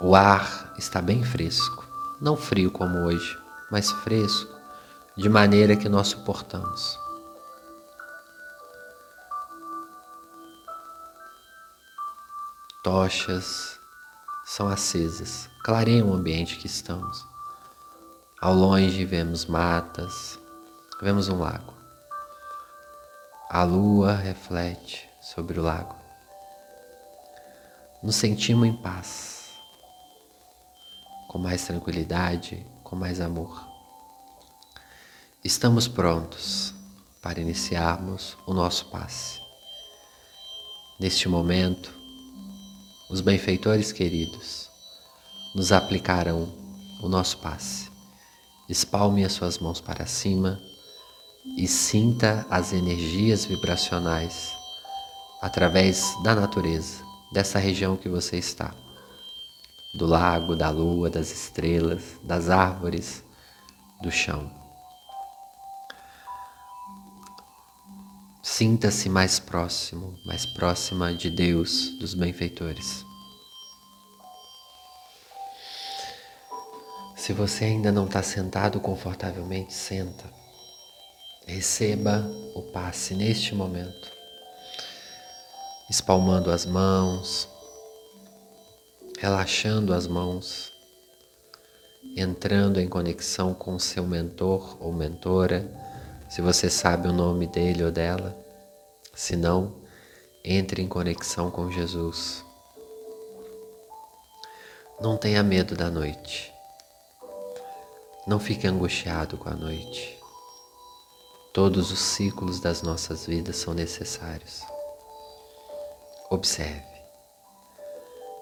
O 0.00 0.14
ar 0.14 0.72
está 0.78 1.02
bem 1.02 1.24
fresco, 1.24 1.84
não 2.20 2.36
frio 2.36 2.70
como 2.70 2.98
hoje, 2.98 3.36
mas 3.68 3.90
fresco, 3.90 4.59
de 5.20 5.28
maneira 5.28 5.76
que 5.76 5.86
nós 5.86 6.08
suportamos. 6.08 6.98
Tochas 12.82 13.78
são 14.46 14.66
acesas, 14.66 15.50
clareiam 15.62 16.08
o 16.08 16.14
ambiente 16.14 16.56
que 16.56 16.66
estamos. 16.66 17.22
Ao 18.40 18.54
longe 18.54 19.04
vemos 19.04 19.44
matas, 19.44 20.38
vemos 21.02 21.28
um 21.28 21.38
lago. 21.38 21.74
A 23.50 23.62
lua 23.62 24.14
reflete 24.14 25.06
sobre 25.20 25.60
o 25.60 25.62
lago. 25.62 25.96
Nos 28.02 28.16
sentimos 28.16 28.66
em 28.66 28.72
paz, 28.72 29.50
com 31.28 31.38
mais 31.38 31.66
tranquilidade, 31.66 32.66
com 32.82 32.96
mais 32.96 33.20
amor. 33.20 33.69
Estamos 35.42 35.88
prontos 35.88 36.74
para 37.22 37.40
iniciarmos 37.40 38.36
o 38.46 38.52
nosso 38.52 38.84
passe. 38.90 39.40
Neste 40.98 41.30
momento, 41.30 41.90
os 43.08 43.22
benfeitores 43.22 43.90
queridos 43.90 44.68
nos 45.54 45.72
aplicarão 45.72 46.52
o 47.02 47.08
nosso 47.08 47.38
passe. 47.38 47.90
Espalme 48.68 49.24
as 49.24 49.32
suas 49.32 49.58
mãos 49.58 49.80
para 49.80 50.04
cima 50.04 50.60
e 51.56 51.66
sinta 51.66 52.46
as 52.50 52.74
energias 52.74 53.46
vibracionais 53.46 54.52
através 55.40 56.14
da 56.22 56.34
natureza, 56.34 57.02
dessa 57.32 57.58
região 57.58 57.96
que 57.96 58.10
você 58.10 58.36
está. 58.36 58.74
Do 59.94 60.04
lago, 60.04 60.54
da 60.54 60.68
lua, 60.68 61.08
das 61.08 61.32
estrelas, 61.32 62.20
das 62.22 62.50
árvores, 62.50 63.24
do 64.02 64.10
chão. 64.10 64.59
Sinta-se 68.60 69.08
mais 69.08 69.38
próximo, 69.38 70.18
mais 70.22 70.44
próxima 70.44 71.14
de 71.14 71.30
Deus, 71.30 71.96
dos 71.98 72.12
benfeitores. 72.12 73.06
Se 77.16 77.32
você 77.32 77.64
ainda 77.64 77.90
não 77.90 78.04
está 78.04 78.22
sentado 78.22 78.78
confortavelmente, 78.78 79.72
senta. 79.72 80.30
Receba 81.46 82.22
o 82.54 82.60
passe 82.64 83.14
neste 83.14 83.54
momento, 83.54 84.12
espalmando 85.88 86.50
as 86.50 86.66
mãos, 86.66 87.48
relaxando 89.18 89.94
as 89.94 90.06
mãos, 90.06 90.70
entrando 92.14 92.78
em 92.78 92.86
conexão 92.86 93.54
com 93.54 93.78
seu 93.78 94.06
mentor 94.06 94.76
ou 94.78 94.92
mentora 94.92 95.66
se 96.28 96.42
você 96.42 96.68
sabe 96.68 97.08
o 97.08 97.12
nome 97.14 97.46
dele 97.46 97.82
ou 97.82 97.90
dela. 97.90 98.39
Se 99.14 99.36
não, 99.36 99.80
entre 100.44 100.80
em 100.82 100.88
conexão 100.88 101.50
com 101.50 101.70
Jesus. 101.70 102.44
Não 105.00 105.16
tenha 105.16 105.42
medo 105.42 105.74
da 105.74 105.90
noite. 105.90 106.52
Não 108.26 108.38
fique 108.38 108.66
angustiado 108.66 109.36
com 109.36 109.48
a 109.48 109.54
noite. 109.54 110.18
Todos 111.52 111.90
os 111.90 111.98
ciclos 111.98 112.60
das 112.60 112.82
nossas 112.82 113.26
vidas 113.26 113.56
são 113.56 113.74
necessários. 113.74 114.62
Observe. 116.30 116.84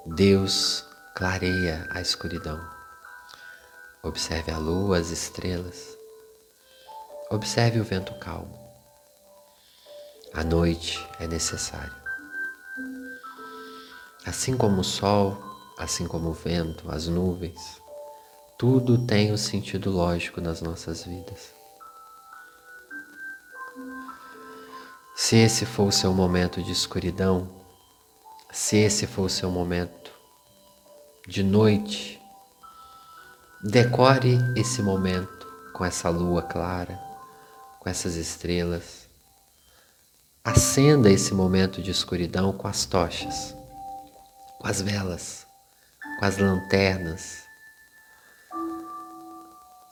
Deus 0.04 0.84
clareia 1.14 1.86
a 1.90 2.00
escuridão. 2.00 2.60
Observe 4.02 4.52
a 4.52 4.58
lua, 4.58 4.98
as 4.98 5.10
estrelas. 5.10 5.96
Observe 7.30 7.80
o 7.80 7.84
vento 7.84 8.14
calmo. 8.18 8.67
A 10.34 10.44
noite 10.44 11.04
é 11.18 11.26
necessária. 11.26 11.96
Assim 14.26 14.56
como 14.56 14.82
o 14.82 14.84
sol, 14.84 15.42
assim 15.78 16.06
como 16.06 16.28
o 16.28 16.34
vento, 16.34 16.90
as 16.90 17.06
nuvens, 17.06 17.80
tudo 18.58 18.98
tem 19.06 19.32
um 19.32 19.36
sentido 19.36 19.90
lógico 19.90 20.40
nas 20.40 20.60
nossas 20.60 21.04
vidas. 21.04 21.52
Se 25.16 25.36
esse 25.36 25.64
for 25.64 25.88
o 25.88 25.92
seu 25.92 26.12
momento 26.12 26.62
de 26.62 26.72
escuridão, 26.72 27.48
se 28.52 28.76
esse 28.76 29.06
for 29.06 29.22
o 29.22 29.30
seu 29.30 29.50
momento 29.50 30.10
de 31.26 31.42
noite, 31.42 32.20
decore 33.62 34.38
esse 34.56 34.82
momento 34.82 35.46
com 35.72 35.84
essa 35.84 36.08
lua 36.08 36.42
clara, 36.42 36.98
com 37.80 37.88
essas 37.88 38.14
estrelas. 38.14 39.07
Acenda 40.48 41.10
esse 41.10 41.34
momento 41.34 41.82
de 41.82 41.90
escuridão 41.90 42.54
com 42.54 42.66
as 42.66 42.86
tochas, 42.86 43.54
com 44.58 44.66
as 44.66 44.80
velas, 44.80 45.46
com 46.18 46.24
as 46.24 46.38
lanternas. 46.38 47.42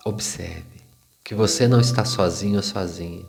Observe 0.03 0.81
que 1.23 1.35
você 1.35 1.69
não 1.69 1.79
está 1.79 2.07
sozinho 2.07 2.57
ou 2.57 2.63
sozinha. 2.63 3.23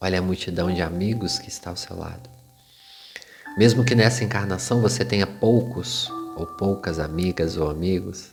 Olha 0.00 0.20
a 0.20 0.22
multidão 0.22 0.72
de 0.72 0.80
amigos 0.80 1.40
que 1.40 1.48
está 1.48 1.70
ao 1.70 1.76
seu 1.76 1.98
lado. 1.98 2.30
Mesmo 3.58 3.84
que 3.84 3.96
nessa 3.96 4.22
encarnação 4.22 4.80
você 4.80 5.04
tenha 5.04 5.26
poucos 5.26 6.08
ou 6.36 6.46
poucas 6.46 7.00
amigas 7.00 7.56
ou 7.56 7.68
amigos, 7.68 8.30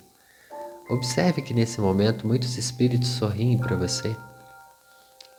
observe 0.91 1.41
que 1.41 1.55
nesse 1.55 1.81
momento 1.81 2.27
muitos 2.27 2.55
espíritos 2.55 3.09
sorriem 3.09 3.57
para 3.57 3.75
você 3.75 4.15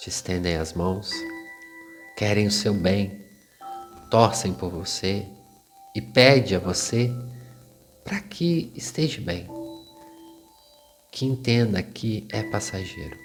te 0.01 0.09
estendem 0.09 0.57
as 0.57 0.73
mãos, 0.73 1.13
querem 2.19 2.49
o 2.49 2.51
seu 2.51 2.75
bem, 2.75 3.25
torcem 4.11 4.53
por 4.53 4.73
você 4.73 5.25
e 5.95 6.03
pede 6.03 6.57
a 6.57 6.59
você 6.59 7.13
para 8.05 8.19
que 8.21 8.73
esteja 8.75 9.21
bem, 9.21 9.49
que 11.13 11.25
entenda 11.25 11.81
que 11.81 12.27
é 12.33 12.43
passageiro. 12.43 13.17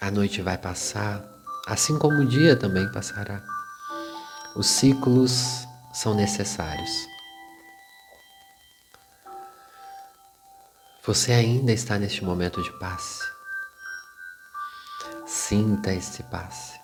A 0.00 0.10
noite 0.10 0.42
vai 0.42 0.58
passar, 0.58 1.24
assim 1.64 1.96
como 1.96 2.22
o 2.22 2.28
dia 2.28 2.56
também 2.56 2.90
passará. 2.90 3.40
Os 4.56 4.66
ciclos 4.66 5.64
são 5.92 6.12
necessários. 6.12 7.06
Você 11.04 11.30
ainda 11.30 11.70
está 11.70 12.00
neste 12.00 12.24
momento 12.24 12.60
de 12.60 12.76
passe. 12.80 13.35
Sinta 15.26 15.92
esse 15.92 16.22
passe. 16.24 16.80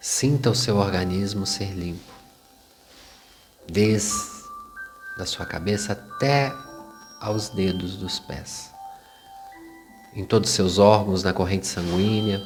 Sinta 0.00 0.50
o 0.50 0.54
seu 0.54 0.76
organismo 0.76 1.46
ser 1.46 1.72
limpo, 1.72 2.12
desde 3.66 4.12
a 5.18 5.26
sua 5.26 5.44
cabeça 5.46 5.92
até 5.92 6.52
aos 7.20 7.48
dedos 7.48 7.96
dos 7.96 8.20
pés, 8.20 8.70
em 10.14 10.24
todos 10.24 10.50
os 10.50 10.56
seus 10.56 10.78
órgãos, 10.78 11.22
na 11.22 11.32
corrente 11.32 11.66
sanguínea. 11.66 12.40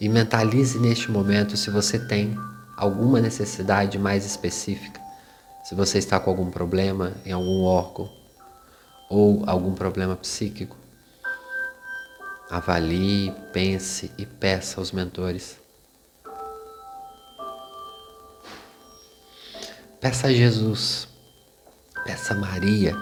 E 0.00 0.08
mentalize 0.08 0.78
neste 0.78 1.10
momento 1.10 1.56
se 1.56 1.70
você 1.70 1.98
tem 1.98 2.36
alguma 2.76 3.20
necessidade 3.20 3.98
mais 3.98 4.26
específica 4.26 5.02
se 5.62 5.76
você 5.76 5.98
está 5.98 6.18
com 6.18 6.28
algum 6.28 6.50
problema 6.50 7.12
em 7.24 7.30
algum 7.30 7.62
órgão 7.62 8.10
ou 9.08 9.44
algum 9.46 9.74
problema 9.74 10.16
psíquico, 10.16 10.76
avalie, 12.52 13.34
pense 13.50 14.12
e 14.18 14.26
peça 14.26 14.78
aos 14.78 14.92
mentores. 14.92 15.58
Peça 19.98 20.26
a 20.26 20.32
Jesus, 20.32 21.08
peça 22.04 22.34
a 22.34 22.36
Maria. 22.36 22.94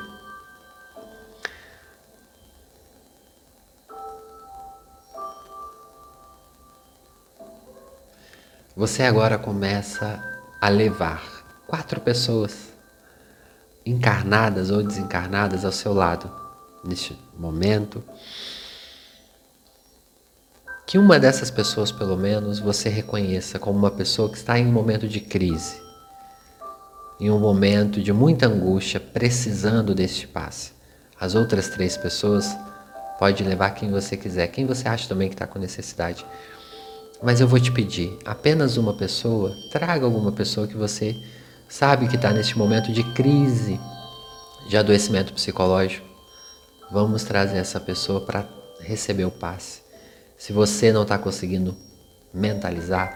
Você 8.77 9.03
agora 9.03 9.37
começa 9.37 10.23
a 10.61 10.69
levar 10.69 11.45
quatro 11.67 12.01
pessoas 12.01 12.69
encarnadas 13.85 14.71
ou 14.71 14.81
desencarnadas 14.81 15.65
ao 15.65 15.73
seu 15.73 15.93
lado 15.93 16.31
neste 16.85 17.19
momento. 17.37 18.05
Que 20.91 20.99
uma 20.99 21.21
dessas 21.21 21.53
pessoas, 21.53 21.93
pelo 21.93 22.17
menos, 22.17 22.59
você 22.59 22.89
reconheça 22.89 23.61
como 23.61 23.79
uma 23.79 23.93
pessoa 23.93 24.29
que 24.29 24.37
está 24.37 24.59
em 24.59 24.67
um 24.67 24.73
momento 24.73 25.07
de 25.07 25.21
crise, 25.21 25.81
em 27.21 27.31
um 27.31 27.39
momento 27.39 28.03
de 28.03 28.13
muita 28.13 28.49
angústia, 28.49 28.99
precisando 28.99 29.95
deste 29.95 30.27
passe. 30.27 30.73
As 31.21 31.37
outras 31.37 31.69
três 31.69 31.97
pessoas 31.97 32.57
pode 33.21 33.45
levar 33.45 33.71
quem 33.71 33.89
você 33.89 34.17
quiser, 34.17 34.49
quem 34.49 34.67
você 34.67 34.89
acha 34.89 35.09
também 35.09 35.29
que 35.29 35.37
está 35.37 35.47
com 35.47 35.61
necessidade. 35.61 36.27
Mas 37.23 37.41
eu 37.41 37.47
vou 37.47 37.61
te 37.61 37.71
pedir, 37.71 38.19
apenas 38.25 38.77
uma 38.77 38.93
pessoa, 38.93 39.57
traga 39.71 40.05
alguma 40.05 40.33
pessoa 40.33 40.67
que 40.67 40.77
você 40.77 41.15
sabe 41.69 42.09
que 42.09 42.17
está 42.17 42.33
neste 42.33 42.59
momento 42.59 42.91
de 42.91 43.05
crise, 43.13 43.79
de 44.69 44.77
adoecimento 44.77 45.33
psicológico, 45.35 46.05
vamos 46.91 47.23
trazer 47.23 47.59
essa 47.59 47.79
pessoa 47.79 48.23
para 48.23 48.45
receber 48.81 49.25
o 49.25 49.31
passe. 49.31 49.80
Se 50.41 50.55
você 50.55 50.91
não 50.91 51.03
está 51.03 51.19
conseguindo 51.19 51.77
mentalizar, 52.33 53.15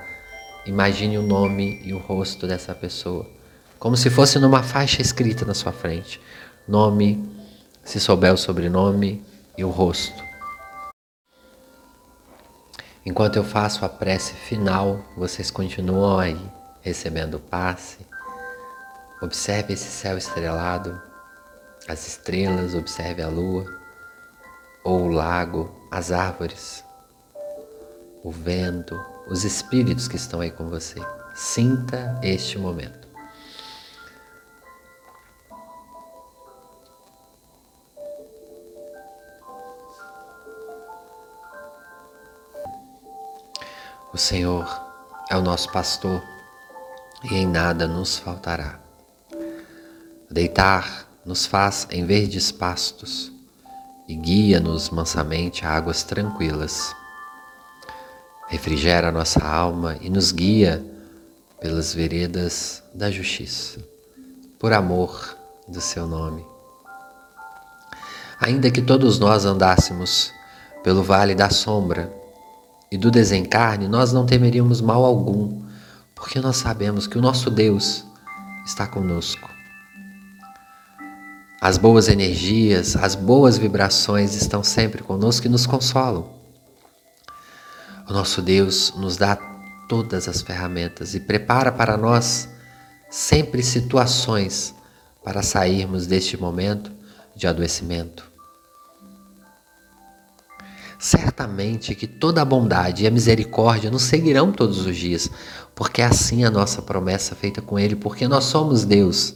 imagine 0.66 1.16
o 1.16 1.22
nome 1.22 1.80
e 1.82 1.94
o 1.94 1.98
rosto 1.98 2.46
dessa 2.46 2.74
pessoa, 2.74 3.26
como 3.78 3.96
se 3.96 4.10
fosse 4.10 4.38
numa 4.38 4.62
faixa 4.62 5.00
escrita 5.00 5.42
na 5.42 5.54
sua 5.54 5.72
frente. 5.72 6.20
Nome, 6.68 7.26
se 7.82 7.98
souber 7.98 8.34
o 8.34 8.36
sobrenome 8.36 9.24
e 9.56 9.64
o 9.64 9.70
rosto. 9.70 10.22
Enquanto 13.06 13.36
eu 13.36 13.42
faço 13.42 13.86
a 13.86 13.88
prece 13.88 14.34
final, 14.34 15.02
vocês 15.16 15.50
continuam 15.50 16.18
aí 16.18 16.38
recebendo 16.82 17.38
o 17.38 17.40
passe. 17.40 18.06
Observe 19.22 19.72
esse 19.72 19.88
céu 19.88 20.18
estrelado, 20.18 21.00
as 21.88 22.06
estrelas, 22.06 22.74
observe 22.74 23.22
a 23.22 23.28
lua, 23.28 23.64
ou 24.84 25.04
o 25.04 25.08
lago, 25.08 25.74
as 25.90 26.12
árvores, 26.12 26.83
o 28.24 28.30
vento, 28.30 28.98
os 29.28 29.44
espíritos 29.44 30.08
que 30.08 30.16
estão 30.16 30.40
aí 30.40 30.50
com 30.50 30.70
você. 30.70 30.98
Sinta 31.34 32.18
este 32.22 32.58
momento. 32.58 33.06
O 44.10 44.16
Senhor 44.16 44.66
é 45.28 45.36
o 45.36 45.42
nosso 45.42 45.70
pastor 45.70 46.22
e 47.24 47.34
em 47.34 47.46
nada 47.46 47.86
nos 47.86 48.16
faltará. 48.16 48.80
Deitar 50.30 51.06
nos 51.26 51.44
faz 51.44 51.86
em 51.90 52.06
verdes 52.06 52.50
pastos 52.50 53.30
e 54.08 54.14
guia-nos 54.14 54.88
mansamente 54.88 55.66
a 55.66 55.70
águas 55.70 56.04
tranquilas. 56.04 56.94
Refrigera 58.48 59.10
nossa 59.10 59.44
alma 59.44 59.96
e 60.00 60.10
nos 60.10 60.32
guia 60.32 60.84
pelas 61.60 61.94
veredas 61.94 62.82
da 62.94 63.10
justiça, 63.10 63.80
por 64.58 64.72
amor 64.72 65.36
do 65.66 65.80
seu 65.80 66.06
nome. 66.06 66.44
Ainda 68.38 68.70
que 68.70 68.82
todos 68.82 69.18
nós 69.18 69.44
andássemos 69.44 70.32
pelo 70.82 71.02
vale 71.02 71.34
da 71.34 71.48
sombra 71.48 72.12
e 72.92 72.98
do 72.98 73.10
desencarne, 73.10 73.88
nós 73.88 74.12
não 74.12 74.26
temeríamos 74.26 74.80
mal 74.80 75.04
algum, 75.04 75.62
porque 76.14 76.38
nós 76.38 76.58
sabemos 76.58 77.06
que 77.06 77.16
o 77.16 77.22
nosso 77.22 77.50
Deus 77.50 78.04
está 78.66 78.86
conosco. 78.86 79.48
As 81.60 81.78
boas 81.78 82.08
energias, 82.08 82.94
as 82.94 83.14
boas 83.14 83.56
vibrações 83.56 84.34
estão 84.34 84.62
sempre 84.62 85.02
conosco 85.02 85.46
e 85.46 85.50
nos 85.50 85.64
consolam. 85.64 86.28
O 88.08 88.12
nosso 88.12 88.42
Deus 88.42 88.92
nos 88.96 89.16
dá 89.16 89.36
todas 89.88 90.28
as 90.28 90.42
ferramentas 90.42 91.14
e 91.14 91.20
prepara 91.20 91.72
para 91.72 91.96
nós 91.96 92.48
sempre 93.10 93.62
situações 93.62 94.74
para 95.22 95.42
sairmos 95.42 96.06
deste 96.06 96.36
momento 96.36 96.92
de 97.34 97.46
adoecimento, 97.46 98.34
Certamente 101.04 101.94
que 101.94 102.06
toda 102.06 102.40
a 102.40 102.46
bondade 102.46 103.04
e 103.04 103.06
a 103.06 103.10
misericórdia 103.10 103.90
nos 103.90 104.04
seguirão 104.04 104.50
todos 104.50 104.86
os 104.86 104.96
dias, 104.96 105.30
porque 105.74 106.00
é 106.00 106.06
assim 106.06 106.44
a 106.44 106.50
nossa 106.50 106.80
promessa 106.80 107.34
feita 107.34 107.60
com 107.60 107.78
Ele, 107.78 107.94
porque 107.94 108.26
nós 108.26 108.44
somos 108.44 108.86
Deus. 108.86 109.34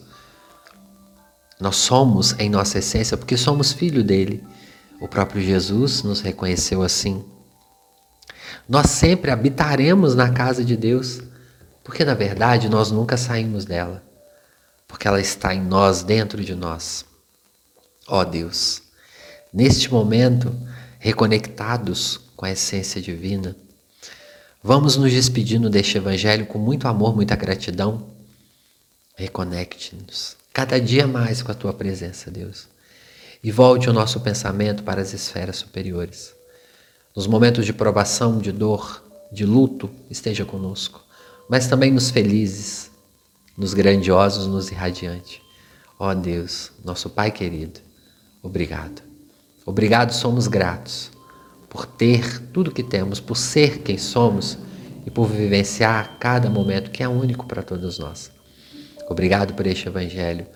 Nós 1.60 1.76
somos 1.76 2.34
em 2.38 2.48
nossa 2.48 2.78
essência, 2.78 3.18
porque 3.18 3.36
somos 3.36 3.70
filho 3.70 4.02
dele. 4.02 4.42
O 4.98 5.06
próprio 5.06 5.42
Jesus 5.42 6.02
nos 6.02 6.22
reconheceu 6.22 6.82
assim. 6.82 7.22
Nós 8.68 8.90
sempre 8.90 9.30
habitaremos 9.30 10.14
na 10.14 10.30
casa 10.30 10.64
de 10.64 10.76
Deus, 10.76 11.20
porque 11.82 12.04
na 12.04 12.14
verdade 12.14 12.68
nós 12.68 12.90
nunca 12.90 13.16
saímos 13.16 13.64
dela, 13.64 14.02
porque 14.86 15.08
ela 15.08 15.20
está 15.20 15.54
em 15.54 15.62
nós, 15.62 16.02
dentro 16.02 16.44
de 16.44 16.54
nós. 16.54 17.04
Ó 18.06 18.20
oh 18.20 18.24
Deus, 18.24 18.82
neste 19.52 19.90
momento, 19.90 20.54
reconectados 20.98 22.20
com 22.36 22.44
a 22.44 22.50
essência 22.50 23.00
divina. 23.00 23.56
Vamos 24.62 24.96
nos 24.96 25.12
despedindo 25.12 25.70
deste 25.70 25.96
Evangelho 25.96 26.46
com 26.46 26.58
muito 26.58 26.86
amor, 26.86 27.14
muita 27.14 27.36
gratidão. 27.36 28.10
Reconecte-nos 29.16 30.36
cada 30.58 30.80
dia 30.80 31.06
mais 31.06 31.40
com 31.40 31.52
a 31.52 31.54
tua 31.54 31.72
presença, 31.72 32.32
Deus. 32.32 32.66
E 33.44 33.52
volte 33.52 33.88
o 33.88 33.92
nosso 33.92 34.18
pensamento 34.20 34.82
para 34.82 35.00
as 35.00 35.12
esferas 35.12 35.58
superiores. 35.58 36.34
Nos 37.18 37.26
momentos 37.26 37.66
de 37.66 37.72
provação, 37.72 38.38
de 38.38 38.52
dor, 38.52 39.02
de 39.32 39.44
luto, 39.44 39.90
esteja 40.08 40.44
conosco, 40.44 41.04
mas 41.50 41.66
também 41.66 41.90
nos 41.90 42.10
felizes, 42.10 42.92
nos 43.56 43.74
grandiosos, 43.74 44.46
nos 44.46 44.70
irradiantes. 44.70 45.40
Ó 45.98 46.12
oh 46.12 46.14
Deus, 46.14 46.70
nosso 46.84 47.10
Pai 47.10 47.32
querido, 47.32 47.80
obrigado. 48.40 49.02
Obrigado, 49.66 50.12
somos 50.12 50.46
gratos 50.46 51.10
por 51.68 51.86
ter 51.86 52.40
tudo 52.52 52.70
que 52.70 52.84
temos, 52.84 53.18
por 53.18 53.36
ser 53.36 53.78
quem 53.78 53.98
somos 53.98 54.56
e 55.04 55.10
por 55.10 55.26
vivenciar 55.26 56.20
cada 56.20 56.48
momento 56.48 56.92
que 56.92 57.02
é 57.02 57.08
único 57.08 57.48
para 57.48 57.64
todos 57.64 57.98
nós. 57.98 58.30
Obrigado 59.10 59.54
por 59.54 59.66
este 59.66 59.88
Evangelho, 59.88 60.46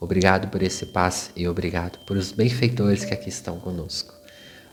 obrigado 0.00 0.48
por 0.48 0.64
esse 0.64 0.86
passe 0.86 1.30
e 1.36 1.46
obrigado 1.46 1.96
por 2.04 2.16
os 2.16 2.32
benfeitores 2.32 3.04
que 3.04 3.14
aqui 3.14 3.28
estão 3.28 3.60
conosco. 3.60 4.17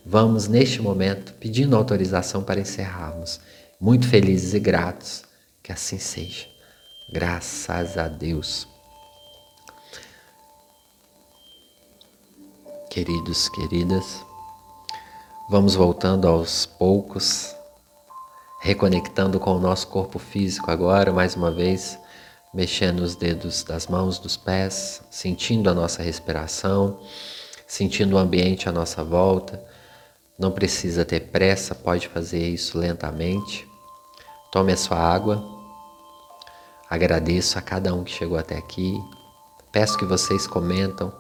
Vamos, 0.06 0.48
neste 0.48 0.82
momento, 0.82 1.34
pedindo 1.34 1.76
autorização 1.76 2.44
para 2.44 2.60
encerrarmos. 2.60 3.40
Muito 3.80 4.08
felizes 4.08 4.54
e 4.54 4.60
gratos 4.60 5.24
que 5.64 5.72
assim 5.72 5.98
seja. 5.98 6.46
Graças 7.12 7.98
a 7.98 8.08
Deus. 8.08 8.68
queridos, 12.96 13.50
queridas. 13.50 14.26
Vamos 15.50 15.76
voltando 15.76 16.30
aos 16.30 16.66
poucos, 16.66 17.54
reconectando 18.62 19.38
com 19.38 19.54
o 19.54 19.60
nosso 19.60 19.88
corpo 19.88 20.18
físico 20.18 20.72
agora, 20.72 21.12
mais 21.12 21.36
uma 21.36 21.52
vez, 21.52 22.00
mexendo 22.54 23.02
os 23.02 23.14
dedos 23.18 23.66
das 23.66 23.88
mãos, 23.88 24.18
dos 24.18 24.38
pés, 24.38 25.02
sentindo 25.12 25.70
a 25.70 25.74
nossa 25.74 26.02
respiração, 26.02 27.02
sentindo 27.68 28.16
o 28.16 28.18
ambiente 28.18 28.70
à 28.70 28.72
nossa 28.72 29.04
volta. 29.04 29.62
Não 30.38 30.52
precisa 30.52 31.06
ter 31.06 31.32
pressa, 31.32 31.74
pode 31.74 32.08
fazer 32.08 32.48
isso 32.48 32.78
lentamente. 32.78 33.68
Tome 34.52 34.74
a 34.74 34.78
sua 34.78 34.98
água. 34.98 35.44
Agradeço 36.90 37.58
a 37.58 37.62
cada 37.62 37.94
um 37.94 38.04
que 38.04 38.12
chegou 38.12 38.38
até 38.38 38.58
aqui. 38.58 39.02
Peço 39.72 39.98
que 39.98 40.06
vocês 40.06 40.46
comentam 40.46 41.14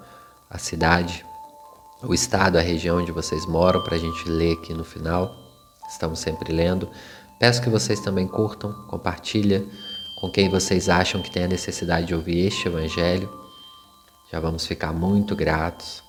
a 0.49 0.57
cidade 0.57 1.25
o 2.07 2.13
estado, 2.13 2.57
a 2.57 2.61
região 2.61 2.97
onde 2.97 3.11
vocês 3.11 3.45
moram, 3.45 3.81
para 3.83 3.95
a 3.95 3.99
gente 3.99 4.29
ler 4.29 4.53
aqui 4.53 4.73
no 4.73 4.83
final. 4.83 5.35
Estamos 5.89 6.19
sempre 6.19 6.53
lendo. 6.53 6.89
Peço 7.39 7.61
que 7.61 7.69
vocês 7.69 7.99
também 7.99 8.27
curtam, 8.27 8.73
compartilhem 8.87 9.69
com 10.21 10.29
quem 10.31 10.49
vocês 10.49 10.87
acham 10.87 11.21
que 11.21 11.31
tem 11.31 11.43
a 11.43 11.47
necessidade 11.47 12.07
de 12.07 12.15
ouvir 12.15 12.47
este 12.47 12.67
evangelho. 12.67 13.29
Já 14.31 14.39
vamos 14.39 14.65
ficar 14.65 14.93
muito 14.93 15.35
gratos. 15.35 16.04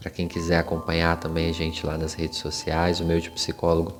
Para 0.00 0.10
quem 0.10 0.26
quiser 0.26 0.58
acompanhar 0.58 1.20
também 1.20 1.50
a 1.50 1.52
gente 1.52 1.84
lá 1.84 1.98
nas 1.98 2.14
redes 2.14 2.38
sociais, 2.38 3.00
o 3.00 3.04
meu 3.04 3.20
de 3.20 3.30
psicólogo 3.30 3.92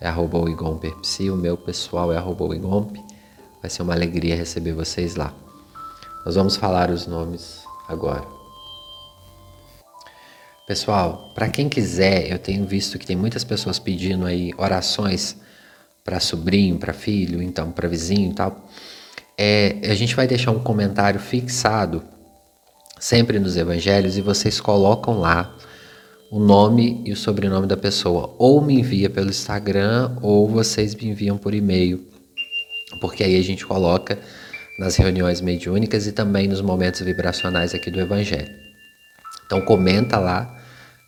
é 0.00 0.06
arroba 0.06 0.38
o 0.38 0.48
o 0.48 1.36
meu 1.36 1.56
pessoal 1.56 2.12
é 2.12 2.16
arroba 2.16 2.44
o 2.44 2.92
Vai 3.60 3.68
ser 3.68 3.82
uma 3.82 3.92
alegria 3.92 4.36
receber 4.36 4.72
vocês 4.72 5.16
lá. 5.16 5.34
Nós 6.24 6.36
vamos 6.36 6.54
falar 6.54 6.88
os 6.88 7.06
nomes 7.06 7.64
agora. 7.88 8.24
Pessoal, 10.68 11.32
para 11.34 11.48
quem 11.48 11.68
quiser, 11.68 12.30
eu 12.30 12.38
tenho 12.38 12.64
visto 12.64 12.96
que 12.96 13.04
tem 13.04 13.16
muitas 13.16 13.42
pessoas 13.42 13.80
pedindo 13.80 14.26
aí 14.26 14.52
orações 14.56 15.36
para 16.04 16.20
sobrinho, 16.20 16.78
para 16.78 16.92
filho, 16.92 17.42
então 17.42 17.72
para 17.72 17.88
vizinho 17.88 18.30
e 18.30 18.34
tal. 18.34 18.68
É, 19.36 19.80
a 19.90 19.94
gente 19.94 20.14
vai 20.14 20.28
deixar 20.28 20.52
um 20.52 20.60
comentário 20.60 21.18
fixado 21.18 22.04
sempre 23.00 23.38
nos 23.38 23.56
evangelhos 23.56 24.18
e 24.18 24.20
vocês 24.20 24.60
colocam 24.60 25.18
lá 25.18 25.56
o 26.30 26.38
nome 26.38 27.02
e 27.04 27.12
o 27.12 27.16
sobrenome 27.16 27.66
da 27.66 27.76
pessoa. 27.76 28.34
Ou 28.38 28.60
me 28.60 28.78
envia 28.78 29.08
pelo 29.08 29.30
Instagram 29.30 30.16
ou 30.20 30.46
vocês 30.46 30.94
me 30.94 31.08
enviam 31.08 31.36
por 31.36 31.54
e-mail. 31.54 32.06
Porque 33.00 33.24
aí 33.24 33.36
a 33.36 33.42
gente 33.42 33.66
coloca 33.66 34.18
nas 34.78 34.96
reuniões 34.96 35.40
mediúnicas 35.40 36.06
e 36.06 36.12
também 36.12 36.46
nos 36.46 36.60
momentos 36.60 37.00
vibracionais 37.00 37.74
aqui 37.74 37.90
do 37.90 38.00
evangelho. 38.00 38.50
Então 39.46 39.60
comenta 39.62 40.18
lá 40.18 40.56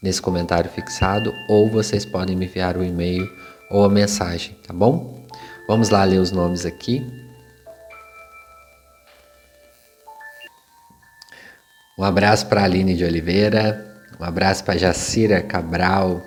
nesse 0.02 0.20
comentário 0.20 0.70
fixado 0.70 1.32
ou 1.48 1.70
vocês 1.70 2.04
podem 2.04 2.34
me 2.34 2.46
enviar 2.46 2.76
o 2.76 2.82
e-mail 2.82 3.30
ou 3.70 3.84
a 3.84 3.88
mensagem, 3.88 4.56
tá 4.66 4.72
bom? 4.72 5.24
Vamos 5.68 5.90
lá 5.90 6.02
ler 6.04 6.18
os 6.18 6.32
nomes 6.32 6.66
aqui. 6.66 7.06
Um 12.02 12.04
abraço 12.04 12.48
para 12.48 12.64
Aline 12.64 12.96
de 12.96 13.04
Oliveira, 13.04 14.04
um 14.18 14.24
abraço 14.24 14.64
para 14.64 14.76
Jacira 14.76 15.40
Cabral, 15.40 16.20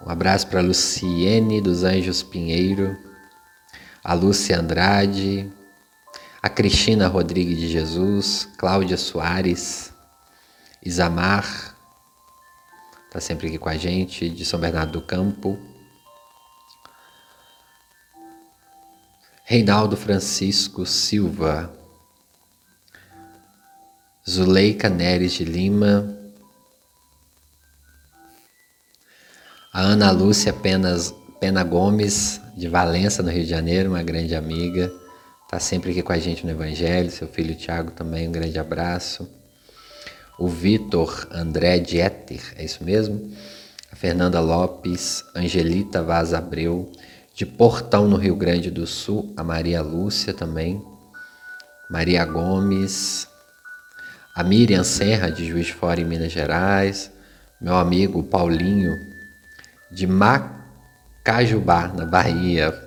Um 0.00 0.08
abraço 0.08 0.46
para 0.46 0.62
Luciene 0.62 1.60
dos 1.60 1.84
Anjos 1.84 2.22
Pinheiro, 2.22 2.96
a 4.02 4.14
Lúcia 4.14 4.58
Andrade, 4.58 5.52
a 6.42 6.48
Cristina 6.48 7.08
Rodrigues 7.08 7.58
de 7.58 7.68
Jesus, 7.68 8.48
Cláudia 8.56 8.96
Soares, 8.96 9.92
Isamar, 10.82 11.76
está 13.04 13.20
sempre 13.20 13.48
aqui 13.48 13.58
com 13.58 13.68
a 13.68 13.76
gente, 13.76 14.30
de 14.30 14.46
São 14.46 14.58
Bernardo 14.58 14.92
do 14.92 15.02
Campo. 15.02 15.69
Reinaldo 19.50 19.96
Francisco 19.96 20.86
Silva, 20.86 21.74
Zuleika 24.24 24.88
Neres 24.88 25.32
de 25.32 25.44
Lima, 25.44 26.16
a 29.72 29.80
Ana 29.80 30.12
Lúcia 30.12 30.52
Penas, 30.52 31.12
Pena 31.40 31.64
Gomes, 31.64 32.40
de 32.56 32.68
Valença, 32.68 33.24
no 33.24 33.30
Rio 33.32 33.42
de 33.42 33.50
Janeiro, 33.50 33.90
uma 33.90 34.04
grande 34.04 34.36
amiga, 34.36 34.92
está 35.42 35.58
sempre 35.58 35.90
aqui 35.90 36.02
com 36.04 36.12
a 36.12 36.18
gente 36.18 36.46
no 36.46 36.52
Evangelho, 36.52 37.10
seu 37.10 37.26
filho 37.26 37.56
Tiago 37.56 37.90
também, 37.90 38.28
um 38.28 38.32
grande 38.32 38.56
abraço. 38.56 39.28
O 40.38 40.46
Vitor 40.46 41.26
André 41.32 41.80
Dieter, 41.80 42.54
é 42.54 42.64
isso 42.64 42.84
mesmo? 42.84 43.32
A 43.90 43.96
Fernanda 43.96 44.38
Lopes, 44.38 45.24
Angelita 45.34 46.04
Vaz 46.04 46.32
Abreu, 46.32 46.88
de 47.40 47.46
Portão, 47.46 48.06
no 48.06 48.18
Rio 48.18 48.36
Grande 48.36 48.70
do 48.70 48.86
Sul, 48.86 49.32
a 49.34 49.42
Maria 49.42 49.80
Lúcia 49.80 50.34
também, 50.34 50.84
Maria 51.88 52.22
Gomes, 52.26 53.26
a 54.34 54.44
Miriam 54.44 54.84
Serra, 54.84 55.30
de 55.30 55.46
Juiz 55.46 55.68
de 55.68 55.72
Fora, 55.72 56.02
em 56.02 56.04
Minas 56.04 56.30
Gerais, 56.30 57.10
meu 57.58 57.76
amigo 57.76 58.22
Paulinho, 58.22 58.94
de 59.90 60.06
Macajubá, 60.06 61.88
na 61.88 62.04
Bahia. 62.04 62.78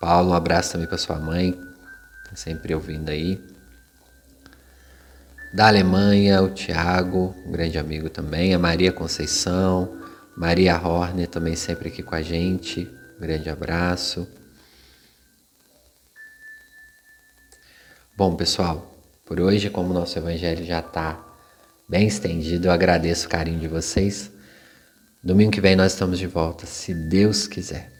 Paulo, 0.00 0.30
um 0.30 0.34
abraço 0.34 0.72
também 0.72 0.88
para 0.88 0.98
sua 0.98 1.20
mãe, 1.20 1.52
tá 2.28 2.34
sempre 2.34 2.74
ouvindo 2.74 3.10
aí. 3.10 3.40
Da 5.54 5.68
Alemanha, 5.68 6.42
o 6.42 6.50
Tiago, 6.50 7.32
um 7.46 7.52
grande 7.52 7.78
amigo 7.78 8.10
também, 8.10 8.52
a 8.56 8.58
Maria 8.58 8.90
Conceição, 8.90 9.96
Maria 10.36 10.76
Horner 10.76 11.28
também 11.28 11.54
sempre 11.54 11.90
aqui 11.90 12.02
com 12.02 12.16
a 12.16 12.22
gente. 12.22 12.92
Grande 13.18 13.48
abraço. 13.48 14.28
Bom, 18.16 18.36
pessoal, 18.36 18.94
por 19.24 19.40
hoje, 19.40 19.70
como 19.70 19.90
o 19.90 19.94
nosso 19.94 20.18
evangelho 20.18 20.64
já 20.64 20.80
está 20.80 21.24
bem 21.88 22.06
estendido, 22.06 22.68
eu 22.68 22.72
agradeço 22.72 23.26
o 23.26 23.30
carinho 23.30 23.58
de 23.58 23.68
vocês. 23.68 24.30
Domingo 25.22 25.50
que 25.50 25.60
vem 25.60 25.74
nós 25.74 25.92
estamos 25.92 26.18
de 26.18 26.26
volta, 26.26 26.66
se 26.66 26.94
Deus 26.94 27.46
quiser. 27.46 27.95